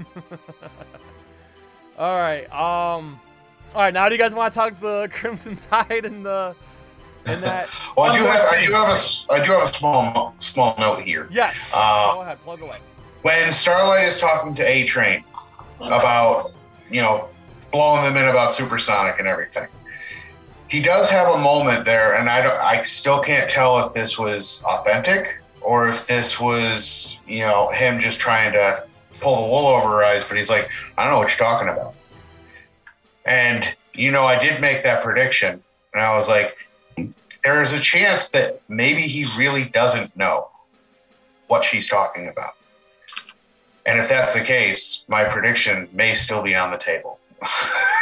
all 1.98 2.16
right. 2.18 2.44
Um. 2.52 3.20
All 3.74 3.82
right. 3.82 3.92
Now, 3.94 4.08
do 4.08 4.14
you 4.14 4.18
guys 4.18 4.34
want 4.34 4.52
to 4.52 4.58
talk 4.58 4.80
the 4.80 5.08
Crimson 5.12 5.56
Tide 5.56 6.04
and 6.04 6.24
the 6.24 6.54
and 7.24 7.42
that? 7.42 7.68
well, 7.96 8.10
I 8.10 8.18
do 8.18 8.24
have 8.24 8.44
I 8.52 8.64
do 8.64 8.72
have 8.72 8.88
a 8.90 8.92
s- 8.92 9.26
I 9.30 9.42
do 9.42 9.52
have 9.52 9.62
a 9.62 9.72
small 9.72 10.34
small 10.38 10.74
note 10.78 11.02
here. 11.02 11.28
yes. 11.30 11.56
Uh, 11.72 12.14
Go 12.14 12.22
ahead. 12.22 12.38
Plug 12.44 12.60
away. 12.60 12.78
when 13.22 13.52
Starlight 13.52 14.06
is 14.08 14.18
talking 14.18 14.54
to 14.54 14.62
A 14.68 14.86
Train 14.86 15.24
about, 15.80 16.52
you 16.90 17.02
know, 17.02 17.28
blowing 17.72 18.02
them 18.04 18.16
in 18.16 18.28
about 18.28 18.52
Supersonic 18.52 19.18
and 19.18 19.26
everything, 19.28 19.68
he 20.68 20.80
does 20.80 21.08
have 21.10 21.28
a 21.34 21.38
moment 21.38 21.84
there, 21.84 22.14
and 22.14 22.28
I 22.28 22.42
don't, 22.42 22.60
I 22.60 22.82
still 22.82 23.20
can't 23.20 23.48
tell 23.48 23.84
if 23.86 23.92
this 23.92 24.18
was 24.18 24.62
authentic 24.64 25.40
or 25.60 25.88
if 25.88 26.06
this 26.06 26.40
was, 26.40 27.18
you 27.26 27.40
know, 27.40 27.70
him 27.70 28.00
just 28.00 28.18
trying 28.18 28.52
to 28.52 28.84
pull 29.20 29.42
the 29.42 29.48
wool 29.48 29.66
over 29.66 29.88
her 29.88 30.04
eyes. 30.04 30.24
But 30.24 30.36
he's 30.36 30.50
like, 30.50 30.68
I 30.96 31.04
don't 31.04 31.12
know 31.12 31.18
what 31.18 31.28
you're 31.28 31.38
talking 31.38 31.68
about. 31.68 31.94
And 33.24 33.74
you 33.94 34.10
know, 34.10 34.26
I 34.26 34.38
did 34.38 34.60
make 34.60 34.82
that 34.82 35.02
prediction, 35.02 35.62
and 35.92 36.02
I 36.02 36.14
was 36.14 36.28
like, 36.28 36.56
there 37.44 37.62
is 37.62 37.72
a 37.72 37.80
chance 37.80 38.28
that 38.28 38.60
maybe 38.68 39.02
he 39.02 39.24
really 39.36 39.64
doesn't 39.64 40.16
know 40.16 40.48
what 41.46 41.64
she's 41.64 41.88
talking 41.88 42.28
about. 42.28 42.54
And 43.86 44.00
if 44.00 44.08
that's 44.08 44.34
the 44.34 44.40
case, 44.40 45.04
my 45.06 45.24
prediction 45.24 45.88
may 45.92 46.14
still 46.14 46.42
be 46.42 46.54
on 46.56 46.72
the 46.72 46.76
table. 46.76 47.20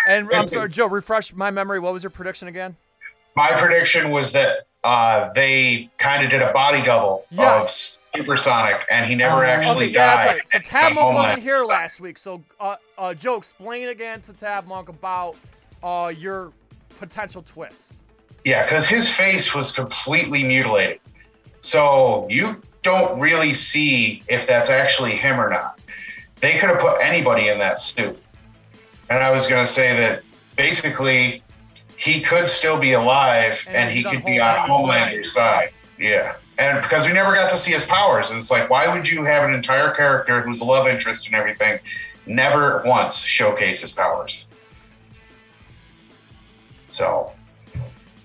And 0.07 0.28
I'm 0.32 0.49
sorry, 0.49 0.68
Joe. 0.68 0.87
Refresh 0.87 1.35
my 1.35 1.51
memory. 1.51 1.80
What 1.80 1.93
was 1.93 2.03
your 2.03 2.11
prediction 2.11 2.49
again? 2.49 2.76
my 3.37 3.51
prediction 3.59 4.11
was 4.11 4.30
that 4.30 4.59
uh, 4.85 5.32
they 5.32 5.91
kind 5.99 6.22
of 6.22 6.30
did 6.30 6.41
a 6.41 6.53
body 6.53 6.80
double 6.82 7.24
Yes. 7.32 7.99
of 8.14 8.20
Supersonic, 8.20 8.82
and 8.93 9.07
he 9.07 9.16
never 9.16 9.45
Oh, 9.45 9.49
actually 9.49 9.87
okay, 9.87 9.95
yeah, 9.95 10.07
died. 10.14 10.26
that's 10.39 10.55
right. 10.55 10.62
So 10.64 10.70
Tab 10.70 10.93
Monk 10.93 11.14
wasn't 11.16 11.43
here 11.43 11.64
last 11.64 11.99
week. 11.99 12.16
So, 12.16 12.45
uh, 12.61 12.76
uh, 12.97 13.12
Joe, 13.14 13.35
explain 13.37 13.89
again 13.89 14.20
to 14.22 14.32
Tab 14.32 14.66
Monk 14.68 14.89
about 14.89 15.37
uh 15.82 16.12
your 16.16 16.53
potential 17.01 17.43
twist. 17.43 17.95
Yeah, 18.45 18.62
because 18.64 18.87
his 18.87 19.09
face 19.09 19.53
was 19.53 19.72
completely 19.72 20.45
mutilated. 20.45 21.01
So 21.61 22.26
you 22.30 22.61
don't 22.85 23.18
really 23.18 23.53
see 23.55 24.22
if 24.28 24.47
that's 24.47 24.70
actually 24.70 25.12
him 25.16 25.41
or 25.41 25.49
not. 25.51 25.80
They 26.37 26.53
could 26.59 26.68
have 26.70 26.78
put 26.78 27.01
anybody 27.03 27.49
in 27.49 27.59
that 27.59 27.80
suit. 27.80 28.22
And 29.11 29.23
I 29.23 29.31
was 29.31 29.47
going 29.47 29.65
to 29.65 29.71
say 29.71 29.97
that 29.97 30.23
basically 30.57 31.43
he 31.97 32.21
could 32.21 32.49
still 32.49 32.79
be 32.79 32.93
alive 32.93 33.63
And 33.67 33.77
and, 33.77 33.93
he 33.93 34.03
could 34.03 34.25
be 34.25 34.41
on 34.41 34.69
Homelander's 34.69 35.33
side. 35.33 35.73
Yeah. 35.99 36.37
And 36.59 36.83
because 36.83 37.07
we 37.07 37.13
never 37.13 37.35
got 37.35 37.51
to 37.51 37.59
see 37.59 37.73
his 37.73 37.85
powers. 37.85 38.31
And 38.31 38.39
It's 38.39 38.51
like, 38.51 38.71
why 38.71 38.93
would 38.93 39.09
you 39.09 39.25
have 39.25 39.49
an 39.49 39.55
entire 39.55 39.91
character 39.93 40.43
who's 40.43 40.61
a 40.61 40.65
love 40.65 40.87
interest 40.87 41.27
and 41.27 41.35
everything 41.35 41.79
never 42.27 42.83
once 42.87 43.17
showcase 43.17 43.81
his 43.81 43.93
powers? 43.93 44.45
So 46.93 47.33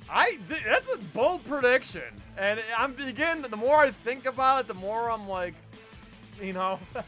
I 0.09 0.37
th- 0.47 0.63
that's 0.63 0.93
a 0.93 0.97
bold 0.97 1.43
prediction, 1.45 2.03
and 2.37 2.61
I'm 2.77 2.93
beginning. 2.93 3.49
The 3.49 3.57
more 3.57 3.77
I 3.77 3.91
think 3.91 4.25
about 4.25 4.61
it, 4.61 4.67
the 4.67 4.79
more 4.79 5.09
I'm 5.09 5.27
like, 5.27 5.55
you 6.41 6.53
know, 6.53 6.79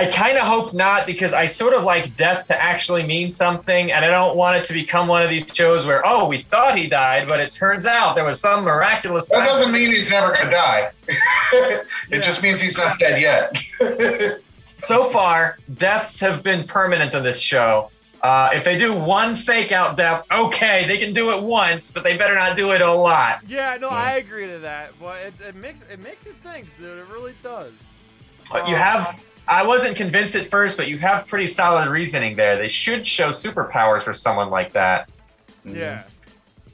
I 0.00 0.06
kind 0.06 0.38
of 0.38 0.46
hope 0.46 0.72
not 0.72 1.06
because 1.06 1.32
I 1.32 1.46
sort 1.46 1.74
of 1.74 1.82
like 1.82 2.16
death 2.16 2.46
to 2.46 2.62
actually 2.62 3.02
mean 3.02 3.30
something, 3.30 3.90
and 3.90 4.04
I 4.04 4.08
don't 4.08 4.36
want 4.36 4.56
it 4.56 4.64
to 4.66 4.72
become 4.72 5.08
one 5.08 5.22
of 5.24 5.30
these 5.30 5.44
shows 5.52 5.84
where 5.86 6.06
oh 6.06 6.26
we 6.28 6.42
thought 6.42 6.78
he 6.78 6.86
died, 6.86 7.26
but 7.26 7.40
it 7.40 7.50
turns 7.50 7.84
out 7.84 8.14
there 8.14 8.24
was 8.24 8.40
some 8.40 8.62
miraculous. 8.62 9.26
that 9.28 9.44
doesn't 9.44 9.72
mean 9.72 9.90
he's 9.92 10.08
never 10.10 10.32
going 10.32 10.44
to 10.46 10.50
die. 10.52 10.90
it 11.08 11.86
Yeah. 12.10 12.18
just 12.20 12.42
means 12.42 12.60
he's 12.60 12.76
not 12.76 12.98
dead 13.00 13.20
yet. 13.20 13.56
so 14.86 15.06
far, 15.06 15.56
deaths 15.74 16.20
have 16.20 16.42
been 16.44 16.64
permanent 16.66 17.14
on 17.14 17.24
this 17.24 17.40
show. 17.40 17.90
Uh, 18.22 18.50
if 18.52 18.64
they 18.64 18.76
do 18.76 18.92
one 18.94 19.34
fake 19.36 19.70
out 19.72 19.96
death, 19.96 20.24
okay, 20.30 20.84
they 20.88 20.98
can 20.98 21.12
do 21.12 21.30
it 21.36 21.42
once, 21.42 21.90
but 21.92 22.02
they 22.02 22.16
better 22.16 22.34
not 22.34 22.56
do 22.56 22.72
it 22.72 22.80
a 22.80 22.92
lot. 22.92 23.40
yeah, 23.48 23.76
no, 23.80 23.88
I 23.88 24.12
agree 24.14 24.46
to 24.46 24.58
that, 24.60 24.92
but 25.00 25.18
it, 25.22 25.34
it 25.40 25.54
makes 25.54 25.82
it 25.90 26.00
makes 26.02 26.24
you 26.26 26.34
think, 26.42 26.66
dude. 26.78 26.98
It 26.98 27.06
really 27.08 27.34
does. 27.42 27.72
But 28.50 28.68
you 28.68 28.74
have, 28.76 29.20
I 29.48 29.62
wasn't 29.62 29.96
convinced 29.96 30.36
at 30.36 30.46
first, 30.46 30.76
but 30.76 30.88
you 30.88 30.98
have 30.98 31.26
pretty 31.26 31.46
solid 31.46 31.88
reasoning 31.88 32.36
there. 32.36 32.58
They 32.58 32.68
should 32.68 33.06
show 33.06 33.30
superpowers 33.30 34.02
for 34.02 34.12
someone 34.12 34.50
like 34.50 34.72
that. 34.74 35.10
yeah, 35.64 36.04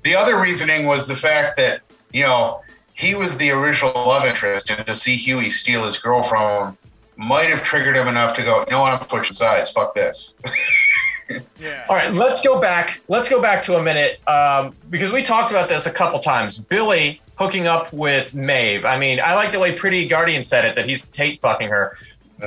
The 0.02 0.16
other 0.16 0.40
reasoning 0.40 0.86
was 0.86 1.06
the 1.06 1.16
fact 1.16 1.56
that, 1.58 1.82
you 2.12 2.22
know, 2.24 2.62
he 2.94 3.14
was 3.14 3.36
the 3.36 3.50
original 3.50 3.92
love 3.92 4.24
interest, 4.24 4.70
and 4.70 4.84
to 4.86 4.94
see 4.94 5.16
Hughie 5.16 5.50
steal 5.50 5.84
his 5.84 5.98
girl 5.98 6.22
from 6.22 6.68
him 6.68 6.78
might 7.16 7.48
have 7.48 7.62
triggered 7.62 7.96
him 7.96 8.08
enough 8.08 8.34
to 8.36 8.42
go, 8.42 8.60
you 8.60 8.72
know 8.72 8.80
what, 8.80 9.00
I'm 9.00 9.08
switching 9.08 9.32
sides. 9.32 9.70
Fuck 9.70 9.94
this. 9.94 10.34
yeah. 11.60 11.86
All 11.88 11.96
right, 11.96 12.12
let's 12.12 12.40
go 12.40 12.60
back. 12.60 13.00
Let's 13.08 13.28
go 13.28 13.40
back 13.40 13.62
to 13.64 13.76
a 13.76 13.82
minute 13.82 14.26
um, 14.28 14.72
because 14.90 15.12
we 15.12 15.22
talked 15.22 15.50
about 15.50 15.68
this 15.68 15.86
a 15.86 15.90
couple 15.90 16.18
times. 16.20 16.58
Billy 16.58 17.20
hooking 17.36 17.66
up 17.66 17.92
with 17.92 18.34
Maeve. 18.34 18.84
I 18.84 18.98
mean, 18.98 19.20
I 19.20 19.34
like 19.34 19.52
the 19.52 19.58
way 19.58 19.74
Pretty 19.74 20.06
Guardian 20.06 20.44
said 20.44 20.64
it 20.64 20.76
that 20.76 20.88
he's 20.88 21.04
Tate 21.06 21.40
fucking 21.40 21.68
her. 21.68 21.96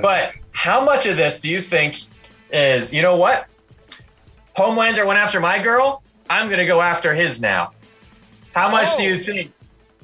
But 0.01 0.33
how 0.53 0.83
much 0.83 1.05
of 1.05 1.17
this 1.17 1.39
do 1.39 1.49
you 1.49 1.61
think 1.61 2.01
is, 2.51 2.93
you 2.93 3.01
know 3.01 3.15
what? 3.17 3.47
Homelander 4.57 5.05
went 5.05 5.19
after 5.19 5.39
my 5.39 5.59
girl. 5.61 6.01
I'm 6.29 6.47
going 6.47 6.59
to 6.59 6.65
go 6.65 6.81
after 6.81 7.13
his 7.13 7.39
now. 7.41 7.71
How 8.53 8.69
much 8.69 8.95
do 8.97 9.03
Oh. 9.03 9.07
you 9.07 9.19
think 9.19 9.53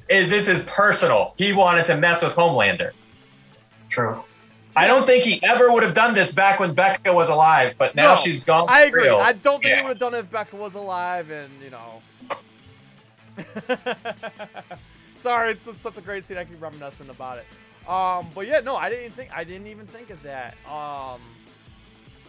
is, 0.08 0.28
this 0.28 0.48
is 0.48 0.62
personal? 0.64 1.34
He 1.36 1.52
wanted 1.52 1.86
to 1.86 1.96
mess 1.96 2.22
with 2.22 2.34
Homelander. 2.34 2.92
True. 3.90 4.22
I 4.76 4.86
don't 4.86 5.06
think 5.06 5.22
he 5.24 5.40
ever 5.42 5.70
would 5.72 5.82
have 5.84 5.94
done 5.94 6.14
this 6.14 6.32
back 6.32 6.58
when 6.60 6.74
Becca 6.74 7.12
was 7.12 7.28
alive, 7.28 7.76
but 7.78 7.94
now 7.94 8.14
No, 8.14 8.20
she's 8.20 8.42
gone. 8.42 8.66
I 8.68 8.82
agree. 8.82 9.04
real. 9.04 9.18
I 9.18 9.32
don't 9.32 9.60
think 9.62 9.70
Yeah. 9.70 9.76
he 9.76 9.82
would 9.82 9.90
have 9.90 9.98
done 9.98 10.14
it 10.14 10.18
if 10.20 10.30
Becca 10.30 10.56
was 10.56 10.74
alive, 10.74 11.30
and 11.30 11.50
you 11.62 11.70
know. 11.70 12.02
Sorry, 15.20 15.52
it's 15.52 15.64
just 15.64 15.80
such 15.80 15.96
a 15.96 16.00
great 16.00 16.24
scene. 16.24 16.36
I 16.38 16.44
keep 16.44 16.60
reminiscing 16.60 17.08
about 17.08 17.38
it. 17.38 17.44
Um, 17.88 18.28
but 18.34 18.46
yeah, 18.46 18.60
no, 18.60 18.76
I 18.76 18.88
didn't 18.88 19.12
think. 19.12 19.30
I 19.36 19.44
didn't 19.44 19.66
even 19.66 19.86
think 19.86 20.10
of 20.10 20.22
that. 20.22 20.56
Um, 20.66 21.20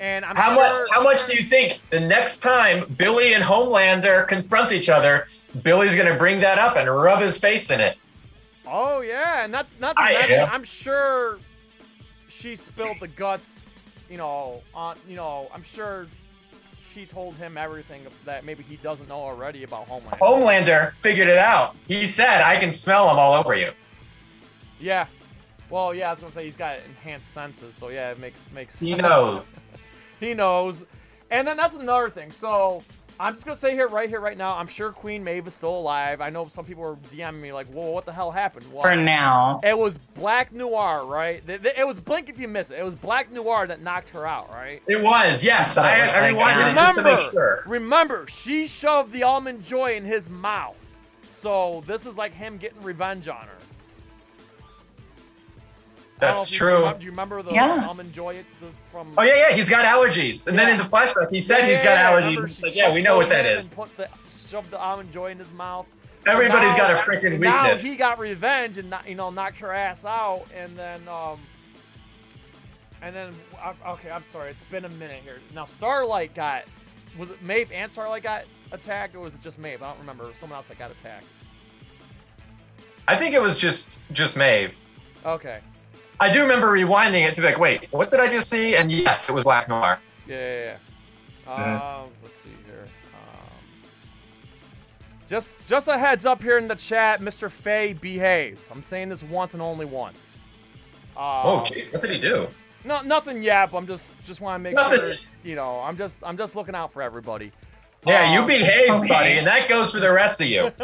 and 0.02 0.26
I'm 0.26 0.36
How 0.36 0.54
sure. 0.54 0.82
much? 0.82 0.90
How 0.92 1.04
much 1.04 1.28
do 1.28 1.36
you 1.36 1.44
think 1.44 1.80
the 1.90 2.00
next 2.00 2.40
time 2.40 2.86
Billy 2.98 3.34
and 3.34 3.44
Homelander 3.44 4.28
confront 4.28 4.72
each 4.72 4.90
other, 4.90 5.28
Billy's 5.64 5.96
gonna 5.96 6.18
bring 6.18 6.42
that 6.42 6.60
up 6.60 6.76
and 6.76 6.94
rub 6.94 7.22
his 7.22 7.38
face 7.38 7.72
in 7.72 7.80
it? 7.80 7.98
Oh 8.68 9.02
yeah, 9.02 9.46
and 9.46 9.54
that's 9.54 9.74
not 9.80 9.96
to 9.96 10.04
yeah. 10.30 10.50
I'm 10.52 10.64
sure 10.64 11.40
she 12.28 12.56
spilled 12.56 13.00
the 13.00 13.08
guts. 13.08 13.62
You 14.10 14.18
know, 14.18 14.62
on 14.74 14.98
you 15.08 15.16
know, 15.16 15.50
I'm 15.54 15.64
sure 15.64 16.08
she 16.94 17.06
told 17.06 17.36
him 17.36 17.58
everything 17.58 18.04
that 18.26 18.44
maybe 18.46 18.64
he 18.64 18.76
doesn't 18.78 19.08
know 19.08 19.20
already 19.20 19.64
about 19.64 19.88
Homelander. 19.88 20.18
Homelander 20.20 20.94
figured 20.94 21.30
it 21.30 21.38
out. 21.38 21.76
He 21.88 22.06
said, 22.08 22.42
"I 22.42 22.60
can 22.60 22.74
smell 22.74 23.10
him 23.10 23.18
all 23.18 23.34
over 23.34 23.56
you." 23.56 23.72
Yeah. 24.80 25.06
Well, 25.70 25.94
yeah, 25.94 26.10
I 26.10 26.12
was 26.14 26.20
gonna 26.22 26.32
say 26.34 26.46
he's 26.46 26.56
got 26.56 26.78
enhanced 26.88 27.34
senses, 27.34 27.76
so 27.76 27.90
yeah, 27.90 28.12
it 28.12 28.20
makes 28.20 28.40
makes. 28.54 28.80
He 28.80 28.92
sense. 28.92 29.02
knows. 29.02 29.54
he 30.20 30.34
knows. 30.34 30.86
And 31.32 31.48
then 31.48 31.58
that's 31.58 31.76
another 31.76 32.10
thing. 32.10 32.32
So 32.32 32.84
I'm 33.20 33.34
just 33.34 33.46
gonna 33.46 33.58
say 33.58 33.72
here, 33.74 33.88
right 33.88 34.08
here, 34.10 34.20
right 34.20 34.38
now. 34.38 34.56
I'm 34.56 34.68
sure 34.68 34.92
Queen 34.92 35.24
Maeve 35.24 35.48
is 35.48 35.54
still 35.56 35.76
alive. 35.76 36.22
I 36.22 36.30
know 36.30 36.46
some 36.54 36.66
people 36.66 36.84
were 36.84 36.98
DMing 37.12 37.42
me 37.42 37.52
like, 37.52 37.66
"Whoa, 37.68 37.90
what 37.90 38.06
the 38.06 38.12
hell 38.14 38.30
happened?" 38.30 38.72
Well, 38.72 38.84
For 38.84 38.96
now. 38.96 39.60
it 39.64 39.76
was 39.78 39.98
Black 39.98 40.52
Noir, 40.54 41.04
right? 41.06 41.46
Th- 41.48 41.62
th- 41.62 41.76
It 41.78 41.88
was 41.88 42.00
Blink 42.00 42.30
if 42.30 42.38
you 42.38 42.48
miss 42.48 42.70
it. 42.70 42.78
It 42.78 42.84
was 42.86 42.94
Black 42.94 43.32
Noir 43.32 43.66
that 43.68 43.82
knocked 43.82 44.10
her 44.10 44.28
out, 44.28 44.52
right? 44.54 44.84
It 44.88 45.02
was 45.02 45.44
yes. 45.44 45.76
But 45.76 45.86
I, 45.86 45.96
it 45.96 46.06
looked 46.06 46.16
I 46.16 46.22
like 46.22 46.36
rewinded 46.36 46.72
it 46.72 46.76
just 46.76 46.96
to 46.98 47.04
make 47.04 47.32
sure. 47.32 47.64
remember, 47.66 48.28
she 48.28 48.68
shoved 48.68 49.12
the 49.12 49.24
almond 49.24 49.66
joy 49.66 49.96
in 49.96 50.06
his 50.06 50.30
mouth. 50.30 50.76
So 51.24 51.84
this 51.88 52.06
is 52.06 52.18
like 52.18 52.34
him 52.34 52.58
getting 52.58 52.82
revenge 52.84 53.28
on 53.28 53.42
her. 53.42 53.58
I 56.22 56.26
know 56.32 56.36
That's 56.36 56.48
if 56.48 56.52
you 56.54 56.58
true. 56.60 56.74
remember- 56.78 57.00
do 57.00 57.06
you 57.06 57.12
remember 57.12 57.44
the 57.44 57.52
Yeah. 57.52 57.86
almond 57.88 58.14
joy 58.14 58.44
the- 58.62 58.68
from? 58.90 59.14
Oh 59.18 59.24
yeah, 59.24 59.50
yeah. 59.50 59.56
He's 59.56 59.70
got 59.70 59.84
allergies, 59.86 60.48
and 60.48 60.58
then 60.58 60.70
in 60.70 60.78
the 60.78 60.84
flashback, 60.86 61.30
he 61.30 61.42
said 61.42 61.60
Yeah, 61.60 61.68
he's 61.68 61.84
yeah, 61.84 62.04
got 62.04 62.14
allergies. 62.14 62.26
remember 62.28 62.46
It's 62.48 62.56
she 62.58 62.64
like, 62.64 62.76
yeah, 62.76 62.94
we 62.94 63.02
know 63.02 63.18
what 63.18 63.30
that 63.30 63.46
is. 63.46 63.46
that 63.46 63.52
him 63.54 63.60
is. 63.60 63.68
And 63.68 63.76
put 63.76 63.98
the, 63.98 64.50
shoved 64.50 64.72
the 64.72 64.80
almond 64.80 65.12
joy 65.12 65.28
in 65.32 65.38
his 65.40 65.52
mouth. 65.52 65.88
Everybody's 66.26 66.72
now- 66.72 66.78
got 66.78 66.92
a 66.92 66.96
freaking 67.00 67.40
Now 67.40 67.76
he 67.78 67.96
got 67.96 68.18
revenge 68.18 68.78
and 68.78 68.94
you 69.06 69.16
know 69.16 69.30
knocked 69.30 69.58
her 69.60 69.74
ass 69.74 70.06
out, 70.06 70.46
and 70.56 70.76
then 70.78 71.02
um, 71.10 71.40
and 73.02 73.14
then 73.14 73.36
okay, 73.86 74.10
I'm 74.10 74.24
sorry, 74.32 74.52
it's 74.52 74.64
been 74.72 74.86
a 74.86 74.90
minute 74.90 75.22
here. 75.24 75.40
Now 75.54 75.66
Starlight 75.66 76.34
got 76.34 76.64
was 77.18 77.30
it 77.30 77.42
Maeve 77.44 77.72
and 77.74 77.92
Starlight 77.92 78.24
got 78.24 78.46
attacked, 78.72 79.16
or 79.16 79.20
was 79.20 79.34
it 79.34 79.42
just 79.42 79.60
Maeve? 79.60 79.82
I 79.84 79.88
don't 79.90 80.00
remember. 80.00 80.32
Someone 80.40 80.56
else 80.58 80.68
that 80.70 80.80
got 80.80 80.92
attacked. 80.92 81.26
I 83.08 83.16
think 83.18 83.36
it 83.36 83.42
was 83.42 83.60
just 83.60 84.00
just 84.14 84.36
Maeve. 84.38 84.74
Okay, 85.26 85.60
I 86.20 86.32
do 86.32 86.42
remember 86.42 86.68
rewinding 86.72 87.28
it 87.28 87.36
to 87.36 87.42
be 87.42 87.48
like, 87.48 87.58
wait, 87.60 87.92
what 87.92 88.10
did 88.12 88.20
I 88.20 88.30
just 88.30 88.50
see? 88.50 88.76
And 88.76 88.92
yes, 88.92 89.30
it 89.30 89.34
was 89.34 89.44
Black 89.44 89.68
Noir. 89.68 90.00
yeah, 90.28 90.36
yeah. 90.36 90.78
yeah. 91.48 92.02
Um, 92.04 92.10
let's 92.24 92.38
see 92.42 92.50
here. 92.66 92.82
Um, 93.22 93.50
just 95.30 95.66
just 95.68 95.88
a 95.88 95.98
heads 95.98 96.26
up 96.26 96.42
here 96.42 96.58
in 96.58 96.68
the 96.68 96.76
chat, 96.76 97.20
Mr. 97.22 97.52
Fay, 97.52 97.94
behave. 97.94 98.60
I'm 98.72 98.84
saying 98.84 99.10
this 99.10 99.24
once 99.24 99.54
and 99.54 99.62
only 99.62 99.86
once. 99.86 100.40
Um, 101.18 101.24
Oh, 101.24 101.64
gee, 101.66 101.86
what 101.92 102.02
did 102.02 102.12
he 102.12 102.20
do? 102.20 102.48
No, 102.84 103.02
nothing 103.02 103.42
yet. 103.44 103.72
But 103.72 103.78
I'm 103.80 103.88
just 103.88 104.14
just 104.26 104.42
want 104.42 104.56
to 104.56 104.60
make 104.60 104.76
Nothing. 104.76 105.00
sure. 105.00 105.14
You 105.44 105.56
know, 105.56 105.80
I'm 105.82 105.98
just 105.98 106.20
I'm 106.24 106.38
just 106.38 106.56
looking 106.56 106.76
out 106.76 106.94
for 106.94 107.02
everybody. 107.02 107.52
Yeah, 108.08 108.34
you 108.34 108.42
Um, 108.42 108.48
behave, 108.48 109.08
buddy, 109.08 109.32
and 109.40 109.48
that 109.48 109.68
goes 109.68 109.92
for 109.92 110.00
the 110.00 110.12
rest 110.12 110.40
of 110.40 110.48
you. 110.48 110.72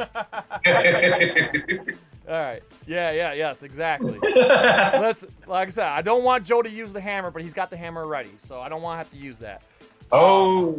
All 2.27 2.33
right. 2.35 2.61
Yeah, 2.85 3.11
yeah, 3.11 3.33
yes, 3.33 3.63
exactly. 3.63 4.19
Listen, 4.23 5.29
like 5.47 5.69
I 5.69 5.71
said, 5.71 5.87
I 5.87 6.01
don't 6.01 6.23
want 6.23 6.45
Joe 6.45 6.61
to 6.61 6.69
use 6.69 6.93
the 6.93 7.01
hammer, 7.01 7.31
but 7.31 7.41
he's 7.41 7.53
got 7.53 7.69
the 7.69 7.77
hammer 7.77 8.07
ready, 8.07 8.31
so 8.37 8.59
I 8.59 8.69
don't 8.69 8.81
want 8.81 8.93
to 8.93 8.97
have 8.97 9.11
to 9.11 9.17
use 9.17 9.39
that. 9.39 9.63
oh, 10.11 10.75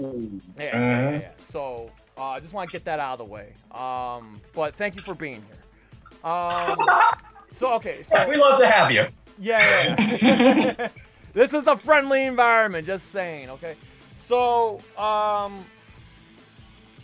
Yeah, 0.56 0.64
yeah, 0.64 0.70
yeah, 0.78 1.10
yeah. 1.20 1.30
So 1.48 1.90
uh, 2.16 2.24
I 2.26 2.40
just 2.40 2.52
want 2.52 2.70
to 2.70 2.72
get 2.72 2.84
that 2.84 3.00
out 3.00 3.14
of 3.14 3.18
the 3.18 3.24
way. 3.24 3.52
Um, 3.72 4.34
but 4.54 4.76
thank 4.76 4.94
you 4.94 5.02
for 5.02 5.14
being 5.14 5.42
here. 5.42 6.30
Um, 6.30 6.78
so 7.50 7.72
okay, 7.74 8.02
so 8.04 8.28
we 8.28 8.36
love 8.36 8.60
to 8.60 8.68
have 8.68 8.92
you. 8.92 9.06
yeah, 9.38 9.96
yeah. 9.98 10.74
yeah. 10.78 10.88
this 11.32 11.52
is 11.52 11.66
a 11.66 11.76
friendly 11.76 12.24
environment. 12.24 12.86
Just 12.86 13.10
saying, 13.10 13.50
okay. 13.50 13.74
So 14.20 14.78
um, 14.96 15.64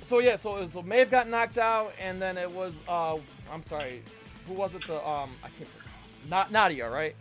so 0.07 0.21
yeah, 0.21 0.37
so 0.37 0.65
so 0.69 0.81
Maeve 0.83 1.11
got 1.11 1.29
knocked 1.29 1.59
out, 1.59 1.93
and 2.01 2.23
then 2.23 2.39
it 2.39 2.51
was 2.51 2.73
uh, 2.89 3.17
I'm 3.53 3.63
sorry, 3.65 4.03
who 4.49 4.55
was 4.55 4.75
it? 4.75 4.85
The 4.87 4.97
um, 5.09 5.31
I 5.45 5.49
can't. 5.57 5.71
Not 6.29 6.51
Nadia, 6.51 6.89
right? 6.91 7.15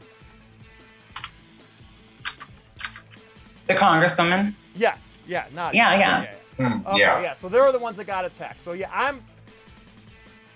The 3.68 3.74
congresswoman. 3.76 4.54
Yes, 4.76 5.18
yeah, 5.28 5.46
Nadia. 5.54 5.82
Yeah, 5.82 5.98
yeah. 5.98 6.34
Hmm, 6.58 6.88
Okay, 6.88 7.00
yeah. 7.00 7.22
yeah. 7.22 7.34
So 7.34 7.50
they're 7.50 7.72
the 7.72 7.80
ones 7.80 7.98
that 7.98 8.06
got 8.08 8.26
attacked. 8.26 8.62
So 8.64 8.72
yeah, 8.72 8.90
I'm. 8.94 9.22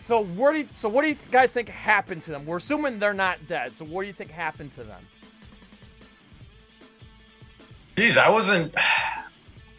So 0.01 0.23
what 0.23 0.53
do 0.53 0.59
you, 0.59 0.67
so 0.73 0.89
what 0.89 1.03
do 1.03 1.09
you 1.09 1.17
guys 1.29 1.51
think 1.51 1.69
happened 1.69 2.23
to 2.23 2.31
them? 2.31 2.45
We're 2.45 2.57
assuming 2.57 2.99
they're 2.99 3.13
not 3.13 3.47
dead. 3.47 3.73
So 3.73 3.85
what 3.85 4.01
do 4.01 4.07
you 4.07 4.13
think 4.13 4.31
happened 4.31 4.73
to 4.75 4.83
them? 4.83 5.01
Geez, 7.97 8.17
I 8.17 8.29
wasn't. 8.29 8.73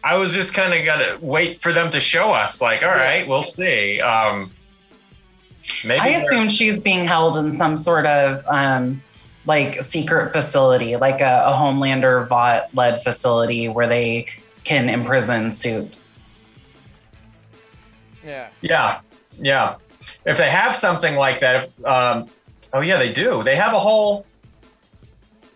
I 0.03 0.15
was 0.15 0.33
just 0.33 0.53
kind 0.53 0.73
of 0.73 0.85
gonna 0.85 1.17
wait 1.21 1.61
for 1.61 1.73
them 1.73 1.91
to 1.91 1.99
show 1.99 2.31
us. 2.31 2.61
Like, 2.61 2.83
all 2.83 2.89
right, 2.89 3.27
we'll 3.27 3.43
see. 3.43 3.99
Um, 4.01 4.51
maybe 5.83 5.99
I 5.99 6.07
assume 6.09 6.49
she's 6.49 6.79
being 6.79 7.05
held 7.05 7.37
in 7.37 7.51
some 7.51 7.77
sort 7.77 8.05
of 8.05 8.45
um, 8.47 9.01
like 9.45 9.83
secret 9.83 10.31
facility, 10.31 10.95
like 10.95 11.21
a, 11.21 11.43
a 11.45 11.51
Homelander 11.51 12.27
Vought 12.27 12.73
led 12.73 13.03
facility 13.03 13.67
where 13.67 13.87
they 13.87 14.27
can 14.63 14.89
imprison 14.89 15.51
soups. 15.51 16.13
Yeah. 18.23 18.49
Yeah, 18.61 19.01
yeah. 19.37 19.75
If 20.25 20.37
they 20.37 20.49
have 20.49 20.77
something 20.77 21.15
like 21.15 21.41
that, 21.41 21.65
if, 21.65 21.85
um, 21.85 22.29
oh 22.71 22.79
yeah, 22.79 22.97
they 22.97 23.11
do. 23.11 23.43
They 23.43 23.55
have 23.55 23.73
a 23.73 23.79
whole. 23.79 24.25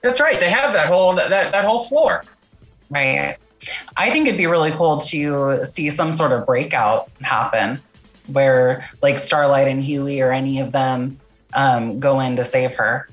That's 0.01 0.19
right. 0.19 0.39
They 0.39 0.49
have 0.49 0.73
that 0.73 0.87
whole 0.87 1.15
that 1.15 1.29
that, 1.29 1.51
that 1.51 1.63
whole 1.65 1.85
floor. 1.85 2.23
Right. 2.89 3.37
I 3.97 4.11
think 4.11 4.27
it'd 4.27 4.37
be 4.37 4.47
really 4.47 4.71
cool 4.71 4.97
to 5.01 5.65
see 5.65 5.89
some 5.89 6.13
sort 6.13 6.31
of 6.31 6.45
breakout 6.45 7.09
happen 7.21 7.81
where 8.27 8.89
like 9.01 9.19
Starlight 9.19 9.67
and 9.67 9.83
Hughie 9.83 10.21
or 10.21 10.31
any 10.31 10.59
of 10.59 10.71
them 10.71 11.17
um, 11.53 11.99
go 11.99 12.19
in 12.19 12.35
to 12.35 12.45
save 12.45 12.73
her. 12.75 13.07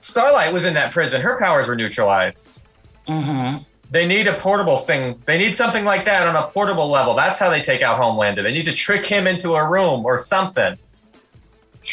Starlight 0.00 0.52
was 0.52 0.64
in 0.64 0.74
that 0.74 0.92
prison. 0.92 1.20
Her 1.20 1.38
powers 1.38 1.68
were 1.68 1.76
neutralized. 1.76 2.60
hmm 3.06 3.56
They 3.90 4.06
need 4.06 4.26
a 4.28 4.34
portable 4.34 4.78
thing. 4.78 5.20
They 5.26 5.36
need 5.36 5.54
something 5.54 5.84
like 5.84 6.04
that 6.06 6.26
on 6.26 6.36
a 6.36 6.46
portable 6.48 6.88
level. 6.88 7.14
That's 7.14 7.38
how 7.38 7.50
they 7.50 7.60
take 7.62 7.82
out 7.82 7.98
Homelander. 8.00 8.42
They 8.42 8.52
need 8.52 8.64
to 8.66 8.72
trick 8.72 9.04
him 9.04 9.26
into 9.26 9.54
a 9.54 9.68
room 9.68 10.06
or 10.06 10.18
something. 10.18 10.78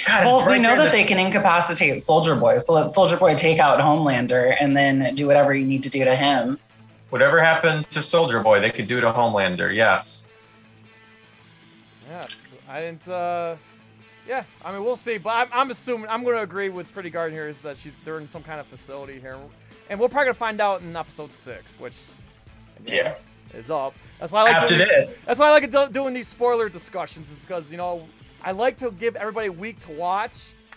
God, 0.06 0.26
Well, 0.26 0.40
it's 0.40 0.48
we 0.48 0.60
know 0.60 0.76
that 0.76 0.84
this- 0.86 0.92
they 0.94 1.04
can 1.06 1.18
incapacitate 1.18 2.04
Soldier 2.04 2.36
Boy, 2.36 2.60
so 2.60 2.74
let 2.74 2.92
Soldier 2.92 3.18
Boy 3.18 3.36
take 3.36 3.58
out 3.60 3.80
Homelander 3.80 4.56
and 4.60 4.76
then 4.78 5.16
do 5.16 5.26
whatever 5.28 5.54
you 5.54 5.66
need 5.66 5.82
to 5.84 5.90
do 5.90 6.04
to 6.06 6.16
him. 6.16 6.60
Whatever 7.10 7.42
happened 7.42 7.90
to 7.92 8.04
Soldier 8.04 8.42
Boy, 8.42 8.60
they 8.60 8.70
could 8.70 8.86
do 8.88 9.00
to 9.02 9.12
Homelander. 9.12 9.74
Yes. 9.74 10.26
Yes. 12.10 12.36
I 12.70 12.82
didn't. 12.82 13.08
uh 13.08 13.56
Yeah. 14.28 14.44
I 14.64 14.72
mean, 14.72 14.84
we'll 14.84 14.98
see. 14.98 15.18
But 15.18 15.30
I'm, 15.32 15.48
I'm 15.54 15.72
assuming 15.72 16.10
I'm 16.10 16.24
going 16.24 16.36
to 16.36 16.42
agree 16.44 16.70
with 16.70 16.92
Pretty 16.94 17.10
Guardian 17.10 17.38
here 17.40 17.48
is 17.50 17.60
that 17.62 17.78
she's 17.78 17.94
they're 18.06 18.20
in 18.20 18.28
some 18.28 18.44
kind 18.44 18.60
of 18.60 18.68
facility 18.68 19.20
here, 19.20 19.38
and 19.90 20.00
we're 20.00 20.08
probably 20.10 20.26
going 20.26 20.34
to 20.36 20.40
find 20.40 20.62
out 20.62 20.82
in 20.82 20.96
episode 20.96 21.32
six, 21.34 21.74
which 21.80 21.94
Yeah. 22.86 23.16
is 23.54 23.70
up. 23.70 23.94
That's 24.20 24.32
why 24.32 24.42
I 24.42 24.44
like 24.44 24.56
After 24.56 24.76
doing 24.78 24.88
this. 24.90 25.22
That's 25.22 25.40
why 25.40 25.48
I 25.50 25.52
like 25.52 25.72
do- 25.72 25.90
doing 25.92 26.14
these 26.14 26.28
spoiler 26.28 26.70
discussions, 26.70 27.30
is 27.30 27.36
because 27.38 27.70
you 27.72 27.78
know 27.78 28.08
I 28.44 28.52
like 28.52 28.80
to 28.80 28.92
give 28.92 29.16
everybody 29.16 29.48
a 29.48 29.52
week 29.52 29.80
to 29.86 29.92
watch, 29.92 30.34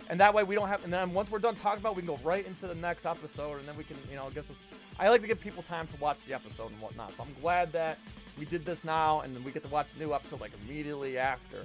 and 0.08 0.20
that 0.20 0.34
way 0.34 0.42
we 0.42 0.54
don't 0.54 0.68
have. 0.68 0.82
And 0.84 0.92
then 0.92 1.12
once 1.12 1.30
we're 1.30 1.38
done 1.38 1.56
talking 1.56 1.80
about, 1.80 1.92
it, 1.92 1.96
we 1.96 2.02
can 2.02 2.14
go 2.14 2.20
right 2.24 2.46
into 2.46 2.66
the 2.66 2.74
next 2.74 3.06
episode, 3.06 3.58
and 3.60 3.68
then 3.68 3.76
we 3.76 3.84
can, 3.84 3.96
you 4.10 4.16
know, 4.16 4.26
it 4.28 4.34
gives 4.34 4.50
us. 4.50 4.56
I 5.00 5.08
like 5.08 5.22
to 5.22 5.26
give 5.26 5.40
people 5.40 5.62
time 5.62 5.86
to 5.86 5.96
watch 6.00 6.18
the 6.28 6.34
episode 6.34 6.70
and 6.70 6.80
whatnot. 6.80 7.16
So 7.16 7.22
I'm 7.22 7.34
glad 7.40 7.72
that 7.72 7.98
we 8.38 8.44
did 8.44 8.66
this 8.66 8.84
now, 8.84 9.22
and 9.22 9.34
then 9.34 9.42
we 9.42 9.50
get 9.50 9.64
to 9.64 9.70
watch 9.70 9.86
the 9.96 10.04
new 10.04 10.12
episode 10.12 10.42
like 10.42 10.52
immediately 10.66 11.16
after. 11.16 11.62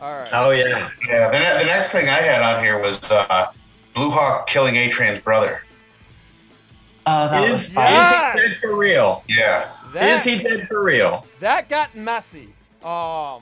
All 0.00 0.16
right. 0.16 0.28
Oh 0.32 0.50
yeah. 0.50 0.90
Yeah. 1.08 1.30
The, 1.30 1.60
the 1.60 1.64
next 1.66 1.92
thing 1.92 2.08
I 2.08 2.20
had 2.20 2.42
on 2.42 2.62
here 2.62 2.80
was 2.80 2.98
uh, 3.10 3.52
Blue 3.94 4.10
Hawk 4.10 4.48
killing 4.48 4.74
A 4.76 4.90
Train's 4.90 5.20
brother. 5.20 5.62
Oh, 7.06 7.28
that 7.30 7.48
was 7.48 7.60
Is, 7.60 7.68
is 7.68 7.70
he 7.70 7.74
dead 7.74 8.56
for 8.60 8.76
real? 8.76 9.24
Yeah. 9.28 9.70
That, 9.94 10.18
Is 10.18 10.24
he 10.24 10.38
dead 10.42 10.68
for 10.68 10.82
real? 10.82 11.26
that 11.40 11.68
got 11.68 11.96
messy. 11.96 12.52
Um, 12.82 13.40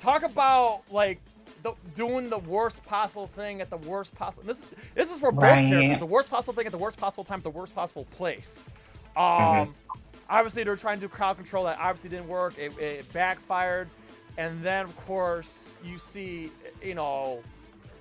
talk 0.00 0.22
about 0.24 0.82
like 0.90 1.20
the, 1.62 1.72
doing 1.96 2.28
the 2.30 2.38
worst 2.38 2.82
possible 2.84 3.26
thing 3.26 3.60
at 3.60 3.70
the 3.70 3.76
worst 3.78 4.14
possible. 4.14 4.44
This 4.44 4.60
this 4.94 5.10
is 5.12 5.18
for 5.18 5.32
both 5.32 5.42
Right. 5.44 5.68
characters. 5.68 5.98
The 5.98 6.06
worst 6.06 6.30
possible 6.30 6.52
thing 6.54 6.66
at 6.66 6.72
the 6.72 6.78
worst 6.78 6.96
possible 6.96 7.24
time, 7.24 7.38
at 7.38 7.44
the 7.44 7.50
worst 7.50 7.74
possible 7.74 8.04
place. 8.16 8.60
Um, 9.16 9.74
obviously 10.30 10.62
they're 10.64 10.76
trying 10.76 10.96
to 11.00 11.02
do 11.02 11.08
crowd 11.08 11.36
control. 11.36 11.64
That 11.64 11.78
obviously 11.80 12.10
didn't 12.10 12.28
work. 12.28 12.56
It, 12.58 12.78
it 12.78 13.12
backfired, 13.12 13.88
and 14.36 14.62
then 14.62 14.84
of 14.84 14.96
course 15.06 15.68
you 15.84 15.98
see, 15.98 16.50
you 16.82 16.94
know, 16.94 17.40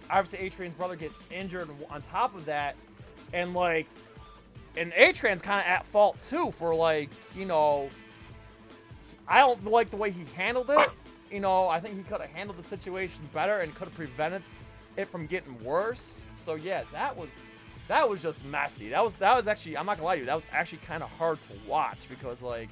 obviously 0.09 0.45
A-Train's 0.47 0.75
brother 0.75 0.95
gets 0.95 1.15
injured 1.31 1.69
on 1.89 2.01
top 2.03 2.35
of 2.35 2.45
that, 2.45 2.75
and 3.33 3.53
like, 3.53 3.87
and 4.75 4.93
A-Train's 4.95 5.41
kind 5.41 5.59
of 5.59 5.65
at 5.65 5.85
fault 5.87 6.21
too 6.23 6.51
for 6.51 6.75
like, 6.75 7.09
you 7.35 7.45
know, 7.45 7.89
I 9.27 9.39
don't 9.39 9.65
like 9.65 9.89
the 9.89 9.97
way 9.97 10.11
he 10.11 10.23
handled 10.35 10.69
it. 10.69 10.89
You 11.31 11.39
know, 11.39 11.67
I 11.67 11.79
think 11.79 11.97
he 11.97 12.03
could 12.03 12.21
have 12.21 12.29
handled 12.29 12.57
the 12.57 12.63
situation 12.63 13.19
better 13.33 13.59
and 13.59 13.73
could 13.75 13.87
have 13.87 13.95
prevented 13.95 14.43
it 14.95 15.07
from 15.07 15.25
getting 15.25 15.57
worse. 15.59 16.21
So 16.45 16.55
yeah, 16.55 16.83
that 16.91 17.17
was 17.17 17.29
that 17.87 18.09
was 18.09 18.21
just 18.21 18.43
messy. 18.45 18.89
That 18.89 19.03
was 19.03 19.15
that 19.17 19.35
was 19.35 19.47
actually 19.47 19.77
I'm 19.77 19.85
not 19.85 19.97
gonna 19.97 20.07
lie 20.07 20.15
to 20.15 20.19
you, 20.19 20.25
that 20.25 20.35
was 20.35 20.47
actually 20.51 20.79
kind 20.79 21.03
of 21.03 21.09
hard 21.11 21.39
to 21.43 21.57
watch 21.67 21.99
because 22.09 22.41
like 22.41 22.69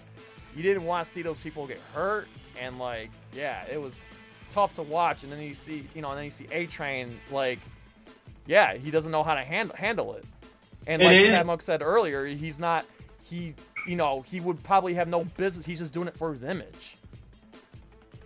you 0.56 0.64
didn't 0.64 0.86
want 0.86 1.08
to 1.08 1.14
see 1.14 1.22
those 1.22 1.39
people 1.39 1.68
get 1.68 1.80
hurt 1.93 2.28
and 2.60 2.80
like 2.80 3.12
yeah, 3.34 3.66
it 3.72 3.82
was 3.82 3.93
tough 4.51 4.76
to 4.76 4.82
watch. 4.82 5.24
And 5.24 5.32
then 5.32 5.41
you 5.41 5.56
see 5.56 5.88
you 5.93 6.01
know, 6.01 6.10
and 6.10 6.18
then 6.18 6.26
you 6.26 6.32
see 6.32 6.47
A 6.51 6.66
Train 6.66 7.20
like 7.32 7.60
yeah, 8.47 8.76
he 8.76 8.91
doesn't 8.91 9.12
know 9.12 9.24
how 9.24 9.36
to 9.36 9.43
handle 9.43 9.76
handle 9.76 10.14
it. 10.16 10.26
And 10.88 11.01
like 11.01 11.18
Chad 11.18 11.62
said 11.62 11.82
earlier, 11.82 12.26
he's 12.26 12.60
not 12.60 12.86
he 13.24 13.56
you 13.88 13.95
know 13.95 14.24
he 14.30 14.39
would 14.39 14.64
probably 14.64 14.93
have 14.95 15.08
no 15.08 15.24
business. 15.24 15.66
He's 15.66 15.80
just 15.80 15.93
doing 15.93 16.08
it 16.08 16.18
for 16.18 16.32
his 16.32 16.43
image. 16.43 16.95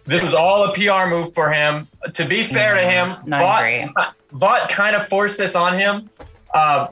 This 0.10 0.24
was 0.24 0.34
all 0.34 0.64
a 0.64 0.74
PR 0.74 1.08
move 1.10 1.34
for 1.34 1.52
him. 1.52 1.88
To 2.14 2.26
be 2.26 2.44
fair 2.44 2.74
to 2.76 2.82
him, 2.82 3.18
No, 3.26 3.38
I 3.38 3.68
agree. 3.70 3.92
Vought, 3.96 4.16
Vought 4.32 4.70
kind 4.70 4.96
of 4.96 5.08
forced 5.08 5.38
this 5.38 5.56
on 5.56 5.78
him. 5.78 6.10
Uh, 6.54 6.88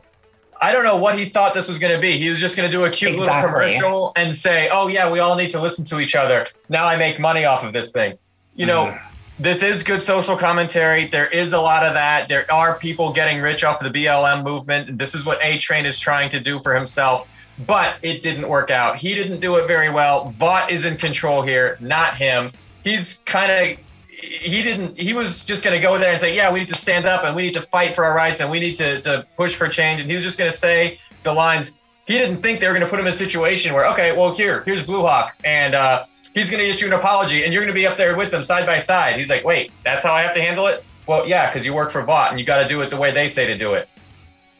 I 0.62 0.72
don't 0.72 0.84
know 0.84 0.98
what 0.98 1.18
he 1.18 1.26
thought 1.26 1.54
this 1.54 1.68
was 1.68 1.80
going 1.80 1.94
to 1.94 2.00
be. 2.00 2.18
He 2.18 2.30
was 2.30 2.40
just 2.40 2.56
going 2.56 2.70
to 2.70 2.76
do 2.76 2.86
a 2.86 2.90
cute 2.90 3.18
little 3.18 3.34
commercial 3.42 4.12
and 4.16 4.34
say, 4.34 4.70
"Oh 4.70 4.88
yeah, 4.88 5.10
we 5.10 5.20
all 5.20 5.36
need 5.36 5.52
to 5.52 5.62
listen 5.62 5.84
to 5.86 6.00
each 6.00 6.16
other." 6.16 6.46
Now 6.70 6.86
I 6.86 6.96
make 6.96 7.20
money 7.20 7.46
off 7.46 7.64
of 7.64 7.74
this 7.74 7.92
thing. 7.92 8.18
You 8.56 8.66
know, 8.66 8.86
Mhm. 8.86 9.00
this 9.40 9.62
is 9.62 9.84
good 9.84 10.02
social 10.02 10.36
commentary. 10.36 11.06
There 11.08 11.28
is 11.28 11.54
a 11.54 11.60
lot 11.60 11.86
of 11.86 11.94
that. 11.94 12.28
There 12.28 12.46
are 12.52 12.74
people 12.76 13.12
getting 13.14 13.40
rich 13.42 13.64
off 13.64 13.82
of 13.82 13.92
the 13.92 14.00
BLM 14.06 14.44
movement, 14.44 14.98
this 14.98 15.14
is 15.14 15.26
what 15.26 15.38
A 15.44 15.58
Train 15.60 15.86
is 15.86 16.00
trying 16.00 16.30
to 16.32 16.40
do 16.40 16.60
for 16.60 16.74
himself. 16.74 17.28
But 17.66 17.96
it 18.04 18.22
didn't 18.24 18.48
work 18.48 18.70
out. 18.72 18.98
He 18.98 19.16
didn't 19.16 19.40
do 19.40 19.56
it 19.56 19.68
very 19.68 19.90
well. 19.90 20.34
Vought 20.38 20.72
is 20.72 20.86
in 20.86 20.98
control 20.98 21.42
here, 21.44 21.78
not 21.80 22.16
him. 22.18 22.52
He's 22.88 23.18
kind 23.26 23.52
of 23.52 23.78
he 24.20 24.64
didn't 24.64 24.98
he 24.98 25.14
was 25.14 25.46
just 25.46 25.64
going 25.64 25.76
to 25.76 25.82
go 25.82 25.98
there 26.00 26.12
and 26.12 26.20
say 26.20 26.36
yeah 26.36 26.52
we 26.52 26.60
need 26.62 26.70
to 26.70 26.76
stand 26.76 27.06
up 27.06 27.24
and 27.24 27.36
we 27.36 27.44
need 27.44 27.54
to 27.54 27.62
fight 27.62 27.94
for 27.96 28.04
our 28.04 28.16
rights 28.16 28.40
and 28.40 28.50
we 28.50 28.60
need 28.60 28.76
to, 28.76 29.02
to 29.02 29.28
push 29.36 29.56
for 29.56 29.68
change. 29.68 30.02
And 30.02 30.10
he 30.10 30.16
was 30.16 30.24
just 30.24 30.38
going 30.38 30.50
to 30.50 30.58
say 30.58 31.00
the 31.24 31.32
lines. 31.32 31.74
He 32.08 32.14
didn't 32.14 32.42
think 32.42 32.60
they 32.60 32.68
were 32.68 32.74
going 32.74 32.86
to 32.86 32.90
put 32.90 33.00
him 33.00 33.06
in 33.06 33.14
a 33.14 33.16
situation 33.16 33.74
where 33.74 33.86
okay 33.88 34.16
well 34.16 34.34
here 34.34 34.64
here's 34.64 34.84
blue 34.84 35.02
hawk 35.02 35.36
and 35.44 35.76
uh, 35.76 36.06
he's 36.34 36.50
going 36.50 36.64
to 36.64 36.70
issue 36.70 36.88
an 36.88 36.94
apology 36.94 37.44
and 37.44 37.54
you're 37.54 37.62
going 37.62 37.74
to 37.74 37.80
be 37.80 37.86
up 37.86 37.98
there 37.98 38.16
with 38.16 38.32
them 38.32 38.44
side 38.44 38.66
by 38.66 38.80
side. 38.80 39.18
He's 39.18 39.30
like 39.30 39.44
wait 39.44 39.72
that's 39.84 40.04
how 40.04 40.14
i 40.14 40.22
have 40.22 40.34
to 40.34 40.42
handle 40.42 40.68
it? 40.68 40.84
Well 41.06 41.28
yeah 41.28 41.52
because 41.52 41.66
you 41.66 41.74
work 41.74 41.92
for 41.92 42.02
Vought 42.04 42.32
and 42.32 42.40
you 42.40 42.46
got 42.46 42.64
to 42.64 42.68
do 42.68 42.82
it 42.82 42.90
the 42.90 42.98
way 42.98 43.12
they 43.12 43.28
say 43.28 43.46
to 43.46 43.58
do 43.58 43.74
it. 43.74 43.88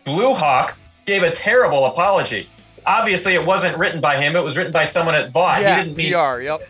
Blue 0.04 0.34
hawk 0.34 0.78
gave 1.06 1.24
a 1.24 1.32
terrible 1.32 1.86
apology. 1.86 2.48
Obviously 2.86 3.34
it 3.34 3.46
wasn't 3.46 3.78
written 3.78 4.02
by 4.02 4.22
him. 4.22 4.36
It 4.36 4.44
was 4.44 4.56
written 4.56 4.74
by 4.74 4.86
someone 4.86 5.16
at 5.16 5.32
Vought 5.32 5.62
yeah, 5.62 5.78
he 5.78 5.84
didn't 5.84 5.98
mean 5.98 6.14
PR. 6.14 6.42
Yep. 6.42 6.70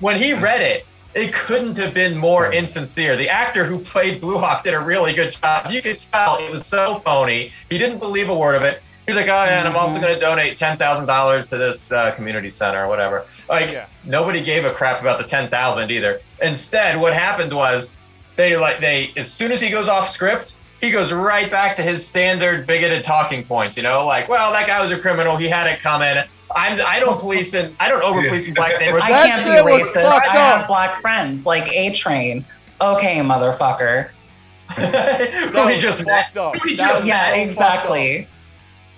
When 0.00 0.20
he 0.20 0.32
read 0.32 0.60
it, 0.60 0.86
it 1.14 1.32
couldn't 1.32 1.76
have 1.78 1.94
been 1.94 2.16
more 2.16 2.52
insincere. 2.52 3.16
The 3.16 3.28
actor 3.30 3.64
who 3.64 3.78
played 3.78 4.20
Blue 4.20 4.38
Hawk 4.38 4.64
did 4.64 4.74
a 4.74 4.80
really 4.80 5.14
good 5.14 5.32
job. 5.32 5.70
You 5.70 5.80
could 5.80 5.98
tell 5.98 6.36
it 6.38 6.50
was 6.50 6.66
so 6.66 6.96
phony. 7.04 7.52
He 7.70 7.78
didn't 7.78 7.98
believe 7.98 8.28
a 8.28 8.34
word 8.34 8.54
of 8.54 8.62
it. 8.62 8.82
He's 9.06 9.14
like, 9.14 9.26
oh, 9.26 9.44
yeah, 9.44 9.60
and 9.60 9.68
I'm 9.68 9.76
also 9.76 9.96
Mhm. 9.98 10.02
going 10.02 10.14
to 10.14 10.20
donate 10.20 10.58
ten 10.58 10.76
thousand 10.76 11.06
dollars 11.06 11.48
to 11.50 11.56
this 11.56 11.90
uh, 11.92 12.10
community 12.10 12.50
center 12.50 12.84
or 12.84 12.88
whatever. 12.88 13.24
Like, 13.48 13.70
Yeah. 13.70 13.86
nobody 14.04 14.42
gave 14.42 14.64
a 14.64 14.72
crap 14.72 15.00
about 15.00 15.18
the 15.18 15.24
ten 15.24 15.48
thousand 15.48 15.90
either. 15.92 16.20
Instead, 16.42 16.98
what 17.00 17.14
happened 17.14 17.52
was 17.54 17.88
they 18.34 18.56
like 18.56 18.80
they 18.80 19.12
as 19.16 19.32
soon 19.32 19.52
as 19.52 19.60
he 19.60 19.70
goes 19.70 19.88
off 19.88 20.10
script, 20.10 20.54
he 20.80 20.90
goes 20.90 21.12
right 21.12 21.50
back 21.50 21.76
to 21.76 21.82
his 21.82 22.06
standard 22.06 22.66
bigoted 22.66 23.04
talking 23.04 23.42
points. 23.44 23.76
You 23.76 23.84
know, 23.84 24.04
like, 24.04 24.28
well, 24.28 24.52
that 24.52 24.66
guy 24.66 24.82
was 24.82 24.90
a 24.90 24.98
criminal. 24.98 25.36
He 25.38 25.48
had 25.48 25.66
it 25.68 25.80
coming. 25.80 26.22
I'm 26.56 26.80
I 26.86 26.98
don't 26.98 27.20
police 27.20 27.54
and 27.54 27.74
I 27.78 27.88
don't 27.88 28.02
over 28.02 28.26
police 28.26 28.48
in 28.48 28.54
black 28.54 28.80
neighborhoods. 28.80 29.04
I 29.04 29.28
can't 29.28 29.42
shit 29.42 29.64
be 29.64 29.70
was 29.72 29.82
racist. 29.82 30.02
fucked 30.02 30.28
I 30.28 30.38
up. 30.38 30.58
have 30.58 30.66
black 30.66 31.00
friends 31.00 31.44
like 31.46 31.70
A 31.72 31.92
Train. 31.92 32.44
Okay, 32.80 33.18
motherfucker. 33.18 34.10
Who 34.76 35.68
he 35.68 35.78
just 35.78 36.04
met. 36.04 36.24
fucked 36.24 36.36
up. 36.38 36.56
He 36.64 36.76
just 36.76 37.06
Yeah, 37.06 37.26
so 37.26 37.34
fucked 37.34 37.50
exactly. 37.50 38.28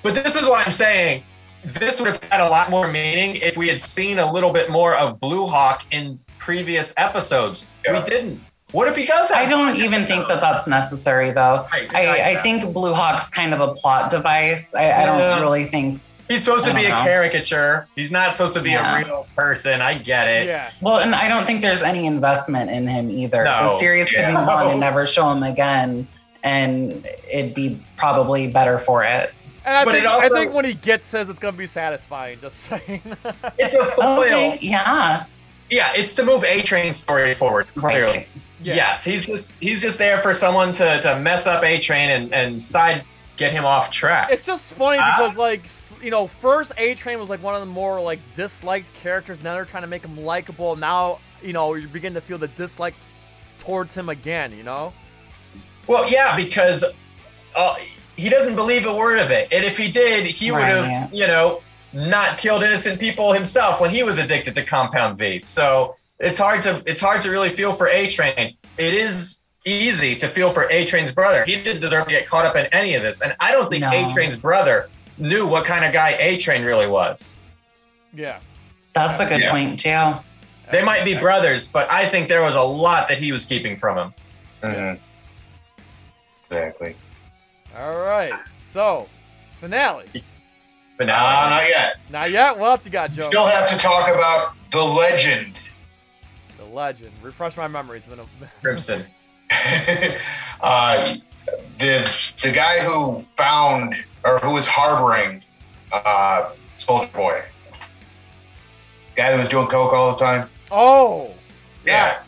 But 0.03 0.15
this 0.15 0.37
is 0.37 0.43
what 0.43 0.67
I'm 0.67 0.73
saying. 0.73 1.25
This 1.65 2.01
would 2.01 2.07
have 2.09 2.23
had 2.25 2.41
a 2.41 2.49
lot 2.49 2.71
more 2.71 2.91
meaning 2.91 3.37
if 3.37 3.57
we 3.57 3.69
had 3.69 3.81
seen 3.83 4.19
a 4.21 4.33
little 4.33 4.53
bit 4.53 4.71
more 4.71 4.97
of 4.97 5.21
Blue 5.21 5.47
Hawk 5.47 5.83
in 5.91 6.19
previous 6.39 6.95
episodes. 6.97 7.65
Yeah. 7.85 8.03
We 8.03 8.09
didn't. 8.09 8.41
What 8.73 8.87
if 8.87 8.97
he 8.97 9.07
does 9.07 9.31
have 9.31 9.39
I 9.39 9.49
don't 9.49 9.77
even 9.77 10.07
think 10.07 10.29
that 10.29 10.41
that's 10.41 10.67
necessary, 10.67 11.33
though. 11.33 11.65
Right, 11.73 11.93
I, 11.95 12.33
I 12.39 12.43
think 12.43 12.73
Blue 12.73 12.93
Hawk's 12.93 13.31
kind 13.31 13.55
of 13.55 13.61
a 13.61 13.73
plot 13.75 14.11
device. 14.11 14.75
I, 14.75 14.93
I 14.93 15.07
don't 15.07 15.41
really 15.41 15.67
think. 15.67 16.01
He's 16.29 16.45
supposed 16.45 16.67
to 16.67 16.73
I 16.73 16.75
be 16.75 16.85
a 16.87 16.91
caricature. 16.91 17.89
He's 17.97 18.13
not 18.13 18.33
supposed 18.35 18.55
to 18.55 18.61
be 18.61 18.71
Yeah. 18.71 19.01
a 19.01 19.05
real 19.05 19.27
person. 19.35 19.81
I 19.81 19.95
get 19.95 20.29
it. 20.29 20.47
Yeah. 20.47 20.71
Well, 20.83 20.99
and 20.99 21.15
I 21.15 21.27
don't 21.29 21.47
think 21.47 21.63
there's 21.63 21.83
any 21.83 22.07
investment 22.07 22.71
in 22.71 22.87
him 22.87 23.11
either. 23.11 23.45
No. 23.45 23.73
The 23.73 23.79
series 23.79 24.09
could 24.09 24.19
Yeah. 24.21 24.33
move 24.39 24.49
on 24.49 24.69
and 24.69 24.81
never 24.81 25.07
show 25.07 25.31
him 25.31 25.43
again, 25.43 26.07
and 26.45 27.07
it'd 27.31 27.55
be 27.55 27.81
probably 27.97 28.47
better 28.49 28.79
for 28.79 29.03
it. 29.05 29.33
And 29.65 29.77
I 29.77 29.85
But 29.85 29.93
think, 29.93 30.05
it 30.05 30.07
also- 30.07 30.27
I 30.27 30.29
think 30.29 30.53
when 30.53 30.65
he 30.65 30.75
gets 30.75 31.07
says 31.07 31.29
it's 31.29 31.39
gonna 31.39 31.57
be 31.57 31.67
satisfying. 31.67 32.39
Just 32.41 32.61
saying. 32.61 33.03
It's 33.59 33.75
a 33.75 33.85
foil. 33.87 34.53
Okay, 34.53 34.59
yeah, 34.61 35.25
Yeah, 35.71 35.93
it's 35.95 36.15
to 36.15 36.25
move 36.25 36.45
A 36.45 36.63
Train's 36.63 36.99
story 36.99 37.35
forward. 37.35 37.67
Clearly. 37.77 38.19
right. 38.19 38.29
Yeah. 38.63 38.75
Yes, 38.75 39.05
he's 39.05 39.27
just 39.27 39.53
he's 39.61 39.81
just 39.83 39.99
there 39.99 40.21
for 40.21 40.35
someone 40.35 40.73
to, 40.75 41.01
to 41.03 41.19
mess 41.19 41.47
up 41.47 41.63
A 41.65 41.79
Train 41.79 42.11
and, 42.11 42.35
and 42.35 42.61
side 42.61 43.05
get 43.37 43.53
him 43.53 43.65
off 43.65 43.91
track. 43.91 44.31
It's 44.33 44.45
just 44.47 44.73
funny 44.75 44.97
because 44.99 45.39
ah. 45.39 45.43
like 45.43 45.65
s- 45.65 45.88
you 46.03 46.11
know, 46.11 46.27
first 46.27 46.73
A 46.79 46.95
Train 46.95 47.19
was 47.19 47.29
like 47.29 47.43
one 47.43 47.55
of 47.55 47.61
the 47.61 47.67
more 47.67 48.01
like 48.01 48.21
disliked 48.35 48.93
characters. 48.95 49.43
Now 49.43 49.55
they're 49.55 49.65
trying 49.65 49.83
to 49.83 49.89
make 49.89 50.05
him 50.05 50.17
likable. 50.19 50.77
Now 50.77 51.19
you 51.43 51.53
know 51.53 51.75
you 51.75 51.89
begin 51.89 52.15
to 52.15 52.21
feel 52.21 52.39
the 52.39 52.49
dislike 52.49 52.95
towards 53.59 53.95
him 53.95 54.09
again. 54.09 54.57
You 54.57 54.63
know. 54.63 54.93
Well, 55.87 56.11
yeah, 56.11 56.37
because 56.37 56.85
uh, 57.57 57.75
he 58.17 58.29
doesn't 58.29 58.57
believe 58.57 58.85
a 58.87 58.95
word 58.95 59.19
of 59.19 59.31
it, 59.31 59.49
and 59.53 59.65
if 59.65 59.79
he 59.79 59.91
did, 59.91 60.27
he 60.27 60.51
would 60.51 60.63
have, 60.63 60.85
Right. 60.85 61.09
you 61.15 61.27
know, 61.27 61.63
not 61.95 62.37
killed 62.37 62.63
innocent 62.63 63.01
people 63.01 63.33
himself 63.33 63.81
when 63.81 63.91
he 63.91 64.03
was 64.03 64.19
addicted 64.19 64.55
to 64.57 64.65
Compound 64.65 65.17
V. 65.19 65.41
So 65.41 65.97
it's 66.19 66.39
hard 66.39 66.63
to 66.65 66.83
it's 66.87 67.01
hard 67.01 67.23
to 67.23 67.31
really 67.31 67.51
feel 67.57 67.75
for 67.75 67.89
A 67.89 68.09
Train. 68.09 68.57
It 68.77 68.95
is 68.95 69.39
easy 69.65 70.15
to 70.17 70.29
feel 70.29 70.51
for 70.53 70.71
A 70.71 70.85
Train's 70.87 71.13
brother. 71.13 71.45
He 71.45 71.57
didn't 71.57 71.81
deserve 71.81 72.05
to 72.07 72.11
get 72.11 72.27
caught 72.27 72.45
up 72.47 72.57
in 72.57 72.67
any 72.67 72.95
of 72.95 73.03
this, 73.03 73.21
and 73.23 73.35
I 73.41 73.53
don't 73.53 73.71
think 73.71 73.83
No. 73.83 73.91
A 73.91 74.13
Train's 74.13 74.37
brother 74.37 74.89
knew 75.19 75.47
what 75.47 75.65
kind 75.65 75.85
of 75.85 75.93
guy 75.93 76.11
A 76.19 76.39
Train 76.39 76.63
really 76.63 76.87
was. 76.87 77.35
Yeah. 78.15 78.41
That's 78.95 79.21
a 79.21 79.27
good 79.27 79.41
Yeah. 79.41 79.51
point 79.51 79.81
too. 79.81 80.15
They 80.71 80.83
might 80.83 81.05
be 81.05 81.15
brothers, 81.15 81.67
but 81.67 81.91
I 81.91 82.09
think 82.09 82.29
there 82.29 82.43
was 82.43 82.55
a 82.55 82.63
lot 82.63 83.09
that 83.09 83.19
he 83.19 83.33
was 83.33 83.45
keeping 83.45 83.77
from 83.77 83.97
him. 83.99 84.15
Mhm. 84.63 84.99
Exactly. 86.43 86.97
All 87.79 87.97
right. 87.99 88.33
So 88.65 89.09
finale. 89.61 90.05
Finale. 90.97 91.07
Nah, 91.07 91.45
now, 91.45 91.51
not 91.51 91.69
yet. 91.69 91.97
Not 92.11 92.31
yet. 92.31 92.59
What 92.59 92.71
else 92.71 92.85
you 92.87 92.91
got, 92.91 93.13
Joe? 93.13 93.29
Still 93.31 93.47
have 93.47 93.71
to 93.71 93.79
talk 93.79 94.09
about 94.09 94.55
the 94.73 94.83
legend. 94.85 95.55
The 96.59 96.65
legend. 96.65 97.13
Refresh 97.23 97.57
my 97.57 97.69
memory. 97.69 97.99
It's 97.99 98.09
been 98.09 98.19
a. 98.21 98.25
Crimson. 98.63 99.07
uh, 100.61 101.17
the 101.79 102.11
the 102.43 102.51
guy 102.51 102.81
who 102.81 103.25
found 103.37 103.95
or 104.29 104.39
who 104.39 104.51
was 104.51 104.67
harboring 104.67 105.43
uh, 105.93 106.51
Soldier 106.77 107.11
Boy, 107.15 107.43
guy 109.17 109.31
that 109.31 109.39
was 109.39 109.49
doing 109.49 109.67
coke 109.69 109.93
all 109.93 110.13
the 110.13 110.19
time. 110.19 110.49
Oh. 110.71 111.33
Yeah. 111.85 112.15
Yes. 112.17 112.25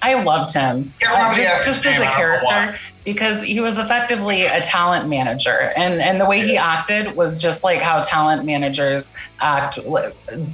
I 0.00 0.14
loved 0.14 0.54
him 0.54 0.94
Can't 1.00 1.36
just, 1.36 1.64
just 1.66 1.78
as 1.80 1.84
name, 1.84 2.02
a 2.02 2.04
I 2.04 2.20
don't 2.20 2.20
know 2.20 2.44
why. 2.44 2.52
character 2.52 2.78
because 3.04 3.42
he 3.42 3.58
was 3.58 3.78
effectively 3.78 4.42
a 4.42 4.60
talent 4.60 5.08
manager, 5.08 5.72
and 5.76 6.00
and 6.00 6.20
the 6.20 6.24
way 6.26 6.46
he 6.46 6.56
acted 6.56 7.16
was 7.16 7.36
just 7.36 7.64
like 7.64 7.80
how 7.80 8.02
talent 8.02 8.44
managers 8.44 9.10
act. 9.40 9.78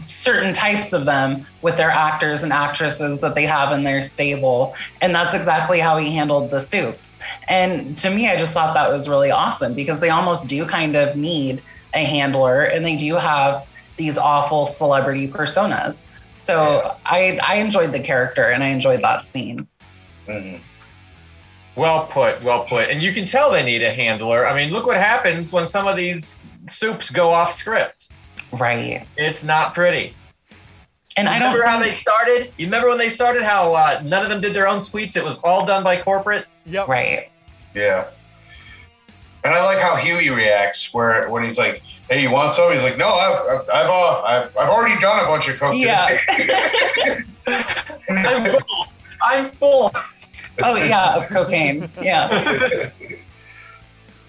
Certain 0.07 0.55
types 0.55 0.95
of 0.95 1.05
them 1.05 1.47
with 1.61 1.77
their 1.77 1.91
actors 1.91 2.43
and 2.43 2.55
actresses 2.55 3.21
that 3.21 3.35
they 3.35 3.45
have 3.45 3.73
in 3.73 3.85
their 3.85 4.01
stable, 4.03 4.75
and 5.03 5.15
that's 5.15 5.35
exactly 5.35 5.79
how 5.79 5.99
he 5.99 6.11
handled 6.15 6.51
the 6.51 6.61
soups. 6.61 7.14
And 7.49 7.97
to 7.99 8.11
me, 8.11 8.29
I 8.29 8.37
just 8.37 8.53
thought 8.53 8.75
that 8.75 8.91
was 8.91 9.09
really 9.09 9.31
awesome 9.31 9.75
because 9.75 10.01
they 10.01 10.11
almost 10.11 10.49
do 10.49 10.67
kind 10.67 10.97
of 10.97 11.17
need 11.17 11.63
a 11.95 12.05
handler, 12.05 12.63
and 12.63 12.85
they 12.85 12.97
do 12.97 13.15
have 13.15 13.67
these 13.97 14.19
awful 14.19 14.67
celebrity 14.67 15.29
personas. 15.29 15.99
So 16.37 16.97
I 17.07 17.39
I 17.43 17.57
enjoyed 17.57 17.93
the 17.93 18.01
character 18.01 18.43
and 18.43 18.63
I 18.63 18.69
enjoyed 18.69 19.03
that 19.03 19.27
scene. 19.27 19.67
Mhm. 20.27 20.61
Well 21.77 22.07
put, 22.07 22.43
well 22.43 22.65
put. 22.65 22.91
And 22.91 23.03
you 23.03 23.13
can 23.13 23.27
tell 23.27 23.51
they 23.51 23.63
need 23.63 23.83
a 23.83 23.93
handler. 23.93 24.47
I 24.47 24.55
mean, 24.55 24.71
look 24.71 24.87
what 24.87 24.97
happens 24.97 25.53
when 25.53 25.67
some 25.67 25.89
of 25.89 25.97
these 25.97 26.39
soups 26.69 27.11
go 27.11 27.31
off 27.31 27.53
script. 27.53 28.11
Right. 28.53 29.07
It's 29.17 29.43
not 29.43 29.75
pretty. 29.75 30.15
And 31.17 31.29
I 31.29 31.39
don't 31.39 31.53
remember 31.53 31.67
how 31.67 31.79
they 31.81 31.91
started. 31.93 32.53
You 32.57 32.67
remember 32.67 32.89
when 32.89 32.99
they 32.99 33.09
started? 33.09 33.43
How 33.43 33.73
uh, 33.73 34.03
none 34.05 34.25
of 34.25 34.31
them 34.31 34.41
did 34.41 34.55
their 34.55 34.67
own 34.67 34.81
tweets. 34.81 35.17
It 35.17 35.25
was 35.25 35.39
all 35.41 35.65
done 35.65 35.85
by 35.85 36.01
corporate. 36.01 36.47
Yep. 36.67 36.89
right. 36.89 37.29
Yeah. 37.75 38.09
And 39.45 39.53
I 39.53 39.63
like 39.65 39.79
how 39.79 39.97
Hughie 39.97 40.31
reacts, 40.31 40.95
where 40.95 41.29
when 41.29 41.45
he's 41.45 41.59
like, 41.59 41.83
"Hey, 42.09 42.23
you 42.23 42.31
want 42.31 42.53
some?" 42.55 42.73
He's 42.73 42.83
like, 42.83 42.97
"No, 42.97 43.09
I've 43.09 43.39
I've 43.41 43.69
I've, 43.69 43.91
uh, 43.91 44.23
I've, 44.23 44.57
I've 44.57 44.69
already 44.71 44.99
done 45.01 45.23
a 45.23 45.29
bunch 45.29 45.49
of 45.49 45.59
coke." 45.61 45.75
Yeah. 45.77 46.19
I'm 48.09 48.47
full. 48.53 48.87
I'm 49.23 49.51
full. 49.51 49.93
oh 50.63 50.77
yeah, 50.77 51.17
of 51.17 51.29
cocaine. 51.29 51.91
Yeah. 52.01 52.91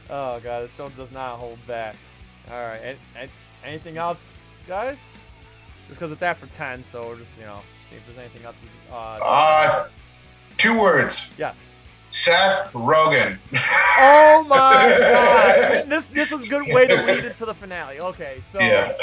Oh 0.08 0.40
god, 0.40 0.64
this 0.64 0.76
show 0.76 0.88
does 0.90 1.12
not 1.12 1.40
hold 1.40 1.58
back. 1.66 1.96
All 2.52 2.58
right. 2.64 2.78
an- 2.78 2.98
an- 3.20 3.30
anything 3.64 3.98
else, 3.98 4.62
guys? 4.68 5.00
Just 5.88 6.00
because 6.00 6.12
it's 6.12 6.22
after 6.22 6.46
ten, 6.46 6.84
so 6.84 7.08
we're 7.08 7.18
just 7.18 7.32
you 7.40 7.44
know 7.46 7.60
see 7.90 7.96
if 7.96 8.06
there's 8.06 8.20
anything 8.20 8.46
else. 8.46 8.56
We, 8.62 8.68
can- 8.68 8.96
uh, 8.96 9.26
uh, 9.26 9.88
two 10.60 10.78
words: 10.80 11.28
yes. 11.40 11.75
Seth 12.24 12.72
Rogen. 12.74 13.38
Oh 13.98 14.46
my 14.48 14.98
god! 15.00 15.90
This 15.90 16.06
this 16.06 16.32
is 16.32 16.42
a 16.42 16.48
good 16.48 16.72
way 16.74 16.88
to 16.88 17.04
lead 17.04 17.26
into 17.26 17.46
the 17.46 17.54
finale. 17.54 18.00
Okay, 18.00 18.42
so 18.50 18.60
yeah. 18.60 18.94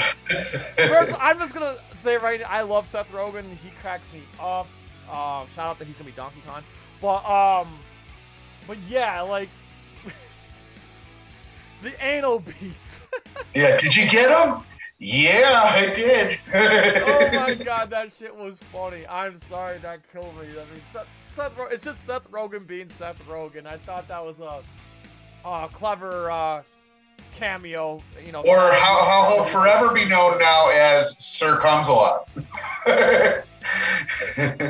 first 0.77 1.13
I'm 1.19 1.39
just 1.39 1.55
gonna 1.55 1.77
say 1.97 2.17
right 2.17 2.41
now, 2.41 2.47
I 2.49 2.63
love 2.63 2.87
Seth 2.87 3.11
Rogen. 3.13 3.45
He 3.57 3.71
cracks 3.81 4.13
me 4.13 4.23
up. 4.41 4.67
Um, 5.09 5.47
shout 5.55 5.69
out 5.69 5.79
that 5.79 5.87
he's 5.87 5.97
gonna 5.97 6.11
be 6.11 6.17
Donkey 6.17 6.43
Kong. 6.47 6.63
But 7.01 7.25
um, 7.29 7.79
but 8.67 8.79
yeah, 8.89 9.21
like 9.21 9.49
the 11.83 12.05
anal 12.05 12.41
beats. 12.41 13.01
yeah. 13.55 13.77
Did 13.79 13.95
you 13.95 14.09
get 14.09 14.31
him? 14.31 14.65
Yeah, 14.99 15.63
I 15.65 15.93
did. 15.93 16.39
oh 16.55 17.31
my 17.33 17.55
god, 17.55 17.91
that 17.91 18.13
shit 18.13 18.35
was 18.35 18.57
funny. 18.73 19.07
I'm 19.07 19.37
sorry 19.49 19.79
that 19.79 20.01
killed 20.13 20.35
me. 20.39 20.47
I 20.47 20.55
mean, 20.55 20.83
Seth, 20.93 21.09
Seth 21.37 21.57
Ro- 21.57 21.69
it's 21.71 21.85
just 21.85 22.05
Seth 22.05 22.31
Rogen 22.31 22.67
being 22.67 22.89
Seth 22.91 23.21
Rogen. 23.29 23.67
I 23.67 23.79
thought 23.79 24.07
that 24.09 24.25
was 24.25 24.41
a, 24.41 24.63
a 25.49 25.69
clever 25.73 26.31
uh, 26.31 26.63
cameo. 27.37 28.03
You 28.25 28.33
know, 28.33 28.43
Or 28.43 28.73
how, 28.73 29.05
how 29.05 29.35
he'll 29.35 29.45
forever 29.47 29.93
be 29.95 30.05
known 30.05 30.39
now 30.39 30.69
as 30.69 31.17
Sir 31.19 31.57
Comes 31.59 31.89
a 31.89 31.93
Lot. 31.93 32.29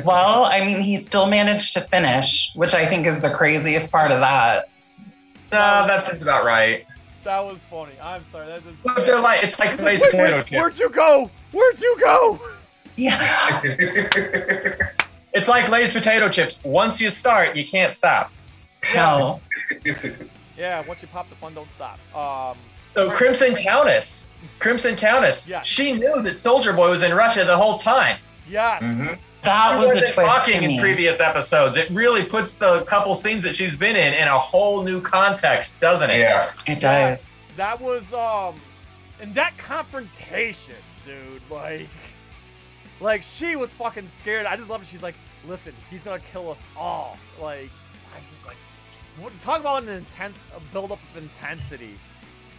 Well, 0.05 0.45
I 0.45 0.61
mean, 0.65 0.81
he 0.81 0.97
still 0.97 1.25
managed 1.25 1.73
to 1.73 1.81
finish, 1.81 2.51
which 2.55 2.73
I 2.73 2.87
think 2.87 3.07
is 3.07 3.19
the 3.19 3.29
craziest 3.29 3.89
part 3.91 4.11
of 4.11 4.19
that. 4.19 4.69
No, 5.51 5.85
that 5.87 6.03
seems 6.03 6.21
about 6.21 6.45
right. 6.45 6.85
That 7.23 7.39
was 7.39 7.59
funny. 7.69 7.93
I'm 8.01 8.23
sorry. 8.31 8.47
That 8.47 8.59
is. 8.59 8.63
But 8.83 9.05
they're 9.05 9.19
like, 9.19 9.43
it's 9.43 9.59
like 9.59 9.79
Lay's 9.81 10.01
Wait, 10.01 10.11
potato 10.11 10.37
wait, 10.37 10.51
where'd 10.51 10.77
you 10.79 10.89
go? 10.89 11.31
Where'd 11.51 11.79
you 11.81 11.97
go? 11.99 12.39
Yeah. 12.95 13.61
It's 15.33 15.47
like 15.47 15.67
Lay's 15.69 15.91
potato 15.91 16.29
chips. 16.29 16.59
Once 16.63 17.01
you 17.01 17.09
start, 17.09 17.55
you 17.55 17.65
can't 17.65 17.91
stop. 17.91 18.31
No. 18.93 19.41
Yeah, 20.55 20.83
once 20.87 21.01
you 21.01 21.07
pop 21.07 21.27
the 21.29 21.35
fun, 21.35 21.55
don't 21.55 21.69
stop. 21.71 21.97
Um, 22.15 22.55
So 22.93 23.09
Crimson 23.09 23.55
Countess, 23.55 24.27
Crimson 24.59 24.95
Countess, 24.95 25.47
Yeah. 25.47 25.63
she 25.63 25.93
knew 25.93 26.21
that 26.21 26.41
Soldier 26.43 26.73
Boy 26.73 26.91
was 26.91 27.01
in 27.01 27.11
Russia 27.11 27.43
the 27.43 27.57
whole 27.57 27.79
time. 27.79 28.19
yes. 28.47 28.83
Mhm. 28.83 29.17
That 29.41 29.71
She 29.71 29.77
was 29.79 29.89
the 29.95 30.01
twist 30.01 30.15
talking 30.15 30.61
to 30.61 30.69
in 30.69 30.79
previous 30.79 31.19
episodes. 31.19 31.75
It 31.75 31.89
really 31.89 32.23
puts 32.23 32.53
the 32.53 32.81
couple 32.83 33.15
scenes 33.15 33.43
that 33.45 33.55
she's 33.55 33.75
been 33.75 33.95
in 33.95 34.13
in 34.13 34.27
a 34.27 34.37
whole 34.37 34.83
new 34.83 35.01
context, 35.01 35.79
doesn't 35.79 36.11
it? 36.11 36.19
Yeah. 36.19 36.51
It 36.67 36.79
does. 36.79 37.39
that 37.57 37.81
was 37.81 38.13
um, 38.13 38.61
and 39.19 39.33
that 39.33 39.57
confrontation, 39.57 40.75
dude, 41.03 41.41
like, 41.49 41.87
like 42.99 43.21
she 43.23 43.55
was 43.55 43.71
fucking 43.73 44.07
scared. 44.07 44.45
I 44.45 44.55
just 44.55 44.69
love 44.69 44.81
it. 44.81 44.87
She's 44.87 45.03
like, 45.03 45.15
listen, 45.47 45.73
he's 45.89 46.03
gonna 46.03 46.21
kill 46.31 46.49
us 46.51 46.59
all. 46.77 47.17
Like, 47.41 47.69
I 48.15 48.19
was 48.19 48.27
just 48.31 48.45
like, 48.45 49.41
talk 49.41 49.59
about 49.59 49.83
an 49.83 49.89
intense 49.89 50.37
a 50.55 50.59
build 50.71 50.91
up 50.91 50.99
of 51.15 51.21
intensity. 51.23 51.95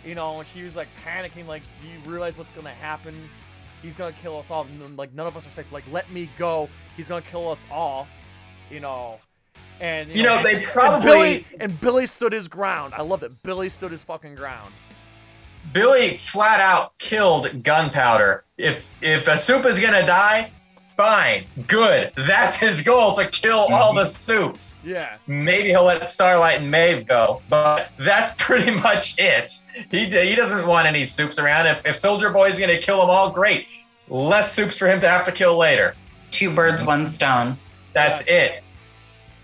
You 0.05 0.14
know, 0.14 0.39
and 0.41 0.47
she 0.49 0.62
was 0.62 0.76
like 0.76 0.89
panicking, 1.07 1.47
like, 1.47 1.62
do 1.80 1.89
you 1.89 1.99
realize 2.11 2.37
what's 2.37 2.51
gonna 2.51 2.70
happen? 2.70 3.28
He's 3.82 3.95
gonna 3.95 4.14
kill 4.22 4.39
us 4.39 4.51
all. 4.51 4.62
And, 4.62 4.97
like, 4.97 5.12
none 5.14 5.26
of 5.26 5.37
us 5.37 5.47
are 5.47 5.51
safe. 5.51 5.70
Like, 5.72 5.85
let 5.91 6.11
me 6.11 6.28
go. 6.39 6.68
He's 6.97 7.09
gonna 7.09 7.22
kill 7.22 7.51
us 7.51 7.66
all. 7.70 8.07
You 8.70 8.80
know. 8.80 9.18
And 9.80 10.11
You 10.11 10.22
know, 10.22 10.37
and- 10.37 10.47
they 10.47 10.55
and 10.57 10.64
probably- 10.64 11.11
Billy, 11.11 11.47
and 11.61 11.80
Billy 11.80 12.07
stood 12.07 12.32
his 12.32 12.49
ground. 12.49 12.95
I 12.95 13.03
love 13.03 13.22
it. 13.22 13.43
Billy 13.43 13.68
stood 13.68 13.93
his 13.93 14.03
fucking 14.03 14.35
ground. 14.37 14.72
Billy 15.72 16.16
flat 16.18 16.61
out 16.61 16.97
killed 16.99 17.62
Gunpowder. 17.62 18.44
If 18.57 18.85
if 19.03 19.27
a 19.27 19.37
soup 19.37 19.67
is 19.67 19.81
gonna 19.81 20.07
die, 20.07 20.51
fine, 20.97 21.45
good. 21.67 22.13
That's 22.17 22.55
his 22.55 22.83
goal 22.83 23.15
to 23.17 23.27
kill 23.27 23.67
all 23.73 23.93
the 23.93 24.07
soups. 24.07 24.79
Yeah. 24.85 25.17
Maybe 25.27 25.71
he'll 25.71 25.85
let 25.85 26.07
Starlight 26.07 26.61
and 26.61 26.71
Maeve 26.71 27.07
go, 27.07 27.43
but 27.49 27.91
that's 27.99 28.31
pretty 28.39 28.71
much 28.71 29.19
it. 29.19 29.53
He 29.91 30.05
he 30.07 30.35
doesn't 30.37 30.67
want 30.67 30.87
any 30.87 31.05
soups 31.05 31.39
around. 31.39 31.67
If 31.67 31.85
if 31.85 31.97
Soldier 31.97 32.31
Boy's 32.31 32.59
gonna 32.59 32.79
kill 32.79 33.01
them 33.01 33.11
all, 33.11 33.31
great. 33.31 33.67
Less 34.09 34.53
soups 34.53 34.77
for 34.77 34.89
him 34.89 35.01
to 35.01 35.09
have 35.09 35.25
to 35.25 35.33
kill 35.33 35.57
later. 35.57 35.95
Two 36.31 36.55
birds, 36.55 36.85
one 36.85 37.09
stone. 37.09 37.59
That's 37.93 38.21
it. 38.23 38.63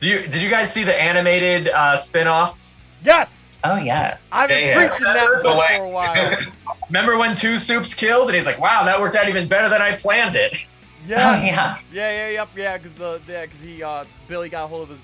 Do 0.00 0.06
you, 0.06 0.26
did 0.26 0.40
you 0.42 0.48
guys 0.50 0.72
see 0.72 0.82
the 0.84 0.94
animated 0.94 1.68
uh, 1.68 1.96
spin-offs? 1.96 2.82
Yes. 3.04 3.49
Oh 3.64 3.76
yes. 3.76 4.26
I've 4.32 4.48
been 4.48 4.66
Yeah. 4.66 4.88
preaching 4.88 5.04
that 5.04 5.28
The 5.42 5.48
for 5.50 5.82
a 5.84 5.88
while. 5.88 6.36
Remember 6.88 7.18
when 7.18 7.36
two 7.36 7.58
soups 7.58 7.94
killed, 7.94 8.28
and 8.28 8.36
he's 8.36 8.46
like, 8.46 8.58
"Wow, 8.58 8.84
that 8.84 9.00
worked 9.00 9.16
out 9.16 9.28
even 9.28 9.46
better 9.48 9.68
than 9.68 9.80
I 9.82 9.96
planned 9.96 10.36
it." 10.36 10.56
Yes. 11.06 11.20
Oh 11.20 11.44
yeah. 11.44 11.78
Yeah, 11.92 12.10
yeah, 12.10 12.28
yep, 12.30 12.48
yeah, 12.56 12.76
because 12.76 12.94
the 12.94 13.20
yeah, 13.28 13.46
because 13.46 13.60
he 13.60 13.82
uh 13.82 14.04
Billy 14.28 14.48
got 14.48 14.64
a 14.64 14.66
hold 14.66 14.82
of 14.84 14.88
his 14.90 14.98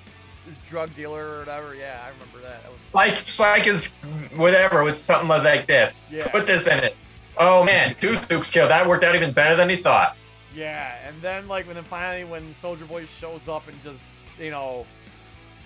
his 0.47 0.57
drug 0.69 0.95
dealer 0.95 1.37
or 1.37 1.39
whatever. 1.41 1.75
Yeah, 1.75 2.01
I 2.05 2.11
remember 2.11 2.41
that. 2.49 2.63
that 2.63 2.71
was, 2.71 2.79
Spike, 2.89 3.19
Spike 3.27 3.67
is 3.67 3.93
whatever 4.37 4.85
with 4.85 4.99
something 4.99 5.29
like 5.29 5.67
this. 5.67 6.05
Yeah. 6.11 6.29
Put 6.29 6.47
this 6.47 6.67
in 6.67 6.79
it. 6.79 6.97
Oh 7.39 7.65
man, 7.65 7.97
two 8.01 8.17
soups 8.17 8.51
killed. 8.51 8.71
That 8.71 8.87
worked 8.89 9.05
out 9.05 9.15
even 9.15 9.33
better 9.33 9.57
than 9.57 9.69
he 9.69 9.77
thought. 9.77 10.17
yeah, 10.55 10.97
and 11.07 11.21
then 11.21 11.47
like 11.49 11.67
when 11.67 11.75
then 11.75 11.85
finally 11.85 12.25
when 12.25 12.55
Soldier 12.55 12.85
Boy 12.87 13.07
shows 13.07 13.47
up 13.49 13.67
and 13.69 13.83
just 13.83 14.01
you 14.39 14.51
know 14.51 14.87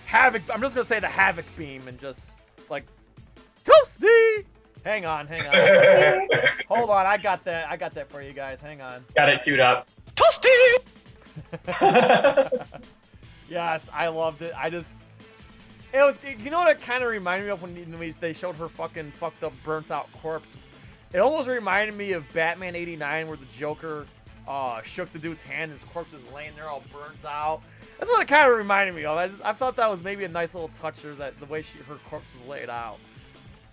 havoc. 0.06 0.42
I'm 0.52 0.60
just 0.60 0.74
gonna 0.74 0.86
say 0.86 0.98
the 1.00 1.08
havoc 1.08 1.44
beam 1.56 1.86
and 1.88 1.98
just 1.98 2.38
like 2.70 2.86
toasty. 3.64 4.44
Hang 4.84 5.04
on, 5.04 5.26
hang 5.26 5.46
on. 5.46 6.28
Hold 6.68 6.90
on, 6.90 7.04
I 7.06 7.16
got 7.18 7.44
that. 7.44 7.68
I 7.68 7.76
got 7.76 7.92
that 7.94 8.10
for 8.10 8.22
you 8.22 8.32
guys. 8.32 8.60
Hang 8.60 8.80
on. 8.80 9.04
Got 9.14 9.28
it 9.28 9.42
queued 9.42 9.60
up. 9.60 9.88
Toasty. 10.16 10.78
Yes, 13.50 13.88
I 13.92 14.06
loved 14.08 14.42
it. 14.42 14.54
I 14.56 14.70
just. 14.70 14.94
It 15.92 15.98
was, 15.98 16.20
you 16.22 16.50
know 16.50 16.60
what 16.60 16.68
it 16.68 16.80
kind 16.80 17.02
of 17.02 17.10
reminded 17.10 17.46
me 17.46 17.50
of 17.50 17.60
when 17.60 17.74
when 17.74 18.14
they 18.20 18.32
showed 18.32 18.54
her 18.56 18.68
fucking 18.68 19.10
fucked 19.10 19.42
up, 19.42 19.52
burnt 19.64 19.90
out 19.90 20.08
corpse. 20.22 20.56
It 21.12 21.18
almost 21.18 21.48
reminded 21.48 21.96
me 21.96 22.12
of 22.12 22.32
Batman 22.32 22.76
'89, 22.76 23.26
where 23.26 23.36
the 23.36 23.44
Joker 23.46 24.06
uh, 24.48 24.82
shook 24.82 25.12
the 25.12 25.18
dude's 25.18 25.42
hand, 25.42 25.72
his 25.72 25.84
corpse 25.84 26.12
is 26.12 26.22
laying 26.32 26.52
there 26.56 26.68
all 26.68 26.82
burnt 26.92 27.24
out. 27.24 27.60
That's 27.98 28.10
what 28.10 28.22
it 28.22 28.28
kind 28.28 28.50
of 28.50 28.56
reminded 28.56 28.94
me 28.94 29.04
of. 29.04 29.16
I, 29.18 29.28
just, 29.28 29.44
I 29.44 29.52
thought 29.52 29.76
that 29.76 29.90
was 29.90 30.02
maybe 30.02 30.24
a 30.24 30.28
nice 30.28 30.54
little 30.54 30.68
touch. 30.68 31.02
There's 31.02 31.18
that 31.18 31.38
the 31.38 31.46
way 31.46 31.62
she 31.62 31.78
her 31.88 31.96
corpse 32.08 32.34
is 32.34 32.46
laid 32.48 32.70
out. 32.70 32.98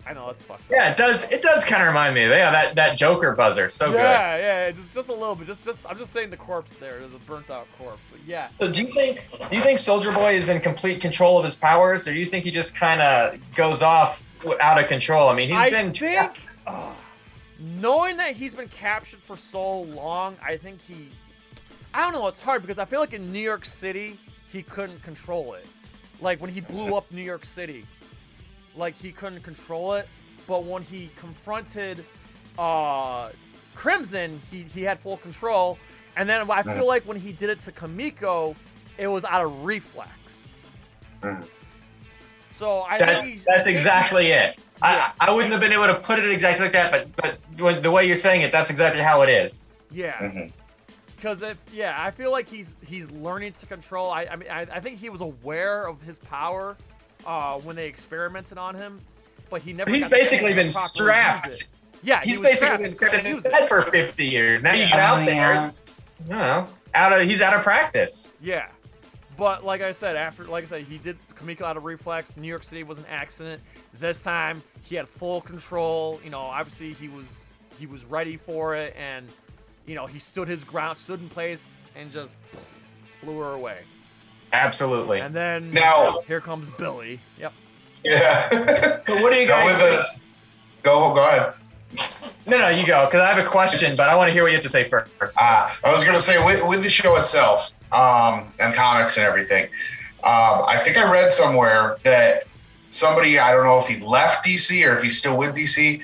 I 0.06 0.14
know 0.14 0.28
that's 0.28 0.42
fucked 0.42 0.62
up. 0.62 0.72
yeah, 0.72 0.92
it 0.92 0.98
does. 0.98 1.24
It 1.24 1.42
does 1.42 1.66
kind 1.66 1.82
of 1.82 1.88
remind 1.88 2.16
me 2.16 2.24
of 2.24 2.30
yeah 2.32 2.50
that 2.50 2.76
that 2.76 2.98
Joker 2.98 3.36
buzzer. 3.36 3.70
So 3.70 3.92
good. 3.92 3.98
yeah, 3.98 4.38
yeah, 4.38 4.72
just 4.72 4.94
just 4.94 5.10
a 5.10 5.14
little 5.14 5.36
bit. 5.36 5.48
Just 5.48 5.66
just 5.66 5.82
I'm 5.86 5.98
just 5.98 6.14
saying 6.14 6.30
the 6.30 6.38
corpse 6.38 6.76
there. 6.76 7.00
A 7.00 7.08
burnt 7.30 7.50
out 7.50 7.68
corpse. 7.78 8.00
But 8.10 8.22
yeah, 8.26 8.48
So 8.58 8.72
do 8.72 8.82
you 8.82 8.88
think 8.88 9.26
do 9.50 9.56
you 9.56 9.62
think 9.62 9.80
Soldier 9.80 10.12
Boy 10.14 10.36
is 10.38 10.48
in 10.48 10.62
complete 10.62 11.02
control 11.02 11.38
of 11.38 11.44
his 11.44 11.56
powers, 11.56 12.08
or 12.08 12.14
do 12.14 12.20
you 12.20 12.26
think 12.26 12.46
he 12.46 12.52
just 12.52 12.74
kind 12.76 13.02
of 13.02 13.38
goes 13.54 13.82
off 13.82 14.24
out 14.62 14.82
of 14.82 14.88
control? 14.88 15.28
I 15.28 15.36
mean, 15.36 15.50
he's 15.50 15.58
I 15.58 15.70
been 15.70 15.94
think, 15.94 16.40
ugh, 16.68 16.96
knowing 17.60 18.18
that 18.18 18.36
he's 18.36 18.54
been 18.54 18.70
captured 18.70 19.20
for 19.20 19.38
so 19.38 19.82
long, 19.82 20.36
I 20.44 20.58
think 20.58 20.80
he. 20.82 21.10
I 21.94 22.02
don't 22.02 22.14
know. 22.14 22.28
It's 22.28 22.42
hard 22.42 22.62
because 22.62 22.80
I 22.80 22.86
feel 22.86 23.00
like 23.00 23.14
in 23.14 23.32
New 23.32 23.40
York 23.40 23.66
City 23.66 24.20
he 24.52 24.62
couldn't 24.62 25.02
control 25.04 25.54
it. 25.54 25.66
Like 26.22 26.42
when 26.42 26.52
he 26.52 26.62
blew 26.62 26.96
up 26.96 27.12
New 27.12 27.22
York 27.22 27.46
City, 27.46 27.86
like 28.76 29.00
he 29.00 29.12
couldn't 29.12 29.42
control 29.44 29.94
it. 29.94 30.08
But 30.48 30.64
when 30.64 30.82
he 30.82 31.10
confronted 31.18 32.06
uh, 32.58 33.30
Crimson, 33.76 34.42
he 34.52 34.64
he 34.64 34.82
had 34.84 35.00
full 35.00 35.18
control. 35.18 35.78
And 36.16 36.28
then 36.28 36.50
I 36.50 36.64
feel 36.64 36.88
like 36.88 37.04
when 37.04 37.18
he 37.18 37.32
did 37.32 37.50
it 37.52 37.60
to 37.62 37.72
Kimiko, 37.72 38.56
it 38.98 39.08
was 39.08 39.24
out 39.24 39.46
of 39.46 39.64
reflex. 39.64 40.50
Mhm. 41.22 41.46
So 42.52 42.80
I 42.82 42.98
That, 42.98 43.22
think 43.22 43.34
he's, 43.34 43.46
that's 43.46 43.68
exactly 43.68 44.28
it. 44.32 44.60
Yeah. 44.82 45.12
I, 45.20 45.28
I 45.28 45.32
wouldn't 45.32 45.52
have 45.52 45.62
been 45.62 45.74
able 45.74 45.88
to 45.88 45.96
put 45.96 46.20
it 46.20 46.30
exactly 46.32 46.66
like 46.66 46.74
that, 46.74 46.92
but 47.16 47.38
but 47.58 47.84
the 47.84 47.92
way 47.92 48.06
you're 48.06 48.16
saying 48.16 48.42
it, 48.42 48.52
that's 48.52 48.70
exactly 48.70 49.02
how 49.02 49.22
it 49.24 49.30
is. 49.30 49.70
Yeah. 49.92 50.50
Because 51.16 51.42
if 51.42 51.60
yeah, 51.74 51.96
I 51.98 52.12
feel 52.12 52.32
like 52.32 52.48
he's 52.48 52.74
he's 52.86 53.10
learning 53.12 53.54
to 53.54 53.66
control. 53.66 54.12
I 54.12 54.28
I 54.30 54.36
mean 54.36 54.50
I, 54.50 54.62
I 54.72 54.80
think 54.80 55.00
he 55.00 55.10
was 55.10 55.22
aware 55.22 55.82
of 55.88 56.02
his 56.02 56.20
power 56.20 56.78
uh, 57.26 57.56
when 57.60 57.76
they 57.76 57.88
experimented 57.88 58.58
on 58.58 58.76
him, 58.76 59.00
but 59.50 59.62
he 59.62 59.74
never. 59.74 59.90
He's 59.92 60.02
got 60.02 60.12
basically 60.12 60.54
been 60.54 60.72
properly 60.72 60.94
strapped. 60.94 61.68
Yeah, 62.04 62.22
He's 62.24 62.38
was 62.38 62.48
basically 62.50 62.78
been 62.84 62.92
He 62.92 62.98
couldn't 62.98 63.26
in 63.26 63.34
use 63.36 63.44
his 63.44 63.46
it. 63.52 63.54
head 63.54 63.68
for 63.70 63.82
50 63.82 64.24
years. 64.26 64.62
Now 64.62 64.74
you 64.74 64.86
get 64.88 65.00
Oh, 65.00 65.02
out 65.02 65.26
there, 65.26 65.54
yeah. 65.56 65.64
it's, 65.64 66.30
know, 66.30 66.68
out 66.94 67.12
of 67.20 67.28
he's 67.28 67.42
out 67.42 67.56
of 67.56 67.64
practice. 67.64 68.36
Yeah, 68.40 68.70
but 69.36 69.66
like 69.66 69.82
I 69.82 69.92
said, 69.92 70.16
after 70.16 70.44
like 70.44 70.64
I 70.66 70.68
said, 70.68 70.84
he 70.84 71.00
did 71.00 71.18
Kimiko 71.40 71.66
out 71.66 71.76
of 71.76 71.86
reflex. 71.86 72.38
New 72.38 72.48
York 72.48 72.64
City 72.64 72.84
was 72.84 73.00
an 73.00 73.06
accident. 73.10 73.60
This 74.00 74.24
time 74.24 74.62
he 74.84 74.96
had 74.96 75.08
full 75.08 75.42
control. 75.42 76.20
You 76.24 76.30
know, 76.30 76.40
obviously 76.40 76.94
he 76.94 77.08
was 77.10 77.46
he 77.80 77.86
was 77.86 78.06
ready 78.06 78.38
for 78.38 78.76
it, 78.76 78.96
and 78.98 79.28
you 79.86 79.96
know 79.96 80.06
he 80.06 80.20
stood 80.20 80.48
his 80.48 80.64
ground, 80.64 80.98
stood 80.98 81.20
in 81.22 81.30
place, 81.30 81.78
and 81.96 82.12
just 82.12 82.36
blew 83.24 83.40
her 83.40 83.54
away. 83.54 83.80
Absolutely. 84.54 85.20
And 85.20 85.34
then 85.36 85.72
Now- 85.72 86.22
here 86.28 86.40
comes 86.42 86.70
Billy. 86.78 87.20
Yep. 87.40 87.54
Yeah. 88.04 89.00
But 89.06 89.22
what 89.22 89.34
do 89.34 89.40
you 89.40 89.48
go 89.48 89.54
guys 89.54 89.82
with 89.82 89.92
think? 89.92 90.02
the. 90.02 90.20
Go, 90.84 91.14
go 91.14 91.28
ahead. 91.28 91.54
No, 92.46 92.58
no, 92.58 92.70
you 92.70 92.86
go, 92.86 93.06
because 93.06 93.20
I 93.22 93.34
have 93.34 93.46
a 93.46 93.50
question, 93.50 93.98
but 93.98 94.08
I 94.10 94.16
want 94.16 94.30
to 94.30 94.34
hear 94.34 94.44
what 94.44 94.50
you 94.50 94.56
have 94.56 94.64
to 94.64 94.70
say 94.70 94.88
first. 94.88 95.12
Uh, 95.20 95.70
I 95.84 95.92
was 95.92 96.04
going 96.04 96.16
to 96.16 96.22
say 96.22 96.42
with, 96.44 96.64
with 96.66 96.84
the 96.84 96.90
show 96.90 97.16
itself 97.18 97.72
um, 97.92 98.54
and 98.60 98.74
comics 98.74 99.18
and 99.18 99.26
everything, 99.26 99.66
um, 100.24 100.64
I 100.66 100.82
think 100.84 100.96
I 100.98 101.10
read 101.12 101.32
somewhere 101.32 101.98
that 102.04 102.47
somebody, 102.92 103.40
I 103.40 103.52
don't 103.52 103.66
know 103.66 103.80
if 103.80 103.88
he 103.88 104.00
left 104.00 104.46
DC 104.46 104.88
or 104.88 104.98
if 104.98 105.04
he's 105.04 105.18
still 105.18 105.38
with 105.38 105.56
DC, 105.56 106.02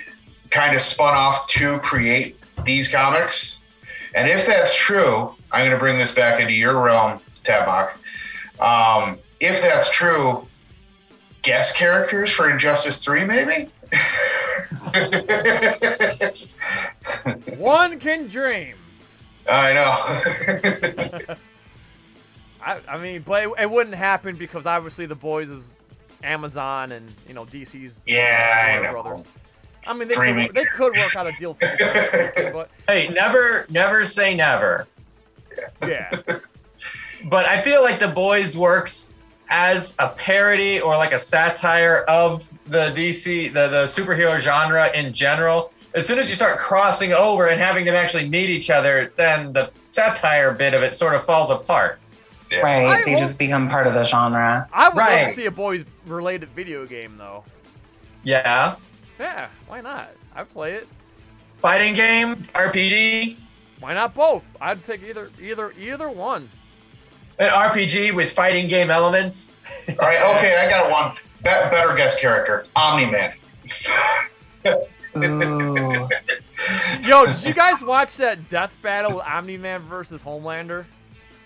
kind 0.50 0.76
of 0.76 0.82
spun 0.82 1.16
off 1.16 1.48
to 1.50 1.80
create 1.80 2.38
these 2.64 2.88
comics. 2.88 3.58
And 4.16 4.30
if 4.30 4.46
that's 4.46 4.76
true, 4.76 5.34
I'm 5.52 5.62
going 5.62 5.72
to 5.72 5.78
bring 5.78 5.98
this 5.98 6.14
back 6.14 6.40
into 6.40 6.54
your 6.54 6.80
realm, 6.80 7.20
Tabak. 7.44 7.96
Um, 8.60 9.18
if 9.40 9.62
that's 9.62 9.90
true, 9.90 10.48
guest 11.42 11.76
characters 11.76 12.32
for 12.32 12.50
Injustice 12.50 12.98
3, 12.98 13.26
maybe? 13.26 13.70
One 17.58 18.00
can 18.00 18.28
dream. 18.28 18.76
I 19.50 19.74
know. 19.74 21.36
I, 22.66 22.80
I 22.88 22.98
mean, 22.98 23.24
but 23.24 23.44
it, 23.44 23.50
it 23.60 23.70
wouldn't 23.70 23.96
happen 23.96 24.38
because 24.38 24.66
obviously 24.66 25.06
the 25.06 25.16
boys 25.16 25.50
is 25.50 25.74
Amazon 26.24 26.92
and 26.92 27.12
you 27.28 27.34
know 27.34 27.46
DC's 27.46 28.02
Yeah, 28.06 28.80
I 28.86 28.92
Warner. 28.92 29.02
Brothers. 29.04 29.26
I 29.86 29.94
mean, 29.94 30.08
they 30.08 30.14
could, 30.14 30.54
they 30.56 30.64
could 30.64 30.96
work 30.96 31.16
out 31.16 31.28
a 31.28 31.34
deal 31.34 31.54
for 31.56 31.66
the 31.66 32.50
but 32.54 32.70
Hey, 32.88 33.10
never, 33.10 33.66
never 33.70 34.06
say 34.06 34.34
never. 34.34 34.88
yeah, 35.86 36.10
But 37.26 37.46
I 37.46 37.62
feel 37.62 37.82
like 37.82 38.00
The 38.00 38.08
Boys 38.08 38.56
works 38.58 39.14
as 39.50 39.96
a 40.00 40.10
parody 40.10 40.80
or 40.80 40.96
like 40.98 41.12
a 41.12 41.20
satire 41.20 42.00
of 42.08 42.50
the 42.66 42.92
DC, 42.96 43.54
the, 43.54 43.68
the 43.68 43.84
superhero 43.86 44.40
genre 44.40 44.90
in 44.94 45.14
general. 45.14 45.72
As 45.94 46.08
soon 46.08 46.18
as 46.18 46.30
you 46.30 46.36
start 46.36 46.58
crossing 46.60 47.14
over 47.14 47.48
and 47.48 47.62
having 47.62 47.86
them 47.86 47.94
actually 47.96 48.28
meet 48.28 48.50
each 48.50 48.70
other, 48.70 49.12
then 49.16 49.54
the 49.54 49.70
satire 49.92 50.52
bit 50.54 50.74
of 50.74 50.82
it 50.82 50.96
sort 50.96 51.14
of 51.14 51.26
falls 51.26 51.50
apart. 51.50 52.00
Right. 52.52 52.86
I 52.88 53.04
they 53.04 53.12
hope- 53.12 53.20
just 53.20 53.38
become 53.38 53.70
part 53.70 53.88
of 53.88 53.94
the 53.94 54.04
genre. 54.04 54.68
I 54.72 54.90
would 54.90 54.98
love 54.98 55.28
to 55.30 55.34
see 55.34 55.46
a 55.46 55.52
boys 55.52 55.86
related 56.06 56.50
video 56.50 56.86
game 56.86 57.16
though. 57.18 57.44
Yeah. 58.24 58.76
Yeah, 59.20 59.48
why 59.68 59.80
not? 59.82 60.10
I'd 60.36 60.50
play 60.52 60.74
it. 60.74 60.88
Fighting 61.58 61.94
game, 61.96 62.48
RPG, 62.56 63.38
Why 63.80 63.94
not 63.94 64.14
both? 64.14 64.44
I'd 64.62 64.84
take 64.84 65.04
either 65.04 65.30
either 65.42 65.72
either 65.80 66.10
one. 66.10 66.50
an 67.40 67.50
RPG 67.50 68.14
with 68.14 68.32
fighting 68.34 68.68
game 68.68 68.92
elements. 68.92 69.58
All 69.90 69.96
right, 70.08 70.22
okay, 70.38 70.56
I 70.58 70.70
got 70.70 70.92
one. 70.92 71.16
Be- 71.38 71.50
better 71.70 71.94
guest 71.96 72.20
character, 72.20 72.66
Omni 72.76 73.06
Man. 73.08 73.34
Yo, 77.04 77.26
did 77.26 77.44
you 77.44 77.54
guys 77.56 77.84
watch 77.84 78.18
that 78.18 78.50
death 78.50 78.76
battle 78.82 79.12
with 79.18 79.26
Omni 79.26 79.58
Man 79.58 79.82
versus 79.82 80.22
Homelander? 80.24 80.86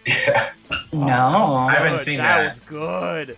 Yeah. 0.08 0.51
No. 0.93 1.05
I 1.70 1.74
haven't 1.76 1.99
seen 1.99 2.18
that. 2.18 2.38
that. 2.39 2.45
was 2.49 2.60
good. 2.62 3.38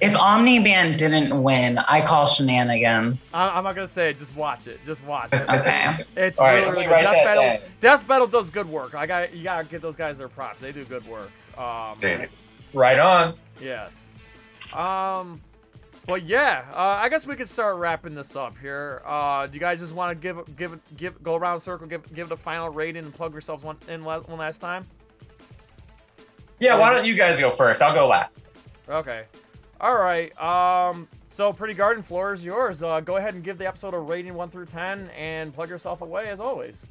If 0.00 0.14
Omni 0.14 0.58
Man 0.58 0.96
didn't 0.96 1.42
win, 1.42 1.78
I 1.78 2.04
call 2.04 2.26
shenanigans. 2.26 3.30
I- 3.32 3.50
I'm 3.50 3.64
not 3.64 3.74
gonna 3.74 3.86
say 3.86 4.10
it. 4.10 4.18
Just 4.18 4.34
watch 4.36 4.66
it. 4.66 4.80
Just 4.84 5.04
watch 5.04 5.32
it. 5.32 5.48
Okay. 5.48 6.04
It's 6.16 6.38
All 6.38 6.46
right, 6.46 6.54
really, 6.54 6.66
let 6.66 6.74
me 6.74 6.80
really 6.86 6.88
good. 6.88 7.02
Death 7.02 7.24
Battle. 7.24 7.42
down. 7.42 7.58
Death 7.80 8.08
Battle 8.08 8.26
does 8.26 8.50
good 8.50 8.68
work. 8.68 8.94
I 8.94 9.06
got 9.06 9.34
you. 9.34 9.44
Gotta 9.44 9.64
give 9.66 9.80
those 9.82 9.96
guys 9.96 10.18
their 10.18 10.28
props. 10.28 10.60
They 10.60 10.72
do 10.72 10.84
good 10.84 11.06
work. 11.06 11.30
Um, 11.56 11.96
Damn. 12.00 12.28
Right 12.72 12.98
on. 12.98 13.34
yes. 13.60 14.18
Um, 14.74 15.40
but 16.06 16.24
yeah, 16.24 16.64
uh, 16.72 16.98
I 17.00 17.08
guess 17.08 17.26
we 17.26 17.36
could 17.36 17.48
start 17.48 17.76
wrapping 17.76 18.14
this 18.14 18.36
up 18.36 18.58
here. 18.60 19.00
Uh, 19.06 19.46
do 19.46 19.54
you 19.54 19.60
guys 19.60 19.80
just 19.80 19.94
want 19.94 20.10
to 20.10 20.14
give 20.16 20.56
give 20.56 20.78
give 20.96 21.22
go 21.22 21.36
around 21.36 21.58
the 21.58 21.60
circle, 21.62 21.86
give 21.86 22.12
give 22.14 22.26
it 22.26 22.32
a 22.32 22.36
final 22.36 22.68
rating, 22.68 23.04
and 23.04 23.14
plug 23.14 23.32
yourselves 23.32 23.64
one 23.64 23.76
in 23.88 24.04
one 24.04 24.22
last 24.36 24.58
time? 24.60 24.84
Yeah, 26.58 26.78
why 26.78 26.92
don't 26.92 27.04
you 27.04 27.14
guys 27.14 27.38
go 27.38 27.50
first? 27.50 27.82
I'll 27.82 27.94
go 27.94 28.08
last. 28.08 28.40
Okay. 28.88 29.24
All 29.80 29.98
right. 29.98 30.36
Um. 30.40 31.08
So, 31.30 31.50
Pretty 31.50 31.74
Guardian, 31.74 32.04
floor 32.04 32.32
is 32.32 32.44
yours. 32.44 32.82
Uh, 32.84 33.00
go 33.00 33.16
ahead 33.16 33.34
and 33.34 33.42
give 33.42 33.58
the 33.58 33.66
episode 33.66 33.92
a 33.92 33.98
rating 33.98 34.34
one 34.34 34.50
through 34.50 34.66
ten, 34.66 35.10
and 35.16 35.52
plug 35.52 35.68
yourself 35.68 36.00
away 36.00 36.26
as 36.26 36.38
always. 36.38 36.86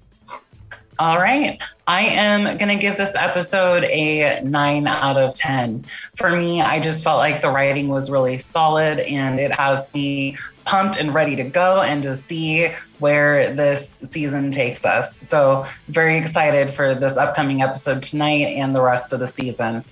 All 0.99 1.17
right. 1.17 1.59
I 1.87 2.01
am 2.05 2.43
going 2.57 2.67
to 2.67 2.75
give 2.75 2.97
this 2.97 3.15
episode 3.15 3.83
a 3.85 4.41
9 4.41 4.87
out 4.87 5.17
of 5.17 5.33
10. 5.33 5.85
For 6.15 6.35
me, 6.35 6.61
I 6.61 6.79
just 6.79 7.03
felt 7.03 7.17
like 7.17 7.41
the 7.41 7.49
writing 7.49 7.87
was 7.87 8.11
really 8.11 8.37
solid 8.37 8.99
and 8.99 9.39
it 9.39 9.53
has 9.55 9.91
me 9.93 10.37
pumped 10.65 10.97
and 10.97 11.13
ready 11.13 11.35
to 11.35 11.43
go 11.43 11.81
and 11.81 12.03
to 12.03 12.15
see 12.15 12.71
where 12.99 13.53
this 13.53 13.99
season 14.09 14.51
takes 14.51 14.85
us. 14.85 15.19
So, 15.19 15.67
very 15.87 16.17
excited 16.17 16.73
for 16.73 16.95
this 16.95 17.17
upcoming 17.17 17.61
episode 17.61 18.03
tonight 18.03 18.47
and 18.47 18.75
the 18.75 18.81
rest 18.81 19.13
of 19.13 19.19
the 19.19 19.27
season. 19.27 19.83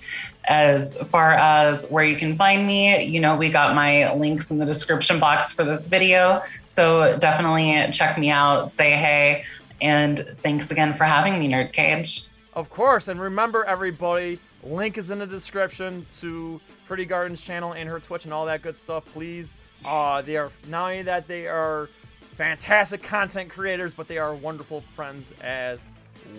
As 0.48 0.96
far 1.10 1.32
as 1.32 1.84
where 1.86 2.04
you 2.04 2.16
can 2.16 2.36
find 2.36 2.66
me, 2.66 3.04
you 3.04 3.20
know, 3.20 3.36
we 3.36 3.48
got 3.48 3.74
my 3.74 4.12
links 4.14 4.50
in 4.50 4.58
the 4.58 4.66
description 4.66 5.20
box 5.20 5.52
for 5.52 5.64
this 5.64 5.86
video. 5.86 6.42
So, 6.64 7.18
definitely 7.18 7.92
check 7.92 8.18
me 8.18 8.30
out, 8.30 8.72
say 8.72 8.92
hey. 8.92 9.44
And 9.80 10.24
thanks 10.38 10.70
again 10.70 10.94
for 10.96 11.04
having 11.04 11.38
me, 11.38 11.48
Nerd 11.48 11.72
Cage. 11.72 12.24
Of 12.54 12.70
course, 12.70 13.08
and 13.08 13.20
remember 13.20 13.64
everybody, 13.64 14.38
link 14.62 14.98
is 14.98 15.10
in 15.10 15.18
the 15.18 15.26
description 15.26 16.06
to 16.20 16.60
Pretty 16.86 17.04
Guardian's 17.06 17.40
channel 17.40 17.72
and 17.72 17.88
her 17.88 17.98
Twitch 17.98 18.24
and 18.24 18.34
all 18.34 18.46
that 18.46 18.62
good 18.62 18.76
stuff. 18.76 19.04
Please, 19.06 19.56
uh, 19.84 20.22
they 20.22 20.36
are 20.36 20.50
not 20.68 20.90
only 20.90 21.02
that 21.02 21.26
they 21.26 21.46
are 21.46 21.88
fantastic 22.36 23.02
content 23.02 23.50
creators, 23.50 23.94
but 23.94 24.08
they 24.08 24.18
are 24.18 24.34
wonderful 24.34 24.82
friends 24.94 25.32
as 25.42 25.84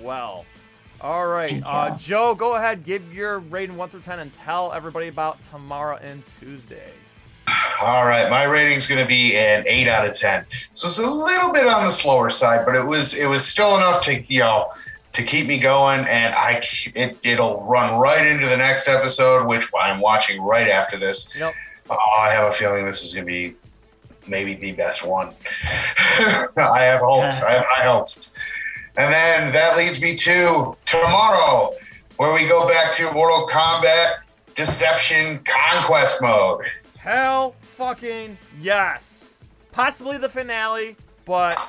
well. 0.02 0.46
All 1.02 1.28
right, 1.28 1.62
uh. 1.66 1.96
Joe, 1.98 2.34
go 2.34 2.56
ahead, 2.56 2.86
give 2.86 3.14
your 3.14 3.40
rating 3.40 3.76
one 3.76 3.90
through 3.90 4.02
ten, 4.02 4.20
and 4.20 4.34
tell 4.34 4.72
everybody 4.72 5.10
about 5.10 5.44
tomorrow 5.52 5.98
and 5.98 6.24
Tuesday. 6.40 6.92
All 7.82 8.06
right, 8.06 8.30
my 8.30 8.44
rating's 8.44 8.88
going 8.88 9.02
to 9.02 9.08
be 9.08 9.38
an 9.38 9.66
eight 9.68 9.90
out 9.90 10.08
of 10.08 10.16
ten. 10.16 10.46
So 10.74 10.88
it's 10.88 11.00
a 11.00 11.06
little 11.06 11.52
bit 11.52 11.68
on 11.68 11.86
the 11.86 11.92
slower 11.92 12.30
side, 12.30 12.66
but 12.66 12.76
it 12.76 12.86
was 12.86 13.14
it 13.14 13.26
was 13.26 13.46
still 13.46 13.76
enough 13.76 14.02
to 14.04 14.24
you 14.34 14.40
know 14.40 14.72
to 15.12 15.24
keep 15.24 15.46
me 15.46 15.60
going, 15.60 16.02
and 16.08 16.34
I 16.34 16.64
it 16.96 17.18
it'll 17.24 17.62
run 17.64 18.00
right 18.00 18.26
into 18.26 18.48
the 18.48 18.58
next 18.58 18.88
episode, 18.88 19.46
which 19.48 19.68
I'm 19.78 20.00
watching 20.00 20.42
right 20.42 20.70
after 20.70 20.98
this. 20.98 21.28
Yep. 21.38 21.54
Oh, 21.90 21.98
I 22.20 22.32
have 22.32 22.48
a 22.48 22.52
feeling 22.52 22.86
this 22.86 23.04
is 23.04 23.14
going 23.14 23.26
to 23.26 23.32
be 23.32 23.56
maybe 24.28 24.56
the 24.56 24.72
best 24.72 25.06
one. 25.06 25.34
I 25.64 26.84
have 26.84 27.02
hopes. 27.02 27.42
I 27.42 27.52
have 27.52 27.66
high 27.68 27.84
hopes. 27.84 28.30
And 28.96 29.14
then 29.14 29.52
that 29.54 29.76
leads 29.78 30.00
me 30.00 30.16
to 30.18 30.76
tomorrow, 30.86 31.74
where 32.18 32.34
we 32.34 32.48
go 32.48 32.68
back 32.68 32.94
to 32.96 33.12
Mortal 33.12 33.48
Kombat 33.48 34.18
Deception 34.56 35.40
Conquest 35.44 36.22
mode. 36.22 36.66
Hell 36.98 37.56
fucking 37.62 38.38
yes. 38.62 39.40
Possibly 39.72 40.18
the 40.18 40.30
finale, 40.30 40.96
but 41.26 41.60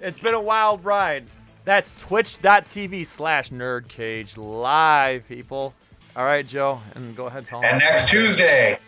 it's 0.00 0.18
been 0.18 0.34
a 0.34 0.40
wild 0.40 0.84
ride. 0.84 1.24
That's 1.64 1.92
twitch.tv 1.98 3.06
slash 3.06 3.50
nerdcage 3.50 4.36
live, 4.36 5.26
people. 5.28 5.72
All 6.16 6.24
right, 6.24 6.46
Joe, 6.46 6.80
and 6.94 7.14
go 7.16 7.26
ahead 7.26 7.38
and 7.38 7.46
tell 7.46 7.60
them. 7.60 7.70
And 7.70 7.78
next 7.78 8.08
Tuesday, 8.08 8.78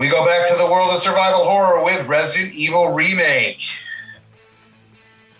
we 0.00 0.08
go 0.08 0.24
back 0.24 0.48
to 0.48 0.56
the 0.56 0.64
world 0.64 0.92
of 0.94 1.00
survival 1.00 1.44
horror 1.44 1.84
with 1.84 2.04
Resident 2.08 2.54
Evil 2.54 2.88
Remake. 2.88 3.60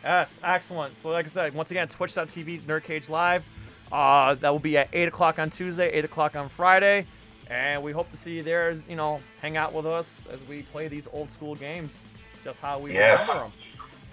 Yes, 0.04 0.38
excellent. 0.44 0.96
So, 0.96 1.08
like 1.10 1.24
I 1.24 1.28
said, 1.28 1.54
once 1.54 1.70
again, 1.70 1.88
twitch.tv 1.88 2.60
nerdcage 2.62 3.08
live. 3.08 3.42
Uh, 3.90 4.34
that 4.36 4.50
will 4.50 4.58
be 4.60 4.76
at 4.78 4.88
8 4.92 5.08
o'clock 5.08 5.38
on 5.38 5.50
Tuesday, 5.50 5.90
8 5.90 6.04
o'clock 6.04 6.36
on 6.36 6.48
Friday. 6.50 7.06
And 7.48 7.82
we 7.82 7.90
hope 7.90 8.08
to 8.10 8.16
see 8.16 8.32
you 8.36 8.42
there, 8.42 8.76
you 8.88 8.94
know, 8.96 9.18
hang 9.42 9.56
out 9.56 9.72
with 9.72 9.84
us 9.86 10.22
as 10.32 10.38
we 10.46 10.62
play 10.62 10.88
these 10.88 11.08
old 11.12 11.30
school 11.32 11.54
games, 11.56 12.04
just 12.44 12.60
how 12.60 12.78
we 12.78 12.92
Yes. 12.92 13.20
remember 13.28 13.42
them. 13.44 13.52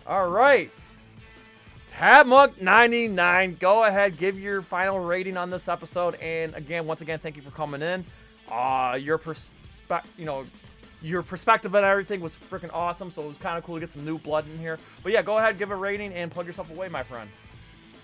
All 0.08 0.30
right. 0.30 0.72
Tabmuck99, 1.92 3.60
go 3.60 3.84
ahead, 3.84 4.18
give 4.18 4.40
your 4.40 4.62
final 4.62 5.00
rating 5.00 5.36
on 5.38 5.50
this 5.50 5.68
episode. 5.68 6.16
And 6.16 6.56
again, 6.56 6.88
once 6.88 7.02
again, 7.02 7.20
thank 7.20 7.36
you 7.36 7.42
for 7.42 7.52
coming 7.52 7.82
in. 7.82 8.06
Uh, 8.52 8.98
your 9.00 9.18
perspe- 9.68 10.06
you 10.18 10.26
know, 10.26 10.46
your 11.02 11.22
perspective 11.22 11.76
on 11.76 11.84
everything 11.84 12.22
was 12.22 12.36
freaking 12.36 12.74
awesome. 12.74 13.12
So 13.12 13.22
it 13.24 13.28
was 13.28 13.38
kind 13.38 13.58
of 13.58 13.64
cool 13.64 13.76
to 13.76 13.80
get 13.82 13.92
some 13.92 14.06
new 14.06 14.18
blood 14.18 14.46
in 14.52 14.58
here. 14.58 14.80
But 15.04 15.12
yeah, 15.12 15.22
go 15.22 15.38
ahead, 15.38 15.58
give 15.58 15.72
a 15.72 15.76
rating 15.76 16.14
and 16.14 16.32
plug 16.32 16.48
yourself 16.48 16.72
away, 16.72 16.90
my 16.90 17.04
friend. 17.04 17.30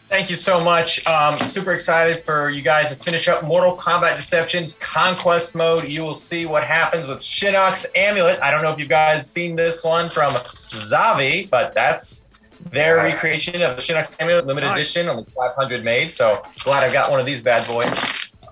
Thank 0.10 0.30
you 0.30 0.36
so 0.36 0.62
much. 0.62 1.06
Um, 1.08 1.40
super 1.50 1.74
excited 1.74 2.24
for 2.24 2.50
you 2.50 2.62
guys 2.62 2.90
to 2.90 2.96
finish 2.96 3.28
up 3.30 3.44
Mortal 3.44 3.76
Kombat 3.76 4.18
Deceptions 4.18 4.78
Conquest 4.80 5.56
Mode. 5.56 5.88
You 5.88 6.04
will 6.04 6.14
see 6.14 6.46
what 6.46 6.64
happens 6.64 7.08
with 7.08 7.20
Shinnok's 7.20 7.88
Amulet. 7.96 8.40
I 8.42 8.52
don't 8.52 8.62
know 8.62 8.72
if 8.72 8.78
you 8.78 8.86
guys 8.86 9.30
seen 9.32 9.56
this 9.56 9.84
one 9.84 10.10
from 10.10 10.32
Zavi, 10.34 11.50
but 11.50 11.74
that's 11.74 12.28
their 12.70 12.98
recreation 12.98 13.62
of 13.62 13.76
the 13.76 13.82
Shinnok's 13.82 14.16
Amulet 14.20 14.46
limited 14.46 14.68
Nice. 14.68 14.82
edition, 14.82 15.08
only 15.10 15.26
500 15.36 15.84
made. 15.84 16.12
So 16.12 16.44
glad 16.64 16.84
I 16.84 16.92
got 16.92 17.10
one 17.10 17.20
of 17.20 17.26
these 17.26 17.42
bad 17.42 17.66
boys. 17.66 17.88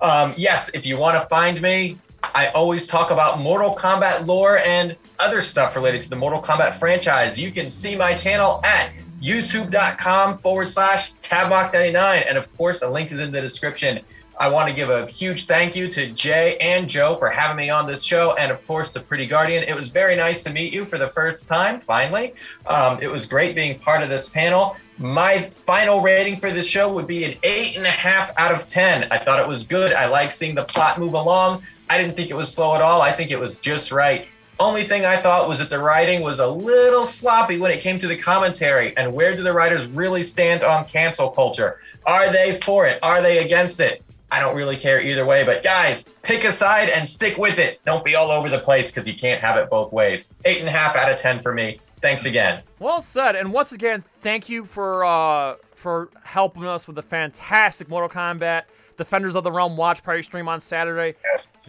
Um, 0.00 0.34
yes, 0.36 0.70
if 0.74 0.84
you 0.84 0.96
want 0.96 1.20
to 1.22 1.28
find 1.28 1.60
me, 1.62 1.96
I 2.34 2.48
always 2.48 2.86
talk 2.86 3.10
about 3.10 3.40
Mortal 3.40 3.74
Kombat 3.76 4.26
lore 4.26 4.58
and 4.58 4.96
other 5.18 5.42
stuff 5.42 5.76
related 5.76 6.02
to 6.02 6.08
the 6.08 6.16
Mortal 6.16 6.42
Kombat 6.42 6.78
franchise. 6.78 7.38
You 7.38 7.52
can 7.52 7.68
see 7.68 7.94
my 7.94 8.14
channel 8.14 8.60
at 8.64 8.92
youtube.com 9.20 10.38
forward 10.38 10.70
slash 10.70 11.12
tabmock99. 11.14 12.24
And 12.26 12.38
of 12.38 12.54
course, 12.56 12.80
the 12.80 12.88
link 12.88 13.12
is 13.12 13.20
in 13.20 13.32
the 13.32 13.40
description. 13.40 14.00
I 14.40 14.48
want 14.48 14.68
to 14.70 14.74
give 14.74 14.88
a 14.88 15.06
huge 15.06 15.44
thank 15.46 15.76
you 15.76 15.88
to 15.88 16.10
Jay 16.10 16.56
and 16.56 16.88
Joe 16.88 17.16
for 17.16 17.28
having 17.28 17.56
me 17.56 17.70
on 17.70 17.86
this 17.86 18.02
show, 18.02 18.34
and 18.34 18.50
of 18.50 18.66
course, 18.66 18.92
to 18.94 19.00
Pretty 19.00 19.26
Guardian. 19.26 19.62
It 19.62 19.74
was 19.74 19.88
very 19.88 20.16
nice 20.16 20.42
to 20.44 20.50
meet 20.50 20.72
you 20.72 20.86
for 20.86 20.98
the 20.98 21.08
first 21.08 21.46
time, 21.46 21.78
finally. 21.78 22.34
Um, 22.66 22.98
it 23.02 23.08
was 23.08 23.26
great 23.26 23.54
being 23.54 23.78
part 23.78 24.02
of 24.02 24.08
this 24.08 24.28
panel. 24.28 24.74
My 24.98 25.50
final 25.66 26.00
rating 26.00 26.40
for 26.40 26.52
this 26.52 26.66
show 26.66 26.92
would 26.92 27.06
be 27.06 27.24
an 27.24 27.36
eight 27.42 27.76
and 27.76 27.86
a 27.86 27.90
half 27.90 28.32
out 28.38 28.52
of 28.52 28.66
10. 28.66 29.12
I 29.12 29.22
thought 29.22 29.38
it 29.38 29.46
was 29.46 29.64
good. 29.64 29.92
I 29.92 30.06
like 30.06 30.32
seeing 30.32 30.54
the 30.54 30.64
plot 30.64 30.98
move 30.98 31.14
along. 31.14 31.62
I 31.92 31.98
didn't 31.98 32.16
think 32.16 32.30
it 32.30 32.34
was 32.34 32.50
slow 32.50 32.74
at 32.74 32.80
all. 32.80 33.02
I 33.02 33.12
think 33.12 33.30
it 33.30 33.36
was 33.36 33.58
just 33.58 33.92
right. 33.92 34.26
Only 34.58 34.82
thing 34.82 35.04
I 35.04 35.20
thought 35.20 35.46
was 35.46 35.58
that 35.58 35.68
the 35.68 35.78
writing 35.78 36.22
was 36.22 36.38
a 36.38 36.46
little 36.46 37.04
sloppy 37.04 37.58
when 37.58 37.70
it 37.70 37.82
came 37.82 38.00
to 38.00 38.08
the 38.08 38.16
commentary. 38.16 38.96
And 38.96 39.12
where 39.12 39.36
do 39.36 39.42
the 39.42 39.52
writers 39.52 39.84
really 39.88 40.22
stand 40.22 40.64
on 40.64 40.86
cancel 40.86 41.28
culture? 41.28 41.80
Are 42.06 42.32
they 42.32 42.58
for 42.62 42.86
it? 42.86 42.98
Are 43.02 43.20
they 43.20 43.40
against 43.40 43.78
it? 43.78 44.02
I 44.30 44.40
don't 44.40 44.56
really 44.56 44.78
care 44.78 45.02
either 45.02 45.26
way. 45.26 45.44
But 45.44 45.62
guys, 45.62 46.04
pick 46.22 46.44
a 46.44 46.50
side 46.50 46.88
and 46.88 47.06
stick 47.06 47.36
with 47.36 47.58
it. 47.58 47.78
Don't 47.84 48.02
be 48.02 48.14
all 48.14 48.30
over 48.30 48.48
the 48.48 48.60
place 48.60 48.90
because 48.90 49.06
you 49.06 49.14
can't 49.14 49.42
have 49.44 49.58
it 49.58 49.68
both 49.68 49.92
ways. 49.92 50.24
Eight 50.46 50.60
and 50.60 50.68
a 50.70 50.72
half 50.72 50.96
out 50.96 51.12
of 51.12 51.20
10 51.20 51.40
for 51.40 51.52
me. 51.52 51.78
Thanks 52.00 52.24
again. 52.24 52.62
Well 52.78 53.02
said. 53.02 53.36
And 53.36 53.52
once 53.52 53.70
again, 53.70 54.02
thank 54.22 54.48
you 54.48 54.64
for 54.64 55.04
uh, 55.04 55.56
for 55.74 56.08
helping 56.24 56.64
us 56.64 56.86
with 56.86 56.96
the 56.96 57.02
fantastic 57.02 57.90
Mortal 57.90 58.08
Kombat 58.08 58.62
Defenders 59.02 59.34
of 59.34 59.44
the 59.44 59.52
Realm 59.52 59.76
watch 59.76 60.02
party 60.02 60.22
stream 60.22 60.48
on 60.48 60.60
Saturday. 60.60 61.16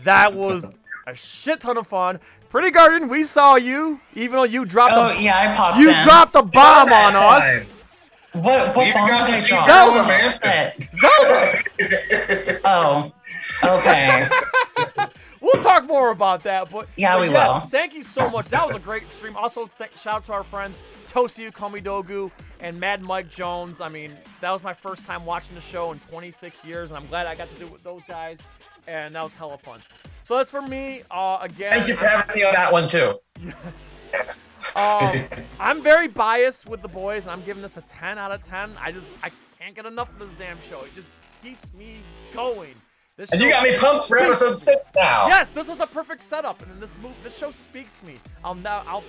That 0.03 0.33
was 0.33 0.65
a 1.07 1.15
shit 1.15 1.61
ton 1.61 1.77
of 1.77 1.87
fun. 1.87 2.19
Pretty 2.49 2.69
Guardian, 2.69 3.09
we 3.09 3.23
saw 3.23 3.55
you, 3.55 3.99
even 4.13 4.35
though 4.37 4.43
you 4.43 4.63
dropped 4.65 4.93
Oh 4.93 5.17
a 5.17 5.19
yeah, 5.21 5.51
I 5.53 5.55
popped 5.55 5.77
you 5.77 5.89
in. 5.89 6.03
dropped 6.03 6.35
a 6.35 6.43
bomb 6.43 6.89
that 6.89 7.15
on 7.15 7.41
us. 7.41 7.81
What? 8.33 8.75
What 8.75 8.93
bomb 8.93 9.07
got 9.07 9.27
to 9.27 9.41
see? 9.41 9.47
Zelda 9.47 10.39
That's 10.43 10.99
Zelda. 11.01 12.59
Oh, 12.65 13.11
okay. 13.63 14.29
We'll 15.41 15.61
talk 15.61 15.83
more 15.85 16.11
about 16.11 16.43
that, 16.43 16.69
but 16.71 16.87
Yeah, 16.95 17.15
but 17.15 17.21
we 17.27 17.27
yes, 17.33 17.63
will. 17.63 17.69
Thank 17.69 17.93
you 17.95 18.03
so 18.03 18.29
much. 18.29 18.47
That 18.47 18.65
was 18.65 18.77
a 18.77 18.79
great 18.79 19.03
stream. 19.13 19.35
Also, 19.35 19.69
th- 19.77 19.89
shout 19.99 20.15
out 20.15 20.25
to 20.27 20.31
our 20.33 20.43
friends 20.45 20.81
Tosi 21.09 21.51
Ukomi 21.51 21.83
Dogu 21.83 22.31
and 22.63 22.79
Mad 22.79 23.01
Mike 23.03 23.29
Jones. 23.29 23.81
I 23.81 23.89
mean, 23.89 24.15
that 24.41 24.49
was 24.51 24.63
my 24.63 24.73
first 24.73 25.05
time 25.05 25.25
watching 25.25 25.53
the 25.53 25.61
show 25.61 25.91
in 25.91 25.99
26 25.99 26.65
years, 26.65 26.89
and 26.89 26.97
I'm 26.97 27.05
glad 27.07 27.27
I 27.27 27.35
got 27.35 27.53
to 27.53 27.59
do 27.59 27.65
it 27.65 27.71
with 27.71 27.83
those 27.83 28.03
guys, 28.05 28.39
and 28.87 29.13
that 29.13 29.23
was 29.23 29.35
hella 29.35 29.57
fun. 29.59 29.81
So 30.25 30.37
that's 30.37 30.49
for 30.49 30.61
me. 30.61 31.03
Uh, 31.11 31.39
again, 31.41 31.69
Thank 31.69 31.87
you 31.87 31.97
for 31.97 32.07
having 32.07 32.35
me 32.35 32.43
on 32.43 32.53
that 32.53 32.71
one 32.71 32.87
too. 32.87 33.19
Um, 34.75 35.25
I'm 35.59 35.83
very 35.83 36.07
biased 36.07 36.67
with 36.67 36.81
the 36.81 36.87
boys, 36.87 37.25
and 37.25 37.31
I'm 37.31 37.43
giving 37.43 37.61
this 37.61 37.77
a 37.77 37.81
10 37.81 38.17
out 38.17 38.31
of 38.31 38.43
10. 38.43 38.71
I 38.79 38.91
just 38.91 39.07
I 39.23 39.29
can't 39.59 39.75
get 39.75 39.85
enough 39.85 40.09
of 40.09 40.19
this 40.19 40.29
damn 40.39 40.57
show. 40.67 40.79
It 40.79 40.95
just 40.95 41.09
keeps 41.43 41.71
me 41.73 41.97
going. 42.33 42.73
This 43.15 43.31
And 43.31 43.39
you 43.39 43.49
got 43.49 43.61
me 43.61 43.77
pumped 43.77 44.07
for 44.07 44.17
episode 44.17 44.57
six 44.57 44.91
now. 44.95 45.27
Yes, 45.27 45.51
this 45.51 45.67
was 45.67 45.79
a 45.79 45.85
perfect 45.85 46.23
setup, 46.23 46.59
and 46.63 46.81
this 46.81 46.97
move, 47.03 47.11
this 47.23 47.37
show 47.37 47.51
speaks 47.51 47.99
to 47.99 48.05
me. 48.07 48.15
I'll 48.43 48.55
now, 48.55 48.83
I'll, 48.87 49.03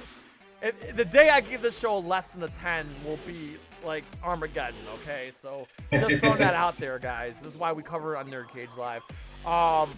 the 0.95 1.05
day 1.05 1.29
I 1.29 1.41
give 1.41 1.63
this 1.63 1.79
show 1.79 1.99
less 1.99 2.33
than 2.33 2.43
a 2.43 2.49
ten 2.49 2.89
will 3.05 3.19
be 3.27 3.57
like 3.85 4.05
Armageddon. 4.23 4.81
Okay, 4.95 5.31
so 5.39 5.67
just 5.93 6.17
throwing 6.17 6.39
that 6.39 6.55
out 6.55 6.77
there, 6.79 6.99
guys. 6.99 7.37
This 7.43 7.55
is 7.55 7.59
why 7.59 7.73
we 7.73 7.83
cover 7.83 8.15
it 8.15 8.19
on 8.19 8.31
Nerd 8.31 8.51
Cage 8.51 8.69
Live. 8.79 9.03
Um, 9.47 9.91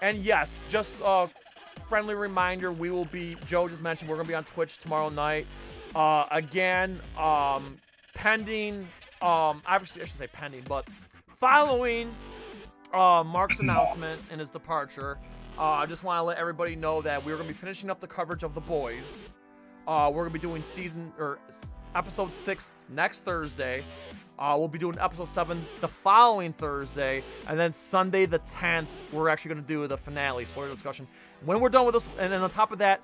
and 0.00 0.24
yes, 0.24 0.62
just 0.68 0.90
a 1.04 1.28
friendly 1.88 2.14
reminder: 2.14 2.72
we 2.72 2.90
will 2.90 3.04
be. 3.04 3.36
Joe 3.46 3.68
just 3.68 3.82
mentioned 3.82 4.08
we're 4.08 4.16
gonna 4.16 4.28
be 4.28 4.34
on 4.34 4.44
Twitch 4.44 4.78
tomorrow 4.78 5.10
night. 5.10 5.46
Uh, 5.94 6.26
again, 6.30 7.00
um, 7.18 7.76
pending. 8.14 8.88
Um, 9.22 9.62
obviously, 9.66 10.02
I 10.02 10.06
should 10.06 10.18
say 10.18 10.28
pending, 10.28 10.62
but 10.66 10.88
following 11.38 12.14
uh, 12.94 13.22
Mark's 13.26 13.60
announcement 13.60 14.20
and 14.30 14.40
his 14.40 14.48
departure, 14.48 15.18
uh, 15.58 15.62
I 15.62 15.86
just 15.86 16.04
want 16.04 16.18
to 16.18 16.22
let 16.22 16.38
everybody 16.38 16.74
know 16.74 17.02
that 17.02 17.22
we're 17.22 17.36
going 17.36 17.48
to 17.48 17.52
be 17.52 17.58
finishing 17.58 17.90
up 17.90 18.00
the 18.00 18.06
coverage 18.06 18.42
of 18.42 18.54
The 18.54 18.62
Boys. 18.62 19.26
Uh, 19.90 20.08
we're 20.08 20.22
to 20.22 20.30
be 20.30 20.38
doing 20.38 20.62
season 20.62 21.12
or 21.18 21.40
episode 21.96 22.32
six 22.32 22.70
next 22.90 23.24
Thursday. 23.24 23.82
Uh, 24.38 24.54
we'll 24.56 24.68
be 24.68 24.78
doing 24.78 24.94
episode 25.00 25.26
seven 25.26 25.66
the 25.80 25.88
following 25.88 26.52
Thursday, 26.52 27.24
and 27.48 27.58
then 27.58 27.74
Sunday 27.74 28.24
the 28.24 28.38
10th, 28.38 28.86
we're 29.10 29.28
actually 29.28 29.48
to 29.62 29.66
do 29.66 29.88
the 29.88 29.96
finale 29.96 30.44
spoiler 30.44 30.70
discussion. 30.70 31.08
When 31.44 31.58
we're 31.58 31.70
done 31.70 31.86
with 31.86 31.94
this, 31.94 32.08
and 32.20 32.32
then 32.32 32.40
on 32.40 32.48
top 32.50 32.70
of 32.70 32.78
that, 32.78 33.00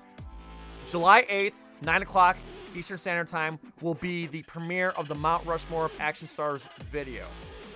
July 0.87 1.25
8th, 1.29 1.51
9 1.81 2.03
o'clock 2.03 2.37
Eastern 2.73 2.97
Standard 2.97 3.27
Time, 3.27 3.59
will 3.81 3.95
be 3.95 4.25
the 4.25 4.43
premiere 4.43 4.91
of 4.91 5.09
the 5.09 5.15
Mount 5.15 5.45
Rushmore 5.45 5.87
of 5.87 5.91
Action 5.99 6.29
Stars 6.29 6.61
video. 6.89 7.25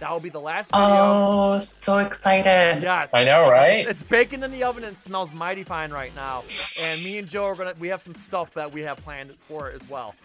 That 0.01 0.11
will 0.11 0.19
be 0.19 0.29
the 0.29 0.41
last 0.41 0.71
video. 0.71 0.83
Oh, 0.83 1.59
so 1.59 1.99
excited. 1.99 2.81
Yes. 2.81 3.11
I 3.13 3.23
know, 3.23 3.47
right? 3.47 3.81
It's, 3.81 4.01
it's 4.01 4.03
baking 4.03 4.41
in 4.41 4.51
the 4.51 4.63
oven 4.63 4.83
and 4.83 4.97
smells 4.97 5.31
mighty 5.31 5.63
fine 5.63 5.91
right 5.91 6.13
now. 6.15 6.43
And 6.79 7.03
me 7.03 7.19
and 7.19 7.27
Joe 7.27 7.45
are 7.45 7.55
gonna 7.55 7.75
we 7.77 7.89
have 7.89 8.01
some 8.01 8.15
stuff 8.15 8.51
that 8.55 8.73
we 8.73 8.81
have 8.81 8.97
planned 8.97 9.37
for 9.47 9.69
it 9.69 9.79
as 9.79 9.87
well. 9.87 10.15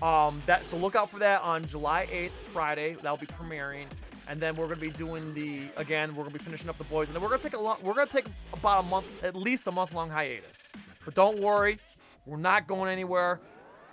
Um 0.00 0.42
that 0.46 0.64
so 0.64 0.78
look 0.78 0.96
out 0.96 1.10
for 1.10 1.18
that 1.18 1.42
on 1.42 1.66
July 1.66 2.08
8th, 2.10 2.30
Friday. 2.50 2.96
That'll 3.02 3.18
be 3.18 3.26
premiering. 3.26 3.84
And 4.26 4.40
then 4.40 4.56
we're 4.56 4.68
gonna 4.68 4.80
be 4.80 4.88
doing 4.88 5.34
the 5.34 5.64
again, 5.76 6.16
we're 6.16 6.24
gonna 6.24 6.38
be 6.38 6.42
finishing 6.42 6.70
up 6.70 6.78
the 6.78 6.84
boys, 6.84 7.08
and 7.08 7.14
then 7.14 7.22
we're 7.22 7.28
gonna 7.28 7.42
take 7.42 7.52
a 7.52 7.60
long 7.60 7.76
we're 7.82 7.92
gonna 7.92 8.06
take 8.10 8.28
about 8.54 8.84
a 8.84 8.86
month, 8.88 9.22
at 9.22 9.36
least 9.36 9.66
a 9.66 9.70
month 9.70 9.92
long 9.92 10.08
hiatus. 10.08 10.72
But 11.04 11.14
don't 11.14 11.40
worry, 11.40 11.78
we're 12.24 12.38
not 12.38 12.66
going 12.66 12.90
anywhere. 12.90 13.40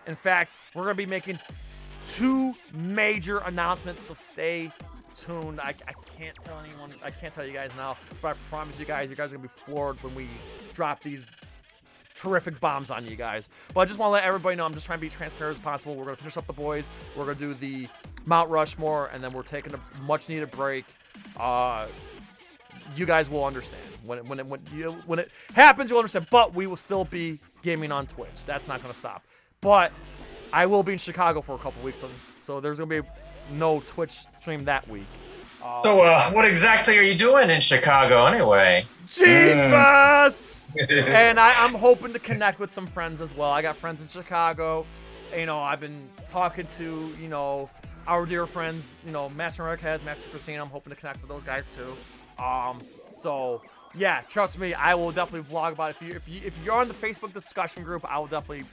In 0.08 0.16
fact, 0.16 0.54
we're 0.74 0.84
gonna 0.84 0.96
be 0.96 1.06
making 1.06 1.38
two 2.08 2.56
major 2.74 3.40
announcements, 3.40 4.04
so 4.04 4.14
stay 4.14 4.72
tuned. 5.14 5.60
I, 5.60 5.74
I 5.88 5.94
can't 6.18 6.36
tell 6.44 6.60
anyone, 6.60 6.94
I 7.04 7.10
can't 7.10 7.34
tell 7.34 7.46
you 7.46 7.54
guys 7.54 7.72
now, 7.78 7.98
but 8.22 8.30
I 8.30 8.34
promise 8.50 8.80
you 8.80 8.86
guys, 8.86 9.10
you 9.10 9.16
guys 9.16 9.32
are 9.32 9.38
gonna 9.38 9.48
be 9.48 9.62
floored 9.66 10.02
when 10.04 10.16
we 10.16 10.28
drop 10.74 11.02
these 11.02 11.24
terrific 12.16 12.60
bombs 12.60 12.90
on 12.90 13.06
you 13.06 13.16
guys. 13.16 13.50
But 13.74 13.82
I 13.82 13.86
just 13.86 14.00
want 14.00 14.10
to 14.10 14.14
let 14.14 14.24
everybody 14.24 14.56
know 14.56 14.66
I'm 14.66 14.74
just 14.74 14.86
trying 14.86 15.00
to 15.00 15.02
be 15.02 15.10
transparent 15.10 15.58
as 15.58 15.64
possible. 15.64 15.96
We're 15.96 16.06
gonna 16.06 16.18
finish 16.18 16.38
up 16.38 16.48
the 16.48 16.54
boys. 16.54 16.90
We're 17.16 17.26
gonna 17.26 17.36
do 17.36 17.54
the 17.54 17.88
Mount 18.26 18.50
Rushmore, 18.50 19.10
and 19.14 19.24
then 19.24 19.34
we're 19.34 19.44
taking 19.44 19.74
a 19.74 20.02
much 20.04 20.30
needed 20.30 20.52
break. 20.52 20.86
Uh, 21.38 21.88
you 22.96 23.06
guys 23.06 23.30
will 23.30 23.46
understand 23.46 23.84
when 24.06 24.20
it, 24.20 24.26
when 24.28 24.40
it, 24.40 24.46
when, 24.46 24.62
you, 24.76 24.92
when 25.06 25.20
it 25.20 25.32
happens. 25.54 25.90
You'll 25.90 26.00
understand. 26.00 26.28
But 26.30 26.54
we 26.54 26.68
will 26.68 26.78
still 26.78 27.06
be 27.06 27.40
gaming 27.62 27.92
on 27.92 28.08
Twitch. 28.08 28.46
That's 28.46 28.68
not 28.68 28.82
gonna 28.82 28.94
stop. 28.94 29.24
But 29.62 29.92
I 30.52 30.66
will 30.66 30.84
be 30.84 30.94
in 30.94 31.00
Chicago 31.00 31.42
for 31.42 31.56
a 31.56 31.58
couple 31.58 31.82
weeks, 31.84 32.00
so, 32.00 32.10
so 32.40 32.60
there's 32.60 32.80
gonna 32.80 33.02
be 33.02 33.08
no 33.52 33.82
Twitch 33.82 34.26
stream 34.40 34.66
that 34.66 34.88
week. 34.88 35.08
So, 35.82 36.02
uh, 36.02 36.30
what 36.32 36.46
exactly 36.46 36.98
are 36.98 37.04
you 37.04 37.16
doing 37.16 37.50
in 37.50 37.62
Chicago 37.62 38.26
anyway? 38.26 38.86
Jesus! 39.10 40.76
and 40.90 41.40
I, 41.40 41.64
I'm 41.64 41.74
hoping 41.74 42.12
to 42.14 42.20
connect 42.20 42.60
with 42.60 42.72
some 42.72 42.86
friends 42.86 43.22
as 43.22 43.34
well. 43.36 43.50
I 43.50 43.62
got 43.62 43.78
friends 43.78 44.02
in 44.02 44.10
Chicago. 44.10 44.86
You 45.36 45.46
know, 45.46 45.60
I've 45.60 45.80
been 45.80 46.10
talking 46.30 46.68
to, 46.78 47.16
you 47.22 47.30
know, 47.30 47.70
our 48.08 48.26
dear 48.26 48.46
friends, 48.46 48.94
you 49.06 49.12
know, 49.12 49.30
Master 49.30 49.66
Eric 49.66 49.82
has, 49.82 50.04
Master 50.04 50.30
Christina. 50.30 50.62
I'm 50.62 50.70
hoping 50.70 50.92
to 50.92 51.00
connect 51.00 51.22
with 51.22 51.30
those 51.30 51.44
guys 51.44 51.66
too. 51.74 52.44
Um, 52.44 52.80
so 53.18 53.62
yeah, 53.96 54.22
trust 54.22 54.58
me, 54.58 54.74
I 54.74 54.96
will 54.96 55.12
definitely 55.12 55.50
vlog 55.50 55.74
about 55.74 55.92
it. 55.92 55.98
If 56.02 56.08
you 56.08 56.16
if 56.16 56.28
you 56.28 56.42
if 56.46 56.54
you're 56.64 56.76
on 56.76 56.88
the 56.88 56.94
Facebook 56.94 57.34
discussion 57.34 57.84
group, 57.84 58.04
I 58.10 58.20
will 58.20 58.28
definitely 58.28 58.66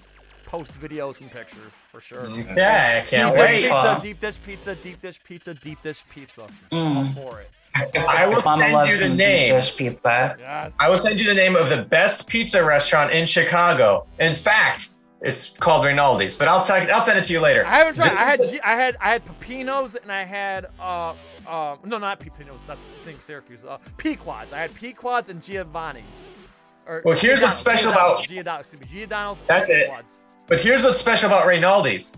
post 0.50 0.72
videos 0.80 1.20
and 1.20 1.30
pictures 1.30 1.74
for 1.92 2.00
sure. 2.00 2.28
Yeah, 2.28 3.02
I 3.04 3.08
can't 3.08 3.36
Deep 3.36 3.46
dish 3.46 3.48
wait. 3.48 3.70
pizza, 3.70 4.00
deep 4.02 4.20
dish 4.20 4.38
pizza, 4.44 4.74
deep 4.74 5.00
dish 5.02 5.20
pizza, 5.22 5.54
deep 5.54 5.82
dish 5.82 6.04
pizza. 6.12 6.46
Mm. 6.72 6.96
I'm 6.96 7.14
for 7.14 7.40
it. 7.40 7.50
I 7.96 8.26
will 8.26 8.42
Mama 8.44 8.64
send 8.64 8.90
you 8.90 8.96
the 8.98 9.02
some 9.04 9.10
deep 9.10 9.18
name. 9.18 9.54
dish 9.54 9.76
pizza. 9.76 10.36
Yes. 10.40 10.74
I 10.80 10.88
will 10.90 10.98
send 10.98 11.20
you 11.20 11.26
the 11.26 11.34
name 11.34 11.54
of 11.54 11.68
the 11.68 11.82
best 11.82 12.26
pizza 12.26 12.62
restaurant 12.64 13.12
in 13.12 13.26
Chicago. 13.26 14.06
In 14.18 14.34
fact, 14.34 14.88
it's 15.22 15.50
called 15.50 15.84
Rinaldi's, 15.84 16.36
but 16.36 16.48
I'll 16.48 16.64
tell 16.64 16.76
I'll 16.90 17.00
send 17.02 17.18
it 17.20 17.24
to 17.26 17.32
you 17.32 17.40
later. 17.40 17.64
I 17.64 17.76
haven't 17.76 17.94
tried. 17.94 18.12
I 18.12 18.24
had 18.24 18.40
G- 18.42 18.60
I 18.64 18.72
had 18.72 18.96
I 19.00 19.10
had 19.10 19.24
Pepinos 19.24 19.94
and 20.02 20.10
I 20.10 20.24
had 20.24 20.66
uh 20.80 21.14
uh 21.46 21.76
no 21.84 21.98
not 21.98 22.18
Pepinos. 22.18 22.66
That's 22.66 22.84
I 23.00 23.04
think 23.04 23.22
Syracuse. 23.22 23.64
Uh, 23.64 23.78
Pequods. 23.98 24.52
I 24.52 24.58
had 24.58 24.74
Pequods 24.74 25.28
and 25.30 25.40
Giovanni's. 25.40 26.04
Or 26.86 27.02
Well, 27.04 27.16
here's 27.16 27.40
what's 27.42 27.58
special 27.58 27.92
Giordano's, 27.92 28.18
about- 28.18 28.28
Giordano's. 28.28 28.72
Me, 28.72 28.86
Giordano's. 28.90 29.42
That's 29.46 29.68
and 29.70 29.78
it. 29.78 29.86
Pequods. 29.90 30.19
But 30.50 30.62
here's 30.62 30.82
what's 30.82 30.98
special 30.98 31.28
about 31.28 31.46
Rinaldi's. 31.46 32.10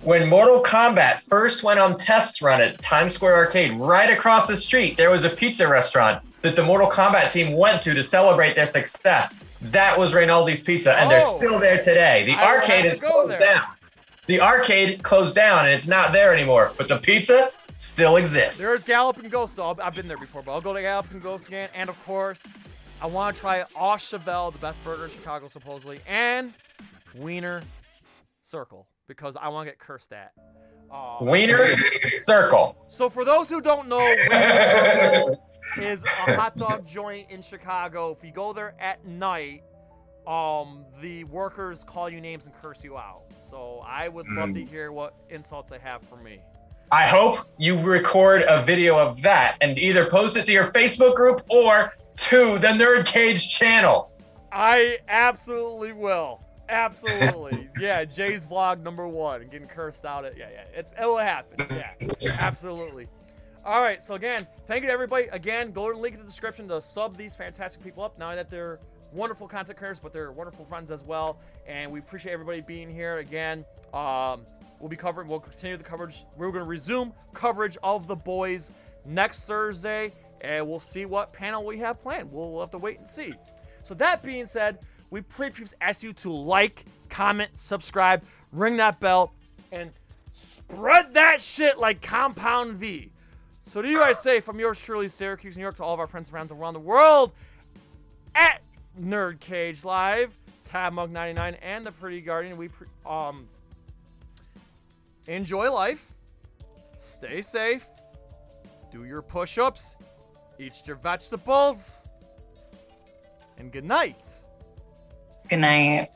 When 0.00 0.26
Mortal 0.26 0.62
Kombat 0.62 1.20
first 1.28 1.62
went 1.62 1.78
on 1.78 1.98
test 1.98 2.40
run 2.40 2.62
at 2.62 2.80
Times 2.80 3.14
Square 3.14 3.36
Arcade, 3.36 3.72
right 3.74 4.10
across 4.10 4.46
the 4.46 4.56
street, 4.56 4.96
there 4.96 5.10
was 5.10 5.24
a 5.24 5.28
pizza 5.28 5.68
restaurant 5.68 6.22
that 6.40 6.56
the 6.56 6.62
Mortal 6.64 6.90
Kombat 6.90 7.30
team 7.30 7.52
went 7.52 7.82
to 7.82 7.92
to 7.92 8.02
celebrate 8.02 8.56
their 8.56 8.66
success. 8.66 9.44
That 9.60 9.98
was 9.98 10.12
Rinaldi's 10.12 10.62
Pizza, 10.62 10.94
and 10.94 11.10
they're 11.10 11.20
Oh. 11.22 11.36
still 11.36 11.58
there 11.58 11.76
today. 11.76 12.24
The 12.24 12.32
I 12.32 12.54
arcade 12.56 12.86
is 12.86 13.00
closed 13.00 13.32
there. 13.32 13.40
down. 13.40 13.64
The 14.28 14.40
arcade 14.40 15.02
closed 15.02 15.34
down, 15.34 15.66
and 15.66 15.74
it's 15.74 15.86
not 15.86 16.12
there 16.12 16.32
anymore. 16.32 16.72
But 16.78 16.88
the 16.88 16.96
pizza 16.96 17.50
still 17.76 18.16
exists. 18.16 18.62
There's 18.62 18.84
Galloping 18.86 19.28
Ghost. 19.28 19.56
So 19.56 19.76
I've 19.82 19.94
been 19.94 20.08
there 20.08 20.16
before, 20.16 20.40
but 20.40 20.52
I'll 20.52 20.62
go 20.62 20.72
to 20.72 20.80
Galloping 20.80 21.20
Ghost 21.20 21.48
again. 21.48 21.68
And 21.74 21.90
of 21.90 22.02
course, 22.06 22.42
I 23.02 23.06
want 23.08 23.36
to 23.36 23.40
try 23.42 23.62
Au 23.76 23.98
Cheval, 23.98 24.52
the 24.52 24.58
best 24.58 24.82
burger 24.84 25.04
in 25.04 25.10
Chicago 25.10 25.48
supposedly, 25.48 26.00
and 26.06 26.54
Wiener 27.14 27.62
Circle 28.42 28.86
because 29.06 29.36
I 29.36 29.48
want 29.48 29.66
to 29.66 29.72
get 29.72 29.78
cursed 29.78 30.12
at. 30.12 30.32
Uh, 30.90 31.18
Wiener 31.20 31.76
Circle. 32.24 32.76
So 32.88 33.08
for 33.08 33.24
those 33.24 33.48
who 33.48 33.60
don't 33.60 33.88
know, 33.88 33.98
Wiener 33.98 34.26
Circle 35.34 35.40
is 35.80 36.04
a 36.04 36.36
hot 36.36 36.56
dog 36.56 36.86
joint 36.86 37.30
in 37.30 37.42
Chicago. 37.42 38.16
If 38.16 38.24
you 38.24 38.32
go 38.32 38.52
there 38.52 38.74
at 38.78 39.06
night, 39.06 39.62
um, 40.26 40.84
the 41.00 41.24
workers 41.24 41.84
call 41.84 42.08
you 42.08 42.20
names 42.20 42.46
and 42.46 42.54
curse 42.60 42.82
you 42.82 42.96
out. 42.96 43.22
So 43.40 43.82
I 43.86 44.08
would 44.08 44.28
love 44.30 44.54
to 44.54 44.64
hear 44.64 44.92
what 44.92 45.14
insults 45.30 45.70
they 45.70 45.78
have 45.78 46.02
for 46.02 46.16
me. 46.16 46.40
I 46.90 47.08
hope 47.08 47.46
you 47.58 47.80
record 47.80 48.42
a 48.42 48.64
video 48.64 48.98
of 48.98 49.20
that 49.22 49.56
and 49.60 49.78
either 49.78 50.06
post 50.06 50.36
it 50.36 50.46
to 50.46 50.52
your 50.52 50.66
Facebook 50.66 51.14
group 51.14 51.42
or 51.48 51.94
to 52.16 52.58
the 52.58 52.68
Nerd 52.68 53.06
Cage 53.06 53.50
channel. 53.50 54.10
I 54.52 54.98
absolutely 55.08 55.92
will. 55.92 56.40
Absolutely. 56.68 57.68
yeah, 57.78 58.04
Jay's 58.04 58.46
vlog 58.46 58.82
number 58.82 59.06
one, 59.06 59.46
getting 59.48 59.68
cursed 59.68 60.04
out 60.04 60.24
at 60.24 60.36
yeah, 60.36 60.48
yeah. 60.50 60.64
It's 60.74 60.92
it'll 60.98 61.18
happen. 61.18 61.66
Yeah. 62.20 62.36
absolutely. 62.38 63.08
All 63.64 63.80
right, 63.80 64.02
so 64.02 64.14
again, 64.14 64.46
thank 64.66 64.82
you 64.82 64.88
to 64.88 64.92
everybody. 64.92 65.26
Again, 65.28 65.72
go 65.72 65.88
to 65.88 65.94
the 65.94 66.00
link 66.00 66.14
in 66.14 66.20
the 66.20 66.26
description 66.26 66.68
to 66.68 66.82
sub 66.82 67.16
these 67.16 67.34
fantastic 67.34 67.82
people 67.82 68.04
up. 68.04 68.18
Now 68.18 68.34
that 68.34 68.50
they're 68.50 68.78
wonderful 69.10 69.48
content 69.48 69.78
creators, 69.78 69.98
but 69.98 70.12
they're 70.12 70.32
wonderful 70.32 70.66
friends 70.66 70.90
as 70.90 71.02
well. 71.02 71.38
And 71.66 71.90
we 71.90 71.98
appreciate 72.00 72.32
everybody 72.32 72.60
being 72.60 72.90
here 72.90 73.18
again. 73.18 73.64
Um, 73.94 74.42
we'll 74.80 74.90
be 74.90 74.96
covering, 74.96 75.28
we'll 75.28 75.40
continue 75.40 75.76
the 75.76 75.84
coverage. 75.84 76.24
We're 76.36 76.50
going 76.50 76.64
to 76.64 76.68
resume 76.68 77.14
coverage 77.32 77.78
of 77.82 78.06
the 78.06 78.16
boys 78.16 78.70
next 79.06 79.40
Thursday, 79.40 80.12
and 80.40 80.68
we'll 80.68 80.80
see 80.80 81.06
what 81.06 81.32
panel 81.32 81.64
we 81.64 81.78
have 81.78 82.02
planned. 82.02 82.32
We'll, 82.32 82.50
we'll 82.50 82.60
have 82.60 82.70
to 82.72 82.78
wait 82.78 82.98
and 82.98 83.06
see. 83.06 83.32
So 83.84 83.94
that 83.94 84.22
being 84.22 84.46
said, 84.46 84.78
we 85.14 85.20
pretty 85.20 85.62
much 85.62 85.72
ask 85.80 86.02
you 86.02 86.12
to 86.12 86.32
like, 86.32 86.84
comment, 87.08 87.52
subscribe, 87.54 88.24
ring 88.50 88.78
that 88.78 88.98
bell, 88.98 89.32
and 89.70 89.92
spread 90.32 91.14
that 91.14 91.40
shit 91.40 91.78
like 91.78 92.02
Compound 92.02 92.78
V. 92.78 93.12
So 93.62 93.80
do 93.80 93.88
you 93.88 94.00
guys 94.00 94.20
say 94.20 94.40
from 94.40 94.58
yours 94.58 94.80
truly, 94.80 95.06
Syracuse, 95.06 95.56
New 95.56 95.62
York, 95.62 95.76
to 95.76 95.84
all 95.84 95.94
of 95.94 96.00
our 96.00 96.08
friends 96.08 96.32
around 96.32 96.48
the 96.48 96.80
world 96.80 97.30
at 98.34 98.60
Nerd 99.00 99.38
Cage 99.38 99.84
Live, 99.84 100.32
TabMug99, 100.72 101.58
and 101.62 101.86
the 101.86 101.92
Pretty 101.92 102.20
Guardian. 102.20 102.56
We 102.56 102.66
pre- 102.66 102.88
um 103.06 103.46
enjoy 105.28 105.72
life, 105.72 106.08
stay 106.98 107.40
safe, 107.40 107.86
do 108.90 109.04
your 109.04 109.22
push-ups, 109.22 109.94
eat 110.58 110.82
your 110.86 110.96
vegetables, 110.96 111.98
and 113.58 113.70
good 113.70 113.84
night. 113.84 114.43
Good 115.50 115.58
night. 115.58 116.08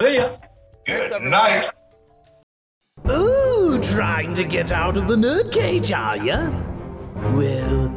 See 0.00 0.16
ya. 0.16 0.36
Good 0.84 1.22
night. 1.22 1.70
Ooh, 3.10 3.80
trying 3.82 4.34
to 4.34 4.44
get 4.44 4.72
out 4.72 4.98
of 4.98 5.08
the 5.08 5.16
nerd 5.16 5.50
cage, 5.50 5.90
are 5.90 6.18
ya? 6.18 6.50
Well, 7.32 7.88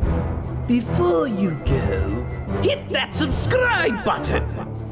before 0.67 1.27
you 1.27 1.55
go, 1.65 2.25
hit 2.63 2.89
that 2.89 3.13
subscribe 3.13 4.05
button. 4.05 4.43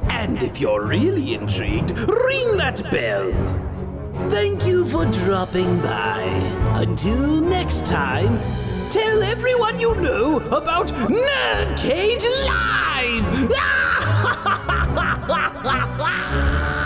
And 0.10 0.44
if 0.44 0.60
you're 0.60 0.86
really 0.86 1.34
intrigued, 1.34 1.92
ring 1.92 2.58
that 2.58 2.84
bell. 2.92 3.32
Thank 4.30 4.66
you 4.66 4.86
for 4.88 5.06
dropping 5.06 5.80
by. 5.82 6.24
Until 6.76 7.40
next 7.40 7.86
time, 7.86 8.40
tell 8.90 9.24
everyone 9.24 9.80
you 9.80 9.96
know 9.96 10.40
about 10.48 10.88
Nerd 10.88 11.78
Cage 11.78 12.26
Live! 12.44 13.52
Ooh. 15.28 16.82